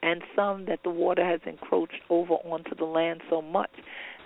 And 0.02 0.22
some 0.36 0.66
that 0.66 0.80
the 0.84 0.90
water 0.90 1.24
has 1.24 1.40
encroached 1.46 2.02
over 2.10 2.34
onto 2.34 2.74
the 2.74 2.84
land 2.84 3.22
so 3.30 3.40
much 3.40 3.70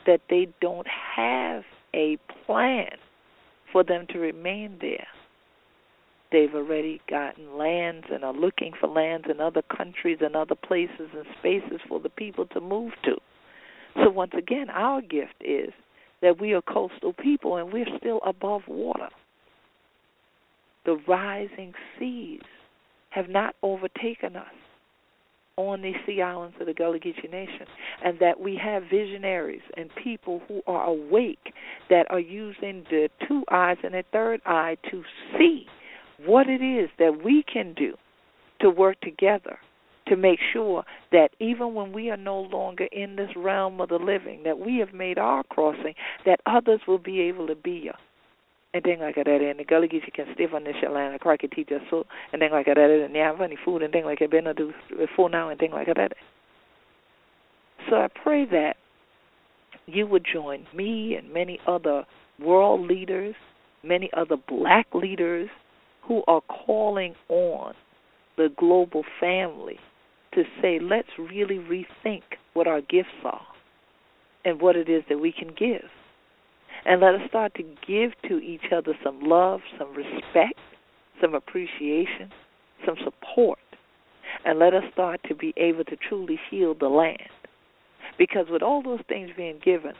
that 0.07 0.22
they 0.28 0.49
don't 0.61 0.86
have 1.16 1.62
a 1.94 2.18
plan 2.46 2.90
for 3.72 3.84
them 3.84 4.07
to 4.11 4.18
remain 4.18 4.78
there. 4.80 5.07
They've 6.31 6.55
already 6.55 7.01
gotten 7.09 7.57
lands 7.57 8.07
and 8.12 8.22
are 8.22 8.35
looking 8.35 8.72
for 8.79 8.87
lands 8.87 9.26
in 9.31 9.41
other 9.41 9.62
countries 9.62 10.18
and 10.20 10.37
other 10.37 10.55
places 10.55 11.09
and 11.14 11.24
spaces 11.39 11.81
for 11.89 12.01
the 12.01 12.11
people 12.11 12.47
to 12.47 12.61
move 12.61 12.93
to. 13.05 13.16
So, 14.03 14.11
once 14.11 14.33
again, 14.37 14.68
our 14.70 15.01
gift 15.01 15.35
is 15.41 15.70
that 16.20 16.41
we 16.41 16.53
are 16.53 16.62
coastal 16.62 17.14
people 17.14 17.57
and 17.57 17.72
we're 17.72 17.87
still 17.99 18.20
above 18.24 18.62
water. 18.68 19.09
The 20.85 21.01
rising 21.09 21.72
seas 21.99 22.43
have 23.11 23.29
not 23.29 23.55
overtaken 23.62 24.37
us 24.37 24.47
on 25.57 25.83
these 25.83 25.97
sea 26.07 26.22
islands 26.22 26.57
of 26.61 26.66
the 26.66 26.74
Gullah 26.74 27.01
Geechee 27.01 27.31
Nation, 27.31 27.66
and 28.05 28.18
that 28.20 28.39
we 28.39 28.57
have 28.62 28.85
visionaries 28.85 29.62
and 29.76 29.91
people 30.03 30.41
who 30.47 30.62
are 30.68 30.87
awake 30.87 31.53
that 31.91 32.07
are 32.11 32.20
using 32.20 32.85
the 32.91 33.09
two 33.26 33.43
eyes 33.51 33.76
and 33.83 33.95
a 33.95 34.05
third 34.12 34.41
eye 34.47 34.76
to 34.91 35.03
see 35.37 35.66
what 36.25 36.49
it 36.49 36.62
is 36.62 36.91
that 36.99 37.23
we 37.25 37.45
can 37.51 37.75
do 37.75 37.95
to 38.61 38.71
work 38.71 39.01
together 39.01 39.59
to 40.09 40.16
make 40.16 40.39
sure 40.53 40.85
that 41.12 41.29
even 41.39 41.75
when 41.75 41.93
we 41.93 42.11
are 42.11 42.16
no 42.16 42.41
longer 42.41 42.89
in 42.93 43.16
this 43.16 43.31
realm 43.37 43.81
of 43.81 43.91
the 43.91 43.97
living, 43.97 44.43
that 44.43 44.59
we 44.59 44.79
have 44.79 44.95
made 44.95 45.19
our 45.19 45.43
crossing, 45.45 45.95
that 46.25 46.41
others 46.47 46.81
will 46.89 46.99
be 46.99 47.21
able 47.21 47.47
to 47.47 47.55
be 47.55 47.81
here. 47.83 47.95
And 48.75 48.83
things 48.83 49.01
like 49.01 49.14
that, 49.14 49.27
and 49.27 49.59
the 49.59 49.64
gully 49.64 49.89
you 49.91 50.01
can 50.14 50.27
stiff 50.35 50.53
on 50.53 50.64
this 50.64 50.77
land, 50.83 51.12
and 51.12 51.21
crack 51.21 51.41
teach 51.55 51.69
us 51.73 51.81
so, 51.89 52.05
and 52.33 52.41
things 52.41 52.53
like 52.53 52.66
that, 52.66 52.79
and 52.79 53.14
you 53.14 53.21
have 53.23 53.41
any 53.41 53.57
food 53.64 53.83
and 53.83 53.91
things 53.93 54.05
like 54.05 54.19
that, 54.19 54.31
been 54.31 54.45
do 54.57 54.73
before 54.97 55.31
now 55.31 55.49
and 55.49 55.59
things 55.59 55.73
like 55.73 55.87
that. 55.87 56.12
So 57.89 57.97
I 57.97 58.09
pray 58.23 58.45
that 58.47 58.77
you 59.87 60.07
would 60.07 60.25
join 60.31 60.66
me 60.75 61.14
and 61.14 61.33
many 61.33 61.59
other 61.66 62.05
world 62.39 62.87
leaders, 62.87 63.35
many 63.83 64.11
other 64.14 64.37
black 64.37 64.87
leaders, 64.93 65.49
who 66.09 66.22
are 66.26 66.40
calling 66.40 67.14
on 67.28 67.74
the 68.38 68.48
global 68.56 69.04
family 69.20 69.78
to 70.34 70.42
say, 70.61 70.78
let's 70.80 71.09
really 71.18 71.59
rethink 71.59 72.22
what 72.54 72.66
our 72.66 72.80
gifts 72.80 73.09
are 73.24 73.46
and 74.44 74.61
what 74.61 74.74
it 74.74 74.88
is 74.88 75.02
that 75.09 75.18
we 75.18 75.32
can 75.32 75.48
give. 75.48 75.84
And 76.86 77.02
let 77.02 77.14
us 77.14 77.20
start 77.28 77.52
to 77.54 77.62
give 77.62 78.12
to 78.28 78.38
each 78.38 78.72
other 78.74 78.94
some 79.04 79.20
love, 79.20 79.61
some 79.78 79.94
respect, 79.94 80.59
some 81.20 81.34
appreciation, 81.34 82.30
some 82.86 82.96
support. 83.04 83.59
And 84.44 84.59
let 84.59 84.72
us 84.72 84.84
start 84.92 85.20
to 85.28 85.34
be 85.34 85.52
able 85.56 85.84
to 85.84 85.96
truly 85.96 86.38
heal 86.50 86.74
the 86.74 86.88
land. 86.88 87.28
Because 88.16 88.46
with 88.48 88.62
all 88.62 88.82
those 88.82 89.00
things 89.09 89.30
being 89.36 89.61
given, 89.62 89.92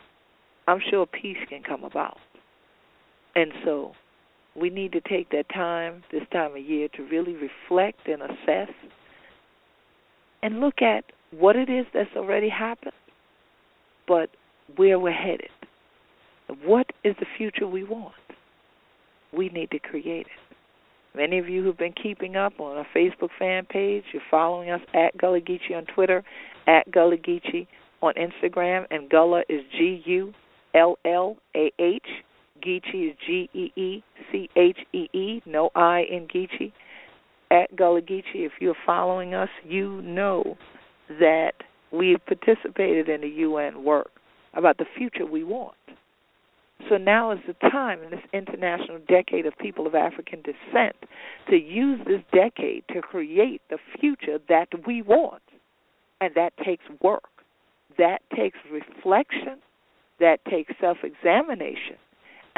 I'm 0.67 0.81
sure 0.89 1.07
peace 1.07 1.39
can 1.49 1.63
come 1.63 1.85
about. 1.85 2.19
And 3.35 3.53
so 3.65 3.93
we 4.61 4.71
need 4.71 4.93
to 4.93 5.01
take 5.01 5.31
that 5.31 5.49
time 5.49 6.03
this 6.11 6.23
time 6.33 6.53
of 6.53 6.65
year 6.65 6.89
to 6.97 7.03
really 7.05 7.35
reflect 7.35 8.07
and 8.07 8.23
assess 8.23 8.73
and 10.43 10.61
look 10.61 10.83
at 10.83 11.05
what 11.31 11.57
it 11.57 11.69
is 11.69 11.87
that's 11.93 12.11
already 12.17 12.49
happened, 12.49 12.93
but 14.07 14.31
where 14.77 14.99
we're 14.99 15.13
headed. 15.13 15.51
What 16.65 16.87
is 17.05 17.15
the 17.21 17.27
future 17.37 17.67
we 17.67 17.85
want? 17.85 18.15
We 19.33 19.49
need 19.51 19.71
to 19.73 19.79
create 19.79 20.27
it. 20.27 20.57
Many 21.15 21.39
of 21.39 21.49
you 21.49 21.63
who've 21.63 21.77
been 21.77 21.95
keeping 22.01 22.37
up 22.37 22.61
on 22.61 22.77
our 22.77 22.87
Facebook 22.97 23.31
fan 23.39 23.67
page, 23.67 24.05
you're 24.13 24.23
following 24.31 24.71
us 24.71 24.81
at 24.95 25.17
Gullah 25.19 25.41
Geechee 25.41 25.77
on 25.77 25.85
Twitter, 25.87 26.23
at 26.67 26.91
Gullah 26.91 27.17
Geechee 27.17 27.67
on 28.01 28.15
Instagram, 28.15 28.87
and 28.91 29.11
Gullah 29.11 29.43
is 29.49 29.63
G 29.77 30.03
U 30.07 30.33
L 30.75 30.99
L 31.05 31.37
A 31.57 31.73
H 31.79 32.07
Geechee 32.59 33.11
is 33.11 33.17
G 33.27 33.49
E 33.55 33.73
E 33.81 34.03
C 34.31 34.49
H 34.57 34.79
E 34.93 35.09
E, 35.13 35.43
no 35.47 35.71
I 35.75 36.01
in 36.11 36.27
Geechee. 36.29 36.73
At 37.51 37.75
Gullah 37.77 38.03
Geechee, 38.03 38.45
if 38.47 38.53
you're 38.61 38.77
following 38.85 39.35
us, 39.35 39.49
you 39.65 40.03
know 40.03 40.57
that 41.09 41.53
we've 41.93 42.25
participated 42.27 43.09
in 43.09 43.23
the 43.23 43.29
UN 43.29 43.85
work 43.85 44.11
about 44.55 44.77
the 44.79 44.85
future 44.97 45.25
we 45.25 45.45
want. 45.45 45.75
So 46.89 46.97
now 46.97 47.33
is 47.33 47.39
the 47.47 47.55
time 47.71 48.03
in 48.03 48.11
this 48.11 48.21
international 48.33 48.99
decade 49.09 49.47
of 49.47 49.57
people 49.59 49.87
of 49.87 49.95
African 49.95 50.43
descent 50.43 50.97
to 51.51 51.57
use 51.57 52.01
this 52.07 52.23
decade 52.33 52.85
to 52.93 53.01
create 53.01 53.63
the 53.71 53.79
future 53.99 54.39
that 54.49 54.69
we 54.87 55.03
want. 55.03 55.43
And 56.21 56.35
that 56.35 56.53
takes 56.65 56.85
work. 57.03 57.25
that 57.97 58.21
takes 58.35 58.59
reflection, 58.71 59.59
that 60.21 60.45
takes 60.45 60.73
self 60.81 60.99
examination, 61.03 61.97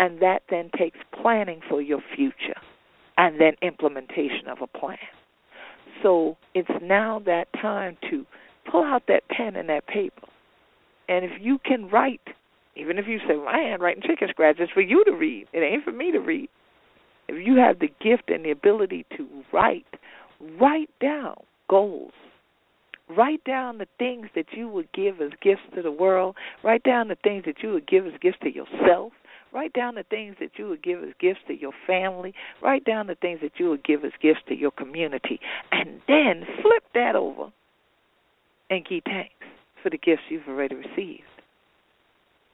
and 0.01 0.20
that 0.22 0.42
then 0.48 0.70
takes 0.76 0.98
planning 1.12 1.61
for 1.68 1.82
your 1.82 2.01
future 2.16 2.59
and 3.18 3.38
then 3.38 3.53
implementation 3.61 4.48
of 4.48 4.62
a 4.62 4.66
plan. 4.66 4.96
So 6.03 6.38
it's 6.55 6.70
now 6.82 7.20
that 7.26 7.48
time 7.61 7.98
to 8.11 8.24
pull 8.70 8.82
out 8.82 9.03
that 9.09 9.28
pen 9.28 9.57
and 9.57 9.68
that 9.68 9.86
paper. 9.86 10.26
And 11.11 11.22
if 11.22 11.32
you 11.38 11.59
can 11.62 11.90
write, 11.90 12.22
even 12.76 12.96
if 12.96 13.07
you 13.07 13.18
say, 13.28 13.36
My 13.36 13.59
handwriting 13.59 14.03
chicken 14.03 14.28
scratch, 14.30 14.57
it's 14.59 14.72
for 14.72 14.80
you 14.80 15.05
to 15.05 15.12
read. 15.12 15.48
It 15.53 15.59
ain't 15.59 15.84
for 15.84 15.92
me 15.92 16.11
to 16.12 16.18
read. 16.18 16.48
If 17.28 17.46
you 17.46 17.57
have 17.57 17.78
the 17.78 17.92
gift 18.03 18.30
and 18.30 18.42
the 18.42 18.53
ability 18.53 19.05
to 19.18 19.28
write, 19.53 19.86
write 20.59 20.88
down 20.98 21.34
goals. 21.68 22.12
Write 23.14 23.44
down 23.44 23.76
the 23.78 23.88
things 23.98 24.28
that 24.34 24.46
you 24.53 24.66
would 24.68 24.90
give 24.92 25.20
as 25.20 25.32
gifts 25.42 25.62
to 25.74 25.82
the 25.82 25.92
world. 25.92 26.36
Write 26.64 26.84
down 26.84 27.09
the 27.09 27.16
things 27.22 27.44
that 27.44 27.62
you 27.62 27.72
would 27.72 27.86
give 27.86 28.07
as 28.07 28.12
gifts 28.22 28.38
to 28.44 28.55
yourself. 28.55 29.12
Write 29.53 29.72
down 29.72 29.96
the 29.96 30.05
things 30.05 30.36
that 30.40 30.51
you 30.57 30.68
would 30.68 30.82
give 30.82 31.03
as 31.03 31.11
gifts 31.20 31.40
to 31.48 31.55
your 31.55 31.72
family. 31.86 32.34
Write 32.62 32.84
down 32.84 33.09
the 33.09 33.16
things 33.16 33.40
that 33.42 33.53
you 33.59 33.68
would 33.70 33.84
give 33.84 34.05
as 34.05 34.12
gifts 34.22 34.40
to 34.48 34.55
your 34.55 34.70
community. 34.70 35.40
And 35.72 36.01
then 36.07 36.44
flip 36.62 36.84
that 36.94 37.16
over 37.16 37.51
and 38.70 38.84
give 38.84 39.03
thanks 39.05 39.32
for 39.82 39.90
the 39.90 39.98
gifts 39.98 40.22
you've 40.28 40.46
already 40.48 40.76
received. 40.76 41.22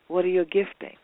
What 0.08 0.24
are 0.24 0.28
your 0.28 0.44
giftings? 0.44 0.96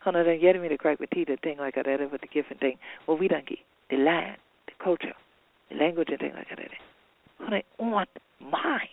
Honey, 0.00 0.22
then 0.24 0.40
get 0.40 0.60
me 0.60 0.68
the 0.68 0.78
crack 0.78 0.98
with 0.98 1.10
tea, 1.10 1.24
the 1.24 1.36
thing 1.42 1.58
like 1.58 1.74
that, 1.74 1.86
with 2.10 2.20
the 2.20 2.26
gift 2.26 2.50
and 2.50 2.58
thing. 2.58 2.78
Well, 3.06 3.18
we 3.18 3.28
done 3.28 3.42
get 3.46 3.58
the 3.90 3.96
land, 3.96 4.36
the 4.66 4.72
culture, 4.82 5.12
the 5.70 5.76
language 5.76 6.08
and 6.10 6.18
thing 6.18 6.32
like 6.34 6.48
that. 6.48 6.58
Honey, 7.38 7.64
on 7.78 8.06
mine, 8.40 8.88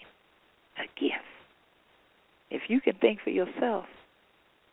a 0.78 0.84
gift. 1.00 1.24
If 2.52 2.64
you 2.68 2.82
can 2.82 2.96
think 2.96 3.22
for 3.24 3.30
yourself, 3.30 3.86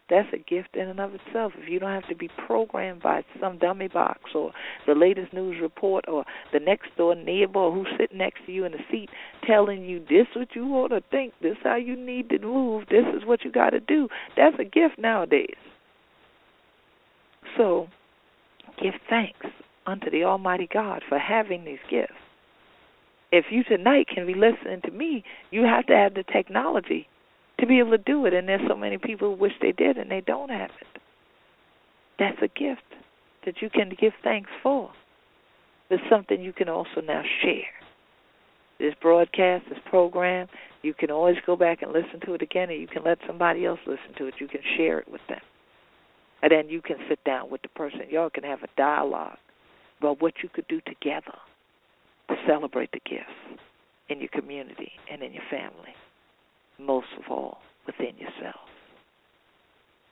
that's 0.09 0.29
a 0.33 0.39
gift 0.39 0.75
in 0.75 0.89
and 0.89 1.01
of 1.01 1.15
itself. 1.15 1.53
If 1.59 1.69
you 1.69 1.81
don't 1.81 1.91
have 1.91 2.09
to 2.09 2.15
be 2.15 2.31
programmed 2.47 3.03
by 3.03 3.25
some 3.41 3.59
dummy 3.59 3.89
box 3.89 4.21
or 4.35 4.53
the 4.87 4.95
latest 4.95 5.33
news 5.33 5.57
report 5.61 6.05
or 6.07 6.25
the 6.53 6.61
next 6.61 6.97
door 6.97 7.15
neighbor 7.17 7.71
who's 7.73 7.89
sitting 7.99 8.19
next 8.19 8.47
to 8.47 8.53
you 8.53 8.65
in 8.65 8.73
the 8.73 8.79
seat 8.91 9.11
telling 9.45 9.85
you 9.85 9.99
this 10.01 10.27
what 10.37 10.55
you 10.55 10.67
ought 10.75 10.89
to 10.89 11.03
think, 11.11 11.33
this 11.43 11.57
how 11.65 11.77
you 11.77 11.97
need 11.97 12.29
to 12.31 12.39
move, 12.39 12.85
this 12.89 13.05
is 13.17 13.27
what 13.27 13.45
you 13.45 13.51
got 13.51 13.71
to 13.71 13.81
do. 13.81 14.09
That's 14.37 14.57
a 14.61 14.65
gift 14.65 14.99
nowadays. 14.99 15.57
So, 17.57 17.89
give 18.81 18.95
thanks 19.09 19.47
unto 19.87 20.11
the 20.11 20.25
Almighty 20.25 20.69
God 20.73 21.03
for 21.09 21.19
having 21.19 21.65
these 21.65 21.79
gifts. 21.91 22.13
If 23.33 23.47
you 23.51 23.65
tonight 23.65 24.07
can 24.13 24.27
be 24.27 24.35
listening 24.35 24.83
to 24.85 24.91
me, 24.93 25.25
you 25.51 25.63
have 25.65 25.87
to 25.87 25.95
have 25.95 26.15
the 26.15 26.23
technology 26.23 27.09
to 27.61 27.67
be 27.67 27.79
able 27.79 27.93
to 27.93 27.99
do 27.99 28.27
it. 28.27 28.35
And 28.35 28.49
there's 28.49 28.67
so 28.69 28.77
many 28.77 28.99
people 28.99 29.35
who 29.35 29.41
wish 29.41 29.53
they 29.61 29.73
did 29.73 29.97
and 29.97 30.11
they 30.11 30.21
don't 30.21 30.51
have 30.51 30.71
it. 30.81 31.01
That's 32.19 32.39
a 32.43 32.49
gift 32.49 32.83
that 33.45 33.63
you 33.63 33.71
can 33.71 33.91
give 33.99 34.13
thanks 34.23 34.51
for. 34.63 34.91
It's 35.91 36.03
something 36.11 36.41
you 36.41 36.53
can 36.53 36.69
also 36.69 37.01
now 37.07 37.23
share. 37.43 37.63
This 38.79 38.95
broadcast, 39.01 39.65
this 39.69 39.79
program, 39.89 40.49
you 40.83 40.93
can 40.93 41.11
always 41.11 41.37
go 41.47 41.57
back 41.57 41.83
and 41.83 41.93
listen 41.93 42.21
to 42.27 42.35
it 42.35 42.43
again, 42.43 42.69
and 42.71 42.81
you 42.81 42.87
can 42.87 43.05
let 43.05 43.19
somebody 43.27 43.65
else 43.65 43.79
listen 43.87 44.15
to 44.19 44.27
it. 44.27 44.35
You 44.39 44.49
can 44.49 44.61
share 44.77 44.99
it 44.99 45.11
with 45.11 45.23
them. 45.29 45.41
And 46.43 46.53
then 46.53 46.69
you 46.69 46.83
can 46.83 46.97
sit 47.09 47.23
down 47.25 47.51
with 47.51 47.63
the 47.63 47.69
person. 47.69 48.01
Y'all 48.11 48.29
can 48.29 48.45
have 48.45 48.63
a 48.63 48.69
dialogue 48.77 49.39
about 50.01 50.21
what 50.21 50.35
you 50.43 50.51
could 50.53 50.69
do 50.69 50.81
together 50.83 51.33
to 52.29 52.35
celebrate 52.47 52.91
the 52.93 53.01
gifts 53.09 53.63
in 54.09 54.21
your 54.21 54.29
community 54.29 54.93
and 55.11 55.23
in 55.23 55.33
your 55.33 55.45
family 55.51 55.95
most 56.79 57.09
of 57.19 57.31
all 57.31 57.59
within 57.87 58.17
yourself. 58.17 58.61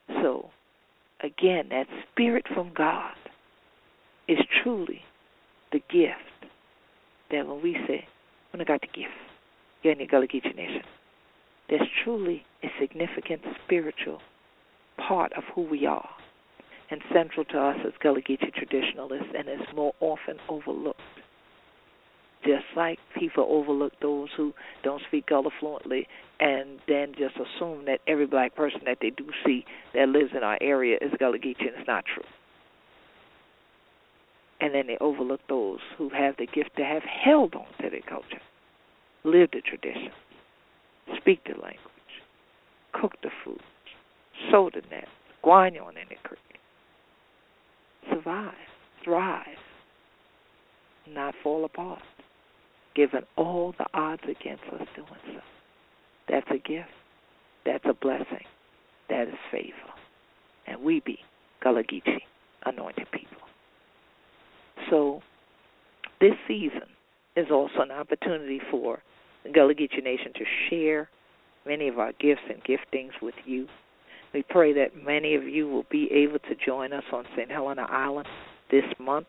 So, 0.09 0.51
again, 1.23 1.69
that 1.71 1.87
spirit 2.11 2.45
from 2.55 2.73
God 2.75 3.15
is 4.29 4.39
truly 4.63 5.03
the 5.73 5.81
gift 5.91 6.51
that 7.31 7.47
when 7.47 7.63
we 7.63 7.77
say, 7.87 8.07
when 8.53 8.61
I 8.61 8.65
got 8.65 8.81
the 8.81 8.87
gift, 8.87 9.15
you're 9.83 9.93
in 9.93 9.99
the 9.99 10.07
Gullah 10.07 10.27
Geechee 10.27 10.55
Nation, 10.55 10.83
there's 11.69 11.89
truly 12.05 12.45
a 12.63 12.69
significant 12.81 13.43
spiritual 13.65 14.21
part 14.97 15.33
of 15.33 15.45
who 15.55 15.63
we 15.63 15.87
are 15.87 16.09
and 16.91 17.01
central 17.13 17.45
to 17.47 17.59
us 17.59 17.77
as 17.87 17.93
Gullah 18.03 18.21
Geechee 18.21 18.53
traditionalists 18.55 19.33
and 19.37 19.49
is 19.49 19.67
more 19.75 19.95
often 20.01 20.37
overlooked 20.49 21.01
just 22.45 22.65
like 22.77 22.99
people 23.19 23.47
overlook 23.49 23.93
those 24.01 24.29
who 24.37 24.53
don't 24.83 25.03
speak 25.09 25.27
Gullah 25.27 25.51
fluently 25.59 26.07
and 26.41 26.79
then 26.87 27.13
just 27.17 27.35
assume 27.37 27.87
that 27.87 28.01
every 28.07 28.27
black 28.27 28.55
person 28.55 28.81
that 28.87 28.99
they 29.01 29.11
do 29.11 29.27
see 29.45 29.65
that 29.95 30.09
lives 30.09 30.31
in 30.37 30.43
our 30.43 30.59
area 30.61 30.99
is 31.01 31.11
Gullah 31.19 31.39
Geechee, 31.39 31.61
and 31.61 31.77
it's 31.79 31.87
not 31.87 32.05
true. 32.13 32.25
And 34.61 34.75
then 34.75 34.87
they 34.87 34.97
overlook 35.01 35.41
those 35.49 35.81
who 35.97 36.11
have 36.11 36.37
the 36.37 36.47
gift 36.47 36.77
to 36.77 36.85
have 36.85 37.03
held 37.03 37.55
on 37.55 37.67
to 37.81 37.91
their 37.91 38.01
culture, 38.09 38.41
live 39.25 39.51
the 39.53 39.61
tradition, 39.61 40.13
speak 41.17 41.45
the 41.45 41.61
language, 41.61 41.81
cook 42.93 43.13
the 43.23 43.31
food, 43.45 43.61
sew 44.51 44.71
the 44.73 44.83
net, 44.91 45.09
guanyon 45.43 45.97
in 45.97 46.09
the 46.09 46.29
creek, 46.29 46.41
survive, 48.11 48.55
thrive, 49.05 49.45
not 51.09 51.35
fall 51.43 51.65
apart 51.65 52.01
given 52.95 53.23
all 53.37 53.75
the 53.79 53.87
odds 53.95 54.23
against 54.25 54.65
us 54.73 54.87
doing 54.95 55.09
so. 55.27 55.41
That's 56.29 56.47
a 56.51 56.59
gift. 56.59 56.89
That's 57.65 57.85
a 57.87 57.95
blessing. 57.95 58.45
That 59.09 59.29
is 59.29 59.35
favor. 59.51 59.73
And 60.67 60.83
we 60.83 61.01
be 61.01 61.19
Geechee, 61.65 62.21
anointed 62.67 63.07
people. 63.11 63.37
So 64.91 65.23
this 66.21 66.35
season 66.47 66.89
is 67.37 67.47
also 67.51 67.81
an 67.81 67.91
opportunity 67.91 68.61
for 68.71 69.01
Geechee 69.47 70.03
Nation 70.03 70.33
to 70.35 70.45
share 70.69 71.09
many 71.67 71.89
of 71.89 71.99
our 71.99 72.13
gifts 72.13 72.43
and 72.49 72.63
giftings 72.65 73.13
with 73.23 73.35
you. 73.45 73.67
We 74.33 74.43
pray 74.43 74.73
that 74.75 75.05
many 75.05 75.35
of 75.35 75.45
you 75.45 75.69
will 75.69 75.87
be 75.91 76.11
able 76.13 76.39
to 76.41 76.55
join 76.67 76.93
us 76.93 77.05
on 77.13 77.25
St. 77.37 77.51
Helena 77.51 77.87
Island 77.89 78.29
this 78.71 78.85
month. 78.99 79.27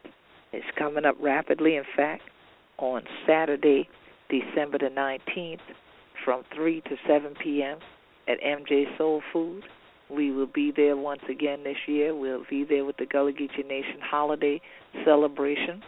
It's 0.51 0.65
coming 0.77 1.05
up 1.05 1.15
rapidly, 1.21 1.75
in 1.75 1.83
fact 1.95 2.23
on 2.77 3.03
Saturday, 3.27 3.87
December 4.29 4.77
the 4.77 4.89
19th, 4.89 5.59
from 6.23 6.43
3 6.55 6.81
to 6.81 6.95
7 7.07 7.33
p.m. 7.41 7.77
at 8.27 8.39
MJ 8.41 8.85
Soul 8.97 9.21
Food. 9.31 9.63
We 10.09 10.31
will 10.31 10.47
be 10.47 10.71
there 10.75 10.95
once 10.95 11.21
again 11.29 11.63
this 11.63 11.77
year. 11.87 12.15
We'll 12.15 12.45
be 12.49 12.63
there 12.63 12.85
with 12.85 12.97
the 12.97 13.05
Gullah 13.05 13.33
Geechee 13.33 13.67
Nation 13.67 13.99
holiday 14.01 14.61
celebration 15.03 15.81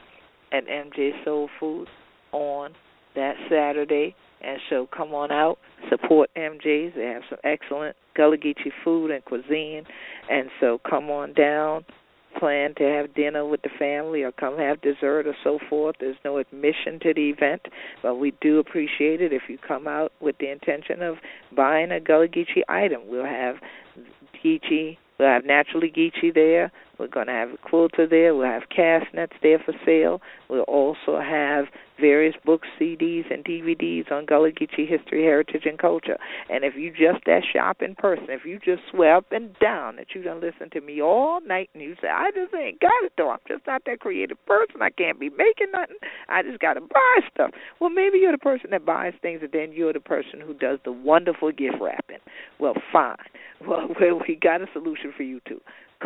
at 0.51 0.65
MJ 0.67 1.11
Soul 1.23 1.49
Food 1.59 1.87
on 2.31 2.71
that 3.15 3.35
Saturday. 3.49 4.15
And 4.41 4.59
so 4.69 4.87
come 4.95 5.13
on 5.13 5.31
out, 5.31 5.57
support 5.89 6.29
MJ's. 6.35 6.93
They 6.95 7.05
have 7.05 7.23
some 7.29 7.39
excellent 7.43 7.95
Gullah 8.15 8.37
Geechee 8.37 8.71
food 8.83 9.11
and 9.11 9.23
cuisine. 9.25 9.83
And 10.29 10.49
so 10.59 10.79
come 10.87 11.09
on 11.09 11.33
down 11.33 11.85
plan 12.37 12.73
to 12.75 12.83
have 12.83 13.13
dinner 13.13 13.45
with 13.45 13.61
the 13.61 13.69
family 13.77 14.23
or 14.23 14.31
come 14.31 14.57
have 14.57 14.81
dessert 14.81 15.27
or 15.27 15.35
so 15.43 15.59
forth. 15.69 15.95
There's 15.99 16.17
no 16.23 16.37
admission 16.37 16.99
to 17.01 17.13
the 17.13 17.29
event, 17.29 17.61
but 18.01 18.15
we 18.15 18.33
do 18.41 18.59
appreciate 18.59 19.21
it 19.21 19.33
if 19.33 19.43
you 19.49 19.57
come 19.57 19.87
out 19.87 20.11
with 20.19 20.37
the 20.39 20.51
intention 20.51 21.01
of 21.01 21.17
buying 21.55 21.91
a 21.91 21.99
Gullah 21.99 22.27
Geechee 22.27 22.63
item. 22.69 23.01
We'll 23.05 23.25
have 23.25 23.55
Geechee, 24.43 24.97
we'll 25.19 25.29
have 25.29 25.45
naturally 25.45 25.91
Geechee 25.91 26.33
there. 26.33 26.71
We're 26.97 27.07
going 27.07 27.27
to 27.27 27.33
have 27.33 27.49
a 27.51 27.57
quilter 27.57 28.07
there. 28.07 28.35
We'll 28.35 28.47
have 28.47 28.69
cast 28.69 29.13
nets 29.13 29.35
there 29.43 29.59
for 29.59 29.73
sale. 29.85 30.21
We'll 30.49 30.61
also 30.61 31.19
have 31.19 31.65
various 31.99 32.35
books, 32.45 32.67
CDs, 32.79 33.31
and 33.31 33.43
DVDs 33.43 34.11
on 34.11 34.25
Gullah 34.25 34.51
Geechee 34.51 34.87
history, 34.87 35.23
heritage, 35.23 35.63
and 35.65 35.77
culture. 35.77 36.17
And 36.49 36.63
if 36.63 36.75
you 36.75 36.91
just 36.91 37.25
that 37.25 37.43
shop 37.51 37.81
in 37.81 37.95
person, 37.95 38.27
if 38.29 38.45
you 38.45 38.59
just 38.59 38.81
swear 38.91 39.17
up 39.17 39.25
and 39.31 39.57
down 39.59 39.97
that 39.97 40.07
you 40.13 40.23
don't 40.23 40.41
listen 40.41 40.69
to 40.71 40.81
me 40.81 41.01
all 41.01 41.39
night 41.41 41.69
and 41.73 41.83
you 41.83 41.95
say, 42.01 42.07
I 42.07 42.31
just 42.31 42.53
ain't 42.53 42.79
got 42.79 43.03
it 43.03 43.13
though, 43.17 43.31
I'm 43.31 43.39
just 43.47 43.65
not 43.67 43.83
that 43.85 43.99
creative 43.99 44.43
person, 44.45 44.81
I 44.81 44.89
can't 44.89 45.19
be 45.19 45.29
making 45.29 45.71
nothing, 45.73 45.97
I 46.29 46.43
just 46.43 46.59
got 46.59 46.73
to 46.73 46.81
buy 46.81 47.19
stuff. 47.33 47.51
Well, 47.79 47.89
maybe 47.89 48.19
you're 48.19 48.31
the 48.31 48.37
person 48.37 48.71
that 48.71 48.85
buys 48.85 49.13
things 49.21 49.41
and 49.41 49.51
then 49.51 49.71
you're 49.73 49.93
the 49.93 49.99
person 49.99 50.41
who 50.41 50.53
does 50.53 50.79
the 50.85 50.91
wonderful 50.91 51.51
gift 51.51 51.77
wrapping. 51.81 52.19
Well, 52.59 52.75
fine. 52.91 53.17
Well, 53.67 53.89
we 53.99 54.35
got 54.35 54.61
a 54.61 54.67
solution 54.71 55.11
for 55.17 55.23
you 55.23 55.41
too. 55.47 55.59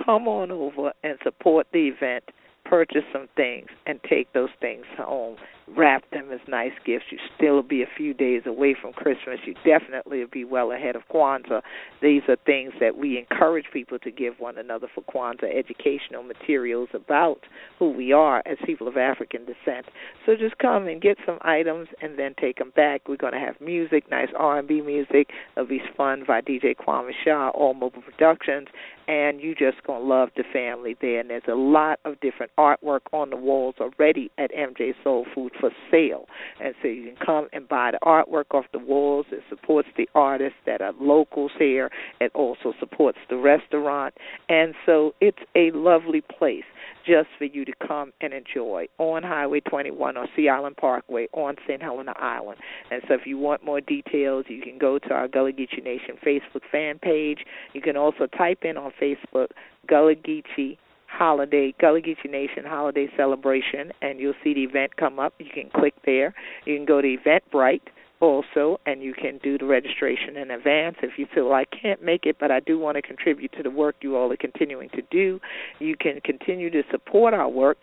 Come 0.05 0.25
on 0.25 0.51
over 0.51 0.93
and 1.03 1.17
support 1.21 1.67
the 1.73 1.89
event 1.89 2.23
purchase 2.71 3.03
some 3.11 3.27
things 3.35 3.67
and 3.85 3.99
take 4.09 4.31
those 4.33 4.49
things 4.61 4.85
home 4.97 5.35
wrap 5.75 6.09
them 6.11 6.31
as 6.31 6.39
nice 6.47 6.71
gifts. 6.85 7.05
You 7.11 7.17
still 7.35 7.61
be 7.61 7.81
a 7.81 7.87
few 7.97 8.13
days 8.13 8.43
away 8.45 8.75
from 8.79 8.93
Christmas. 8.93 9.39
You 9.45 9.55
definitely 9.65 10.23
be 10.31 10.43
well 10.43 10.71
ahead 10.71 10.95
of 10.95 11.03
Kwanzaa. 11.11 11.61
These 12.01 12.23
are 12.27 12.37
things 12.45 12.73
that 12.79 12.97
we 12.97 13.17
encourage 13.17 13.65
people 13.71 13.99
to 13.99 14.11
give 14.11 14.39
one 14.39 14.57
another 14.57 14.87
for 14.93 15.01
Kwanzaa 15.03 15.55
educational 15.55 16.23
materials 16.23 16.89
about 16.93 17.39
who 17.79 17.91
we 17.91 18.11
are 18.11 18.41
as 18.45 18.57
people 18.65 18.87
of 18.87 18.97
African 18.97 19.45
descent. 19.45 19.85
So 20.25 20.35
just 20.35 20.57
come 20.57 20.87
and 20.87 21.01
get 21.01 21.17
some 21.25 21.39
items 21.41 21.87
and 22.01 22.17
then 22.17 22.35
take 22.39 22.57
them 22.57 22.71
back. 22.75 23.07
We're 23.07 23.17
going 23.17 23.33
to 23.33 23.39
have 23.39 23.59
music, 23.61 24.09
nice 24.09 24.29
R&B 24.37 24.81
music. 24.81 25.29
It'll 25.55 25.67
be 25.67 25.81
fun 25.95 26.23
by 26.27 26.41
DJ 26.41 26.75
Kwame 26.75 27.11
Shah, 27.23 27.49
All 27.49 27.73
Mobile 27.73 28.01
Productions, 28.01 28.67
and 29.07 29.41
you 29.41 29.53
just 29.55 29.83
gonna 29.85 30.05
love 30.05 30.29
the 30.37 30.43
family 30.53 30.95
there. 31.01 31.19
And 31.19 31.29
there's 31.29 31.43
a 31.49 31.55
lot 31.55 31.99
of 32.05 32.19
different 32.21 32.51
artwork 32.57 33.01
on 33.11 33.29
the 33.29 33.35
walls 33.35 33.75
already 33.79 34.31
at 34.37 34.51
MJ 34.51 34.93
Soul 35.03 35.25
Food 35.33 35.51
for 35.61 35.69
sale, 35.89 36.25
and 36.61 36.75
so 36.81 36.89
you 36.89 37.13
can 37.13 37.25
come 37.25 37.47
and 37.53 37.69
buy 37.69 37.91
the 37.91 37.99
artwork 38.03 38.45
off 38.51 38.65
the 38.73 38.79
walls. 38.79 39.27
It 39.31 39.43
supports 39.49 39.87
the 39.95 40.09
artists 40.13 40.57
that 40.65 40.81
are 40.81 40.91
locals 40.99 41.51
here. 41.57 41.89
It 42.19 42.31
also 42.35 42.73
supports 42.79 43.19
the 43.29 43.37
restaurant, 43.37 44.15
and 44.49 44.73
so 44.85 45.13
it's 45.21 45.37
a 45.55 45.71
lovely 45.71 46.21
place 46.21 46.65
just 47.05 47.29
for 47.37 47.45
you 47.45 47.65
to 47.65 47.73
come 47.87 48.11
and 48.21 48.33
enjoy 48.33 48.87
on 48.97 49.23
Highway 49.23 49.59
21 49.61 50.17
or 50.17 50.27
Sea 50.35 50.49
Island 50.49 50.77
Parkway 50.77 51.27
on 51.33 51.55
St. 51.67 51.81
Helena 51.81 52.13
Island. 52.17 52.59
And 52.89 53.01
so 53.07 53.13
if 53.15 53.21
you 53.25 53.37
want 53.37 53.63
more 53.63 53.81
details, 53.81 54.45
you 54.49 54.61
can 54.61 54.77
go 54.77 54.99
to 54.99 55.09
our 55.13 55.27
Gullah 55.27 55.53
Geechee 55.53 55.83
Nation 55.83 56.15
Facebook 56.25 56.61
fan 56.71 56.99
page. 56.99 57.39
You 57.73 57.81
can 57.81 57.97
also 57.97 58.27
type 58.27 58.59
in 58.63 58.77
on 58.77 58.91
Facebook 59.01 59.47
Gullah 59.87 60.15
Geechee 60.15 60.77
holiday 61.11 61.73
Gullah 61.79 62.01
Geechee 62.01 62.29
Nation 62.29 62.63
holiday 62.65 63.07
celebration 63.17 63.91
and 64.01 64.19
you'll 64.19 64.33
see 64.43 64.53
the 64.53 64.63
event 64.63 64.95
come 64.97 65.19
up. 65.19 65.33
You 65.39 65.51
can 65.53 65.69
click 65.69 65.93
there. 66.05 66.33
You 66.65 66.75
can 66.77 66.85
go 66.85 67.01
to 67.01 67.17
Eventbrite 67.17 67.81
also, 68.21 68.79
and 68.85 69.01
you 69.01 69.13
can 69.13 69.39
do 69.43 69.57
the 69.57 69.65
registration 69.65 70.37
in 70.37 70.51
advance 70.51 70.95
if 71.01 71.17
you 71.17 71.25
feel 71.33 71.51
I 71.51 71.65
can't 71.65 72.03
make 72.03 72.25
it, 72.25 72.37
but 72.39 72.51
I 72.51 72.59
do 72.59 72.77
want 72.77 72.95
to 72.95 73.01
contribute 73.01 73.51
to 73.53 73.63
the 73.63 73.71
work 73.71 73.95
you 74.01 74.15
all 74.15 74.31
are 74.31 74.37
continuing 74.37 74.89
to 74.89 75.01
do. 75.09 75.39
You 75.79 75.95
can 75.97 76.21
continue 76.23 76.69
to 76.69 76.83
support 76.91 77.33
our 77.33 77.49
work 77.49 77.77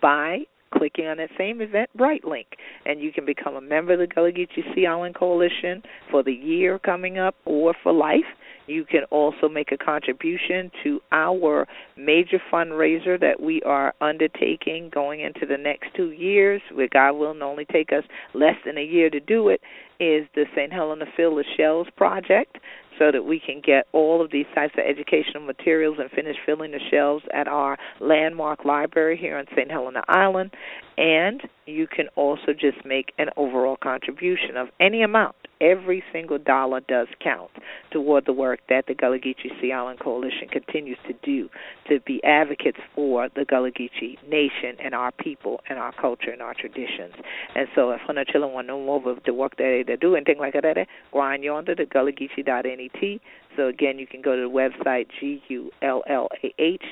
by 0.00 0.38
clicking 0.72 1.06
on 1.06 1.18
that 1.18 1.30
same 1.36 1.58
Eventbrite 1.58 2.24
link, 2.24 2.46
and 2.86 3.00
you 3.00 3.12
can 3.12 3.26
become 3.26 3.56
a 3.56 3.60
member 3.60 3.92
of 3.92 3.98
the 3.98 4.06
Gullah 4.06 4.32
Geechee 4.32 4.74
Sea 4.74 4.86
Island 4.86 5.14
Coalition 5.14 5.82
for 6.10 6.22
the 6.22 6.32
year 6.32 6.78
coming 6.78 7.18
up 7.18 7.34
or 7.44 7.74
for 7.82 7.92
life. 7.92 8.24
You 8.66 8.84
can 8.84 9.04
also 9.10 9.48
make 9.48 9.72
a 9.72 9.76
contribution 9.76 10.70
to 10.82 11.00
our 11.12 11.66
major 11.96 12.40
fundraiser 12.52 13.20
that 13.20 13.40
we 13.40 13.60
are 13.62 13.94
undertaking 14.00 14.90
going 14.92 15.20
into 15.20 15.46
the 15.46 15.58
next 15.58 15.88
two 15.94 16.10
years, 16.10 16.62
where 16.72 16.88
God 16.92 17.12
will 17.12 17.42
only 17.42 17.64
take 17.66 17.92
us 17.92 18.04
less 18.32 18.56
than 18.64 18.78
a 18.78 18.84
year 18.84 19.10
to 19.10 19.20
do 19.20 19.48
it, 19.48 19.60
is 20.00 20.26
the 20.34 20.44
St. 20.54 20.72
Helena 20.72 21.06
Fill 21.16 21.36
the 21.36 21.44
Shelves 21.56 21.90
Project 21.96 22.58
so 22.98 23.10
that 23.10 23.24
we 23.24 23.40
can 23.40 23.60
get 23.64 23.86
all 23.92 24.24
of 24.24 24.30
these 24.30 24.46
types 24.54 24.74
of 24.78 24.84
educational 24.84 25.42
materials 25.42 25.96
and 25.98 26.10
finish 26.10 26.36
filling 26.44 26.72
the 26.72 26.80
shelves 26.90 27.24
at 27.32 27.48
our 27.48 27.76
landmark 28.00 28.64
library 28.64 29.16
here 29.16 29.36
on 29.36 29.46
St. 29.56 29.70
Helena 29.70 30.02
Island. 30.08 30.52
And 30.96 31.42
you 31.66 31.86
can 31.86 32.06
also 32.14 32.52
just 32.52 32.84
make 32.84 33.12
an 33.18 33.28
overall 33.36 33.76
contribution 33.76 34.56
of 34.56 34.68
any 34.78 35.02
amount. 35.02 35.34
Every 35.60 36.02
single 36.12 36.38
dollar 36.38 36.80
does 36.80 37.08
count 37.22 37.50
toward 37.90 38.26
the 38.26 38.32
work 38.32 38.60
that 38.68 38.86
the 38.86 38.94
Gullah 38.94 39.18
Geechee 39.18 39.60
Sea 39.60 39.72
Island 39.72 39.98
Coalition 39.98 40.48
continues 40.50 40.98
to 41.06 41.14
do 41.22 41.48
to 41.88 42.00
be 42.00 42.22
advocates 42.22 42.78
for 42.94 43.28
the 43.34 43.44
Gullah 43.44 43.70
Geechee 43.70 44.18
Nation 44.28 44.76
and 44.84 44.94
our 44.94 45.10
people 45.12 45.60
and 45.68 45.78
our 45.78 45.92
culture 45.92 46.30
and 46.30 46.42
our 46.42 46.54
traditions. 46.54 47.14
And 47.54 47.66
so 47.74 47.90
if 47.90 48.00
Hana 48.06 48.24
Chilla 48.24 48.52
want 48.52 48.66
to 48.66 48.74
know 48.74 48.84
more 48.84 49.10
of 49.10 49.18
the 49.24 49.32
work 49.32 49.56
that 49.56 49.83
they 49.86 49.96
do 49.96 50.14
and 50.14 50.24
things 50.26 50.40
like 50.40 50.54
that, 50.54 50.86
on 51.12 51.42
yonder 51.42 51.74
to 51.74 51.86
gullahgeechee.net. 51.86 53.20
So 53.56 53.68
again, 53.68 53.98
you 53.98 54.06
can 54.06 54.22
go 54.22 54.34
to 54.36 54.42
the 54.42 54.48
website 54.48 55.06
G 55.20 55.42
U 55.48 55.70
L 55.82 56.02
L 56.08 56.28
A 56.42 56.54
H 56.58 56.82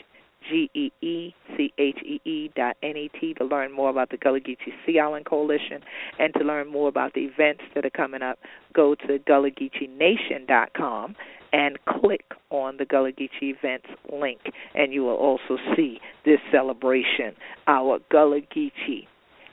G 0.49 0.71
E 0.75 0.91
E 1.01 1.35
C 1.57 1.73
H 1.79 1.99
E 2.05 2.21
E 2.25 2.51
dot 2.57 2.77
N 2.83 2.97
E 2.97 3.11
T 3.21 3.35
to 3.35 3.45
learn 3.45 3.73
more 3.73 3.91
about 3.91 4.11
the 4.11 4.17
Gullah 4.17 4.41
Geechee 4.41 4.73
Sea 4.85 4.99
Island 4.99 5.27
Coalition 5.27 5.83
and 6.19 6.33
to 6.35 6.45
learn 6.45 6.69
more 6.69 6.89
about 6.89 7.15
the 7.15 7.21
events 7.21 7.63
that 7.75 7.85
are 7.85 7.91
coming 7.91 8.23
up. 8.23 8.39
Go 8.75 8.95
to 8.95 9.19
GullahGeechee 9.19 10.47
dot 10.47 10.73
com 10.75 11.15
and 11.53 11.79
click 11.85 12.25
on 12.51 12.77
the 12.79 12.85
Gullah 12.85 13.13
Geechee 13.13 13.55
events 13.57 13.87
link, 14.11 14.41
and 14.75 14.93
you 14.93 15.03
will 15.03 15.17
also 15.17 15.59
see 15.77 16.01
this 16.25 16.41
celebration, 16.51 17.35
our 17.67 17.99
Gullah 18.11 18.41
Geechee 18.55 19.07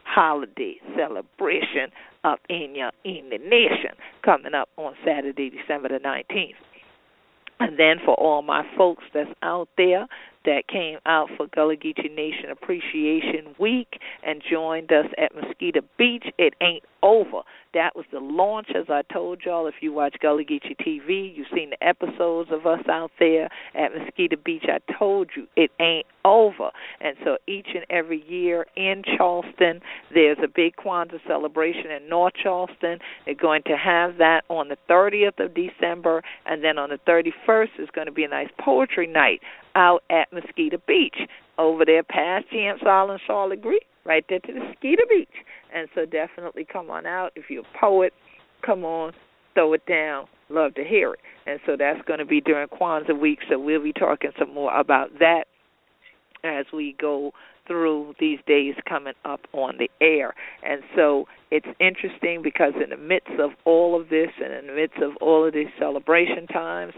holiday 0.03 0.75
celebration 0.97 1.91
up 2.24 2.39
in 2.49 2.76
your 2.76 2.91
in 3.03 3.30
the 3.30 3.38
nation 3.38 3.95
coming 4.24 4.53
up 4.53 4.70
on 4.78 4.93
Saturday, 5.05 5.49
December 5.49 5.89
the 5.89 5.99
nineteenth. 5.99 6.57
And 7.59 7.78
then 7.78 7.97
for 8.05 8.15
all 8.15 8.41
my 8.41 8.63
folks 8.78 9.03
that's 9.13 9.30
out 9.43 9.67
there 9.76 10.07
that 10.50 10.68
came 10.68 10.97
out 11.06 11.30
for 11.38 11.45
Gullah 11.45 11.76
Geechee 11.76 12.14
Nation 12.14 12.50
Appreciation 12.50 13.54
Week 13.60 14.00
and 14.26 14.41
joined 14.52 14.91
us 14.91 15.06
at 15.20 15.36
Mosquito 15.36 15.82
Beach, 15.95 16.26
it 16.39 16.56
ain't 16.60 16.84
over. 17.04 17.41
That 17.76 17.95
was 17.95 18.06
the 18.12 18.20
launch, 18.20 18.70
as 18.76 18.86
I 18.89 19.04
told 19.14 19.41
y'all. 19.45 19.68
If 19.68 19.76
you 19.82 19.93
watch 19.93 20.16
Gullah 20.20 20.43
Geechee 20.43 20.76
TV, 20.76 21.36
you've 21.36 21.47
seen 21.54 21.70
the 21.70 21.88
episodes 21.88 22.50
of 22.52 22.66
us 22.66 22.82
out 22.89 23.12
there 23.20 23.47
at 23.76 23.91
Mosquito 23.95 24.38
Beach. 24.43 24.64
I 24.68 24.80
told 24.97 25.30
you 25.38 25.45
it 25.56 25.70
ain't 25.80 26.08
over. 26.26 26.72
And 27.00 27.16
so 27.24 27.38
each 27.47 27.68
and 27.76 27.86
every 27.91 28.24
year 28.28 28.66
in 28.76 29.04
Charleston, 29.18 29.82
there's 30.12 30.39
a 30.43 30.47
big 30.47 30.78
Kwanzaa 30.78 31.20
celebration 31.28 31.91
in 31.91 32.10
North 32.10 32.34
Charleston. 32.41 32.97
They're 33.26 33.36
going 33.36 33.62
to 33.68 33.78
have 33.78 34.18
that 34.18 34.41
on 34.50 34.70
the 34.70 34.78
30th 34.89 35.39
of 35.39 35.54
December, 35.54 36.24
and 36.47 36.64
then 36.64 36.80
on 36.80 36.89
the 36.89 37.00
31st 37.08 37.80
is 37.80 37.89
going 37.93 38.08
to 38.08 38.12
be 38.12 38.24
a 38.24 38.28
nice 38.28 38.50
poetry 38.60 39.06
night 39.06 39.41
out 39.76 40.04
at 40.10 40.28
Mosquito 40.41 40.77
Beach 40.87 41.17
over 41.57 41.85
there 41.85 42.03
past 42.03 42.45
James 42.51 42.81
Island, 42.85 43.19
Charlotte 43.25 43.61
Creek, 43.61 43.85
right 44.05 44.25
there 44.29 44.39
to 44.39 44.53
the 44.53 44.59
Mosquito 44.59 45.03
Beach. 45.09 45.27
And 45.73 45.87
so 45.95 46.05
definitely 46.05 46.65
come 46.71 46.89
on 46.89 47.05
out. 47.05 47.31
If 47.35 47.49
you're 47.49 47.63
a 47.63 47.79
poet, 47.79 48.13
come 48.65 48.83
on, 48.83 49.13
throw 49.53 49.73
it 49.73 49.85
down. 49.85 50.25
Love 50.49 50.73
to 50.75 50.83
hear 50.83 51.13
it. 51.13 51.19
And 51.45 51.59
so 51.65 51.75
that's 51.77 52.01
going 52.07 52.19
to 52.19 52.25
be 52.25 52.41
during 52.41 52.67
Kwanzaa 52.67 53.19
week. 53.19 53.39
So 53.49 53.59
we'll 53.59 53.83
be 53.83 53.93
talking 53.93 54.31
some 54.37 54.53
more 54.53 54.77
about 54.77 55.19
that 55.19 55.45
as 56.43 56.65
we 56.73 56.95
go 56.99 57.31
through 57.67 58.15
these 58.19 58.39
days 58.47 58.73
coming 58.87 59.13
up 59.25 59.41
on 59.53 59.77
the 59.77 59.89
air. 60.01 60.33
And 60.63 60.81
so 60.95 61.27
it's 61.51 61.67
interesting 61.79 62.41
because 62.43 62.73
in 62.83 62.89
the 62.89 62.97
midst 62.97 63.39
of 63.39 63.51
all 63.63 63.99
of 63.99 64.09
this 64.09 64.29
and 64.43 64.53
in 64.53 64.67
the 64.67 64.73
midst 64.73 64.97
of 65.01 65.11
all 65.21 65.47
of 65.47 65.53
these 65.53 65.67
celebration 65.77 66.47
times, 66.47 66.93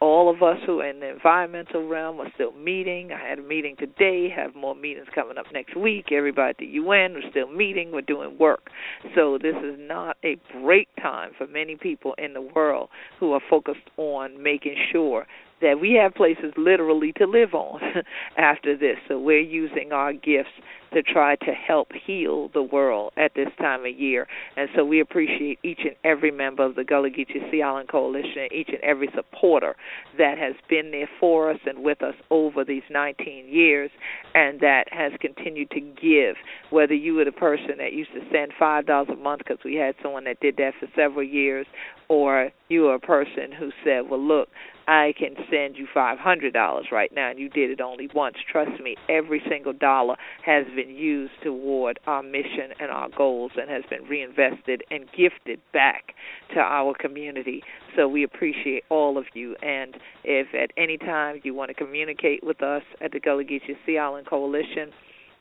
all 0.00 0.30
of 0.30 0.42
us 0.42 0.58
who 0.64 0.80
are 0.80 0.88
in 0.88 1.00
the 1.00 1.10
environmental 1.10 1.86
realm 1.86 2.20
are 2.20 2.30
still 2.34 2.52
meeting. 2.52 3.10
I 3.12 3.28
had 3.28 3.38
a 3.38 3.42
meeting 3.42 3.76
today, 3.78 4.30
have 4.34 4.54
more 4.54 4.74
meetings 4.74 5.08
coming 5.14 5.36
up 5.36 5.46
next 5.52 5.76
week. 5.76 6.06
Everybody 6.10 6.50
at 6.50 6.58
the 6.58 6.66
UN, 6.66 7.12
we're 7.12 7.30
still 7.30 7.52
meeting, 7.52 7.92
we're 7.92 8.00
doing 8.00 8.38
work. 8.38 8.70
So 9.14 9.38
this 9.40 9.56
is 9.56 9.76
not 9.78 10.16
a 10.24 10.36
break 10.62 10.88
time 11.02 11.32
for 11.36 11.46
many 11.46 11.76
people 11.76 12.14
in 12.16 12.32
the 12.32 12.40
world 12.40 12.88
who 13.18 13.32
are 13.32 13.42
focused 13.50 13.90
on 13.98 14.42
making 14.42 14.76
sure 14.90 15.26
that 15.60 15.80
we 15.80 15.98
have 16.02 16.14
places 16.14 16.52
literally 16.56 17.12
to 17.18 17.26
live 17.26 17.54
on 17.54 17.80
after 18.36 18.76
this. 18.76 18.96
So 19.08 19.18
we're 19.18 19.40
using 19.40 19.92
our 19.92 20.12
gifts 20.12 20.50
to 20.92 21.02
try 21.02 21.36
to 21.36 21.52
help 21.52 21.88
heal 22.04 22.50
the 22.52 22.62
world 22.62 23.12
at 23.16 23.32
this 23.34 23.48
time 23.58 23.84
of 23.86 23.96
year. 23.96 24.26
And 24.56 24.68
so 24.74 24.84
we 24.84 25.00
appreciate 25.00 25.58
each 25.62 25.80
and 25.84 25.94
every 26.04 26.30
member 26.30 26.64
of 26.64 26.74
the 26.74 26.84
Gullah 26.84 27.10
Geechee 27.10 27.50
Sea 27.50 27.62
Island 27.62 27.88
Coalition, 27.88 28.48
each 28.52 28.68
and 28.68 28.82
every 28.82 29.08
supporter 29.14 29.76
that 30.18 30.38
has 30.38 30.54
been 30.68 30.90
there 30.90 31.08
for 31.18 31.50
us 31.50 31.58
and 31.66 31.84
with 31.84 32.02
us 32.02 32.14
over 32.30 32.64
these 32.64 32.82
19 32.90 33.46
years 33.48 33.90
and 34.34 34.60
that 34.60 34.84
has 34.90 35.12
continued 35.20 35.70
to 35.70 35.80
give. 35.80 36.36
Whether 36.70 36.94
you 36.94 37.14
were 37.14 37.24
the 37.24 37.32
person 37.32 37.78
that 37.78 37.92
used 37.92 38.12
to 38.12 38.20
send 38.32 38.52
$5 38.60 39.12
a 39.12 39.16
month 39.16 39.42
because 39.46 39.62
we 39.64 39.76
had 39.76 39.94
someone 40.02 40.24
that 40.24 40.40
did 40.40 40.56
that 40.56 40.72
for 40.80 40.88
several 40.96 41.24
years, 41.24 41.66
or 42.08 42.50
you 42.68 42.88
are 42.88 42.96
a 42.96 43.00
person 43.00 43.52
who 43.56 43.70
said, 43.84 44.10
well, 44.10 44.20
look, 44.20 44.48
I 44.90 45.14
can 45.16 45.36
send 45.48 45.76
you 45.76 45.86
five 45.94 46.18
hundred 46.18 46.52
dollars 46.52 46.86
right 46.90 47.12
now, 47.14 47.30
and 47.30 47.38
you 47.38 47.48
did 47.48 47.70
it 47.70 47.80
only 47.80 48.08
once. 48.12 48.34
Trust 48.50 48.82
me, 48.82 48.96
every 49.08 49.40
single 49.48 49.72
dollar 49.72 50.16
has 50.44 50.64
been 50.74 50.90
used 50.90 51.32
toward 51.44 52.00
our 52.08 52.24
mission 52.24 52.74
and 52.80 52.90
our 52.90 53.08
goals, 53.16 53.52
and 53.56 53.70
has 53.70 53.84
been 53.88 54.02
reinvested 54.08 54.82
and 54.90 55.04
gifted 55.16 55.60
back 55.72 56.14
to 56.54 56.58
our 56.58 56.92
community. 56.98 57.62
So 57.94 58.08
we 58.08 58.24
appreciate 58.24 58.82
all 58.88 59.16
of 59.16 59.26
you. 59.32 59.54
And 59.62 59.96
if 60.24 60.48
at 60.54 60.72
any 60.76 60.98
time 60.98 61.40
you 61.44 61.54
want 61.54 61.68
to 61.68 61.74
communicate 61.74 62.42
with 62.42 62.60
us 62.60 62.82
at 63.00 63.12
the 63.12 63.20
Gullah 63.20 63.44
Geechee 63.44 63.76
Sea 63.86 63.98
Island 63.98 64.26
Coalition, 64.26 64.90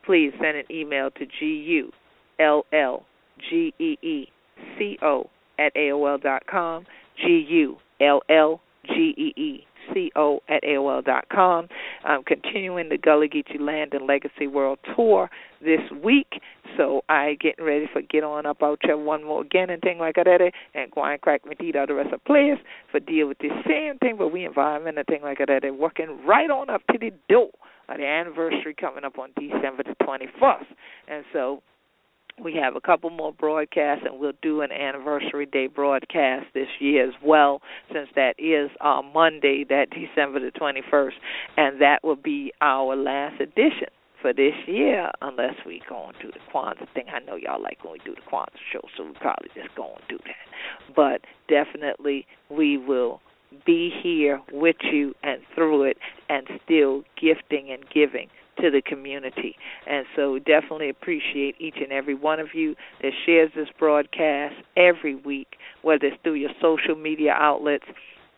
please 0.06 0.32
send 0.40 0.58
an 0.58 0.66
email 0.70 1.10
to 1.10 1.26
g 1.26 1.46
u 1.46 1.92
l 2.40 2.66
l 2.72 3.04
g 3.50 3.74
e 3.80 3.98
e 4.04 4.28
c 4.78 5.00
o 5.02 5.28
at 5.58 5.74
aol 5.74 6.22
dot 6.22 6.44
com. 6.46 6.86
G 7.18 7.46
U 7.50 7.78
L 8.00 8.22
L 8.30 8.62
G 8.90 9.14
E 9.18 9.34
E 9.40 9.66
co 10.20 10.42
at 10.50 10.64
AOL 10.64 11.04
dot 11.04 11.26
com. 11.32 11.68
I'm 12.04 12.24
continuing 12.24 12.90
the 12.90 12.98
Gullah 12.98 13.28
Geechee 13.28 13.60
Land 13.60 13.94
and 13.94 14.08
Legacy 14.08 14.48
World 14.48 14.80
Tour 14.96 15.30
this 15.62 15.82
week. 16.04 16.42
So 16.78 17.02
I 17.10 17.36
getting 17.40 17.66
ready 17.66 17.88
for 17.92 18.02
get 18.02 18.24
on 18.24 18.46
up 18.46 18.62
out 18.62 18.80
there 18.84 18.98
one 18.98 19.24
more 19.24 19.42
again 19.42 19.70
and 19.70 19.82
thing 19.82 19.98
like 20.00 20.16
that 20.16 20.52
and 20.74 20.92
go 20.92 21.04
and 21.04 21.22
crack 21.22 21.42
my 21.46 21.54
teeth 21.54 21.76
out 21.76 21.88
the 21.88 21.96
rest 21.96 22.14
of 22.14 22.24
players 22.26 22.60
for 22.92 23.00
deal 23.00 23.28
with 23.28 23.40
this 23.40 23.52
same 23.68 23.98
thing 23.98 24.16
but 24.18 24.32
we 24.32 24.46
environment 24.46 24.98
and 24.98 25.08
thing 25.08 25.22
like 25.22 25.40
that 25.40 25.64
working 25.78 26.20
right 26.26 26.50
on 26.50 26.70
up 26.70 26.82
to 26.92 26.98
the 27.00 27.12
door 27.28 27.50
of 27.90 27.98
the 27.98 28.06
anniversary 28.06 28.76
coming 28.80 29.04
up 29.04 29.18
on 29.18 29.30
December 29.36 29.84
the 29.84 29.96
twenty 30.06 30.28
first. 30.40 30.70
And 31.08 31.26
so 31.34 31.64
we 32.44 32.54
have 32.56 32.76
a 32.76 32.82
couple 32.82 33.10
more 33.10 33.34
broadcasts 33.34 34.06
and 34.10 34.20
we'll 34.20 34.34
do 34.42 34.62
an 34.62 34.72
anniversary 34.72 35.46
day 35.46 35.68
broadcast 35.68 36.46
this 36.54 36.68
year 36.80 37.08
as 37.08 37.14
well 37.24 37.62
since 37.94 38.10
that 38.16 38.34
is 38.38 38.70
uh 38.82 39.02
Monday 39.14 39.66
that 39.68 39.88
December 39.90 40.40
the 40.40 40.52
21st 40.60 41.12
and 41.58 41.82
that 41.82 42.00
will 42.04 42.16
be 42.16 42.52
our 42.62 42.96
last 42.96 43.40
edition 43.42 43.90
for 44.22 44.34
this 44.34 44.54
year 44.68 45.10
unless 45.22 45.56
we 45.66 45.82
go 45.88 46.08
and 46.08 46.16
do 46.22 46.28
the 46.28 46.40
Kwanzaa 46.54 46.94
thing. 46.94 47.06
I 47.14 47.20
know 47.26 47.36
y'all 47.36 47.62
like 47.62 47.84
when 47.84 47.94
we 47.94 48.00
do 48.00 48.16
the 48.16 48.22
Kwanzaa 48.22 48.60
show, 48.74 48.82
so 48.98 49.06
we 49.06 49.14
probably 49.14 49.50
just 49.56 49.74
go 49.76 49.94
and 49.96 50.04
do 50.10 50.18
that. 50.26 50.94
But 50.96 51.22
definitely 51.48 52.28
we 52.50 52.78
will 52.78 53.22
be 53.66 53.92
here 54.04 54.42
with 54.52 54.76
you 54.92 55.16
and 55.24 55.42
through 55.56 55.84
it 55.84 55.98
and 56.30 56.48
still 56.66 57.04
gifting 57.20 57.72
and 57.72 57.84
giving 57.94 58.28
to 58.62 58.72
the 58.72 58.82
community. 58.82 59.56
And 59.88 60.06
so 60.16 60.40
definitely 60.40 60.90
appreciate 60.90 61.56
each 61.60 61.78
and 61.78 61.92
every 61.92 62.16
one 62.16 62.40
of 62.40 62.50
you 62.54 62.76
that 63.02 63.12
shares 63.26 63.52
this 63.56 63.70
broadcast 63.78 64.56
every 64.76 65.16
week, 65.16 65.56
whether 65.82 66.08
it's 66.08 66.18
through 66.24 66.36
your 66.36 66.52
social 66.62 66.96
media 66.96 67.34
outlets 67.34 67.86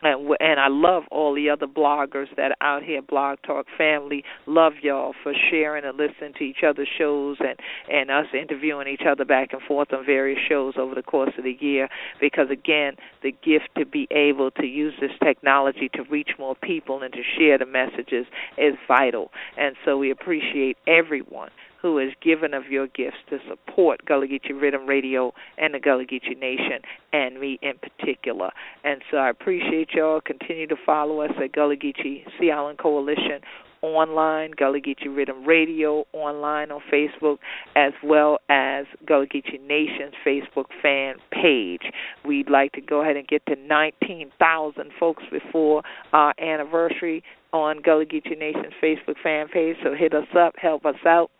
and 0.02 0.36
and 0.40 0.60
I 0.60 0.68
love 0.68 1.04
all 1.10 1.34
the 1.34 1.50
other 1.50 1.66
bloggers 1.66 2.34
that 2.36 2.52
are 2.52 2.66
out 2.66 2.82
here, 2.82 3.02
Blog 3.02 3.38
Talk 3.46 3.66
family. 3.76 4.24
Love 4.46 4.74
y'all 4.82 5.14
for 5.22 5.32
sharing 5.50 5.84
and 5.84 5.96
listening 5.96 6.32
to 6.38 6.44
each 6.44 6.62
other's 6.66 6.88
shows 6.98 7.36
and 7.40 7.58
and 7.90 8.10
us 8.10 8.26
interviewing 8.34 8.88
each 8.88 9.06
other 9.08 9.24
back 9.24 9.52
and 9.52 9.62
forth 9.62 9.92
on 9.92 10.04
various 10.04 10.40
shows 10.48 10.74
over 10.76 10.94
the 10.94 11.02
course 11.02 11.32
of 11.38 11.44
the 11.44 11.56
year. 11.60 11.88
Because 12.20 12.50
again, 12.50 12.96
the 13.22 13.32
gift 13.32 13.68
to 13.78 13.86
be 13.86 14.08
able 14.10 14.50
to 14.52 14.66
use 14.66 14.94
this 15.00 15.12
technology 15.22 15.88
to 15.94 16.02
reach 16.04 16.30
more 16.38 16.54
people 16.54 17.02
and 17.02 17.12
to 17.12 17.22
share 17.38 17.58
the 17.58 17.66
messages 17.66 18.26
is 18.58 18.74
vital. 18.86 19.30
And 19.56 19.76
so 19.84 19.98
we 19.98 20.10
appreciate 20.10 20.76
everyone 20.86 21.50
who 21.82 21.98
has 21.98 22.10
given 22.22 22.54
of 22.54 22.66
your 22.70 22.86
gifts 22.86 23.18
to 23.28 23.38
support 23.48 24.04
Gullah 24.06 24.28
Geechee 24.28 24.52
Riddim 24.52 24.88
Radio 24.88 25.32
and 25.58 25.74
the 25.74 25.80
Gullah 25.80 26.04
Geechee 26.04 26.38
Nation 26.38 26.80
and 27.12 27.40
me 27.40 27.58
in 27.60 27.74
particular. 27.78 28.50
And 28.84 29.02
so 29.10 29.16
I 29.16 29.28
appreciate 29.28 29.90
y'all. 29.94 30.20
Continue 30.20 30.68
to 30.68 30.76
follow 30.86 31.20
us 31.20 31.32
at 31.42 31.52
Gullah 31.52 31.76
Geechee 31.76 32.22
Sea 32.38 32.52
Island 32.52 32.78
Coalition 32.78 33.40
online, 33.82 34.52
Gullah 34.56 34.78
Geechee 34.78 35.08
Riddim 35.08 35.44
Radio 35.44 36.04
online 36.12 36.70
on 36.70 36.80
Facebook, 36.92 37.38
as 37.74 37.92
well 38.04 38.38
as 38.48 38.86
Gullah 39.04 39.26
Geechee 39.26 39.60
Nation's 39.60 40.14
Facebook 40.24 40.66
fan 40.80 41.16
page. 41.32 41.82
We'd 42.24 42.48
like 42.48 42.70
to 42.72 42.80
go 42.80 43.02
ahead 43.02 43.16
and 43.16 43.26
get 43.26 43.44
to 43.46 43.56
19,000 43.56 44.92
folks 45.00 45.24
before 45.32 45.82
our 46.12 46.32
anniversary 46.40 47.24
on 47.52 47.82
Gullah 47.82 48.06
Geechee 48.06 48.38
Nation's 48.38 48.72
Facebook 48.80 49.16
fan 49.20 49.48
page, 49.48 49.76
so 49.82 49.94
hit 49.98 50.14
us 50.14 50.28
up, 50.38 50.54
help 50.56 50.86
us 50.86 50.94
out 51.04 51.32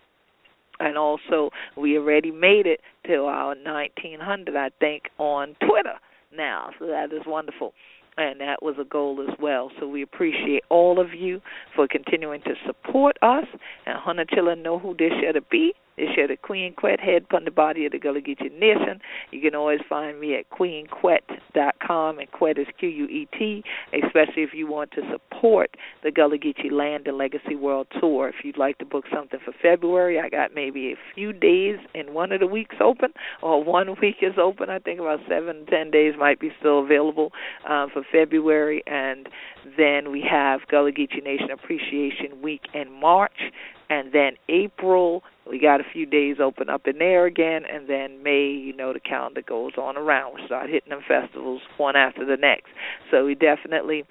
and 0.82 0.98
also 0.98 1.50
we 1.76 1.96
already 1.96 2.30
made 2.30 2.66
it 2.66 2.80
to 3.06 3.24
our 3.24 3.54
1900 3.54 4.56
I 4.56 4.70
think 4.80 5.04
on 5.18 5.56
Twitter 5.66 5.98
now 6.36 6.70
so 6.78 6.86
that 6.86 7.12
is 7.12 7.22
wonderful 7.26 7.72
and 8.16 8.40
that 8.40 8.62
was 8.62 8.74
a 8.80 8.84
goal 8.84 9.26
as 9.26 9.34
well. 9.40 9.70
So 9.80 9.88
we 9.88 10.02
appreciate 10.02 10.64
all 10.68 11.00
of 11.00 11.14
you 11.14 11.40
for 11.74 11.88
continuing 11.88 12.42
to 12.42 12.54
support 12.66 13.16
us. 13.22 13.46
And 13.86 13.98
Hunter 13.98 14.26
Chilla 14.26 14.60
know 14.60 14.78
who 14.78 14.94
this 14.94 15.12
should 15.20 15.42
be. 15.50 15.72
They 15.96 16.06
share 16.14 16.28
the 16.28 16.36
Queen 16.36 16.74
Quet 16.74 17.00
head 17.00 17.24
upon 17.24 17.44
the 17.44 17.50
body 17.50 17.86
of 17.86 17.92
the 17.92 17.98
Gullah 17.98 18.20
Geechee 18.20 18.52
Nation. 18.58 19.00
You 19.30 19.40
can 19.40 19.54
always 19.54 19.80
find 19.88 20.18
me 20.18 20.36
at 20.36 20.48
queenquet.com, 20.50 22.18
and 22.18 22.30
Quet 22.32 22.58
is 22.58 22.66
Q 22.78 22.88
U 22.88 23.04
E 23.06 23.28
T, 23.38 23.62
especially 23.92 24.42
if 24.42 24.50
you 24.54 24.66
want 24.66 24.90
to 24.92 25.02
support 25.10 25.76
the 26.02 26.10
Gullah 26.10 26.38
Geechee 26.38 26.70
Land 26.70 27.06
and 27.06 27.18
Legacy 27.18 27.56
World 27.56 27.86
Tour. 28.00 28.28
If 28.28 28.36
you'd 28.44 28.58
like 28.58 28.78
to 28.78 28.84
book 28.86 29.04
something 29.14 29.40
for 29.44 29.52
February, 29.60 30.18
I 30.18 30.28
got 30.28 30.54
maybe 30.54 30.92
a 30.92 31.14
few 31.14 31.32
days 31.32 31.76
in 31.94 32.14
one 32.14 32.32
of 32.32 32.40
the 32.40 32.46
weeks 32.46 32.76
open, 32.80 33.12
or 33.42 33.62
one 33.62 33.88
week 34.02 34.16
is 34.22 34.34
open. 34.40 34.70
I 34.70 34.78
think 34.78 35.00
about 35.00 35.20
seven, 35.28 35.66
ten 35.66 35.90
days 35.90 36.14
might 36.18 36.40
be 36.40 36.50
still 36.58 36.82
available 36.82 37.32
um, 37.68 37.90
for 37.92 38.02
February. 38.10 38.82
And 38.86 39.28
then 39.76 40.10
we 40.10 40.24
have 40.28 40.60
Gullah 40.70 40.92
Geechee 40.92 41.22
Nation 41.22 41.50
Appreciation 41.52 42.40
Week 42.42 42.62
in 42.74 42.90
March 42.90 43.52
and 43.92 44.12
then 44.12 44.32
April 44.48 45.22
we 45.48 45.58
got 45.58 45.80
a 45.80 45.84
few 45.92 46.06
days 46.06 46.36
open 46.40 46.70
up 46.70 46.86
in 46.86 46.98
there 46.98 47.26
again, 47.26 47.62
and 47.70 47.88
then 47.88 48.22
May, 48.22 48.46
you 48.46 48.74
know, 48.74 48.92
the 48.92 49.00
calendar 49.00 49.42
goes 49.42 49.72
on 49.76 49.96
around. 49.96 50.34
We 50.34 50.46
start 50.46 50.70
hitting 50.70 50.90
them 50.90 51.02
festivals 51.06 51.60
one 51.76 51.96
after 51.96 52.24
the 52.24 52.36
next. 52.36 52.68
So 53.10 53.26
we 53.26 53.34
definitely, 53.34 54.04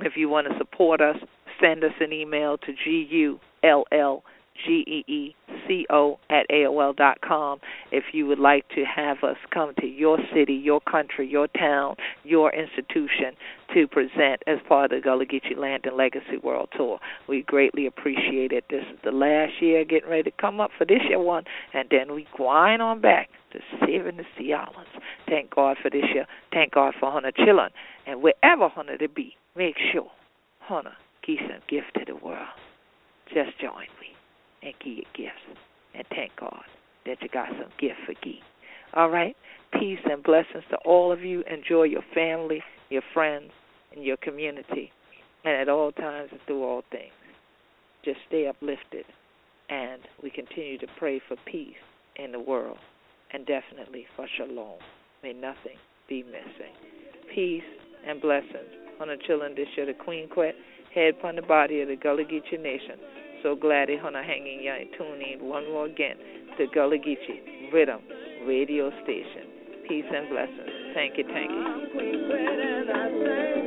if 0.00 0.14
you 0.16 0.28
want 0.28 0.48
to 0.48 0.58
support 0.58 1.00
us, 1.00 1.16
send 1.60 1.84
us 1.84 1.92
an 2.00 2.12
email 2.12 2.56
to 2.58 2.72
g 2.72 3.06
u 3.10 3.40
l 3.62 3.84
l 3.92 4.24
G 4.66 4.84
E 4.86 5.12
E 5.12 5.34
C 5.66 5.86
O 5.90 6.18
at 6.30 6.48
AOL 6.50 6.96
dot 6.96 7.20
com 7.20 7.60
if 7.92 8.04
you 8.12 8.26
would 8.26 8.38
like 8.38 8.68
to 8.70 8.84
have 8.84 9.18
us 9.22 9.36
come 9.52 9.72
to 9.80 9.86
your 9.86 10.18
city, 10.34 10.54
your 10.54 10.80
country, 10.80 11.28
your 11.28 11.46
town, 11.48 11.96
your 12.28 12.52
institution 12.52 13.34
to 13.74 13.86
present 13.86 14.42
as 14.46 14.58
part 14.68 14.92
of 14.92 14.98
the 14.98 15.02
Gullah 15.02 15.26
Geechee 15.26 15.56
Land 15.56 15.86
and 15.86 15.96
Legacy 15.96 16.36
World 16.42 16.68
Tour. 16.76 16.98
We 17.28 17.42
greatly 17.42 17.86
appreciate 17.86 18.52
it. 18.52 18.64
This 18.70 18.84
is 18.92 18.98
the 19.02 19.10
last 19.10 19.60
year 19.60 19.84
getting 19.84 20.10
ready 20.10 20.24
to 20.24 20.36
come 20.38 20.60
up 20.60 20.70
for 20.76 20.84
this 20.84 21.00
year 21.08 21.18
one, 21.18 21.44
and 21.72 21.88
then 21.90 22.14
we 22.14 22.26
grind 22.34 22.82
on 22.82 23.00
back 23.00 23.28
to 23.52 23.60
saving 23.80 24.18
the 24.18 24.24
Sea 24.36 24.52
Islands. 24.52 24.90
Thank 25.26 25.54
God 25.54 25.76
for 25.82 25.90
this 25.90 26.04
year. 26.14 26.26
Thank 26.52 26.72
God 26.72 26.94
for 26.98 27.10
Hunter 27.10 27.32
Chillin. 27.32 27.70
And 28.06 28.22
wherever 28.22 28.68
Hunter 28.68 28.98
to 28.98 29.08
be, 29.08 29.34
make 29.56 29.76
sure 29.92 30.10
Hunter 30.60 30.92
gives 31.26 31.40
some 31.40 31.62
gift 31.68 31.94
to 31.94 32.04
the 32.04 32.16
world. 32.16 32.46
Just 33.28 33.58
join 33.60 33.88
me 34.00 34.12
and 34.62 34.74
give 34.84 34.94
your 34.94 35.30
gifts. 35.30 35.60
And 35.94 36.04
thank 36.10 36.32
God 36.38 36.62
that 37.06 37.22
you 37.22 37.28
got 37.28 37.48
some 37.50 37.70
gift 37.78 37.98
for 38.06 38.14
Gee. 38.22 38.40
All 38.94 39.10
right? 39.10 39.36
Peace 39.72 39.98
and 40.10 40.22
blessings 40.22 40.64
to 40.70 40.76
all 40.84 41.12
of 41.12 41.20
you. 41.22 41.42
Enjoy 41.50 41.84
your 41.84 42.04
family, 42.14 42.62
your 42.90 43.02
friends, 43.12 43.50
and 43.94 44.04
your 44.04 44.16
community. 44.18 44.90
And 45.44 45.54
at 45.54 45.68
all 45.68 45.92
times 45.92 46.30
and 46.32 46.40
through 46.46 46.64
all 46.64 46.82
things. 46.90 47.12
Just 48.04 48.18
stay 48.28 48.46
uplifted. 48.46 49.04
And 49.68 50.02
we 50.22 50.30
continue 50.30 50.78
to 50.78 50.86
pray 50.98 51.20
for 51.28 51.36
peace 51.46 51.74
in 52.16 52.32
the 52.32 52.40
world. 52.40 52.78
And 53.32 53.46
definitely 53.46 54.06
for 54.16 54.26
shalom. 54.36 54.78
May 55.22 55.32
nothing 55.32 55.76
be 56.08 56.22
missing. 56.22 56.72
Peace 57.34 57.62
and 58.06 58.20
blessings 58.20 58.72
on 59.00 59.08
the 59.08 59.16
children 59.26 59.54
this 59.54 59.68
year, 59.76 59.86
the 59.86 59.92
Queen 59.92 60.28
Quet, 60.28 60.54
head 60.94 61.14
upon 61.18 61.36
the 61.36 61.42
body 61.42 61.82
of 61.82 61.88
the 61.88 61.96
Gullah 61.96 62.24
Geechee 62.24 62.60
Nation. 62.60 62.98
So 63.42 63.54
glad 63.54 63.90
it 63.90 64.00
hana 64.00 64.22
hanging 64.22 64.62
ya 64.62 64.74
tune 64.96 65.20
in 65.20 65.44
one 65.44 65.70
more 65.70 65.86
again 65.86 66.16
to 66.56 66.66
Gullah 66.74 66.96
Geechee 66.98 67.70
Riddim 67.72 68.00
Radio 68.46 68.90
Station. 69.04 69.57
Peace 69.88 70.04
and 70.14 70.28
blessings. 70.28 70.68
Thank 70.94 71.16
you, 71.16 71.24
thank 71.32 71.50
you. 71.50 73.64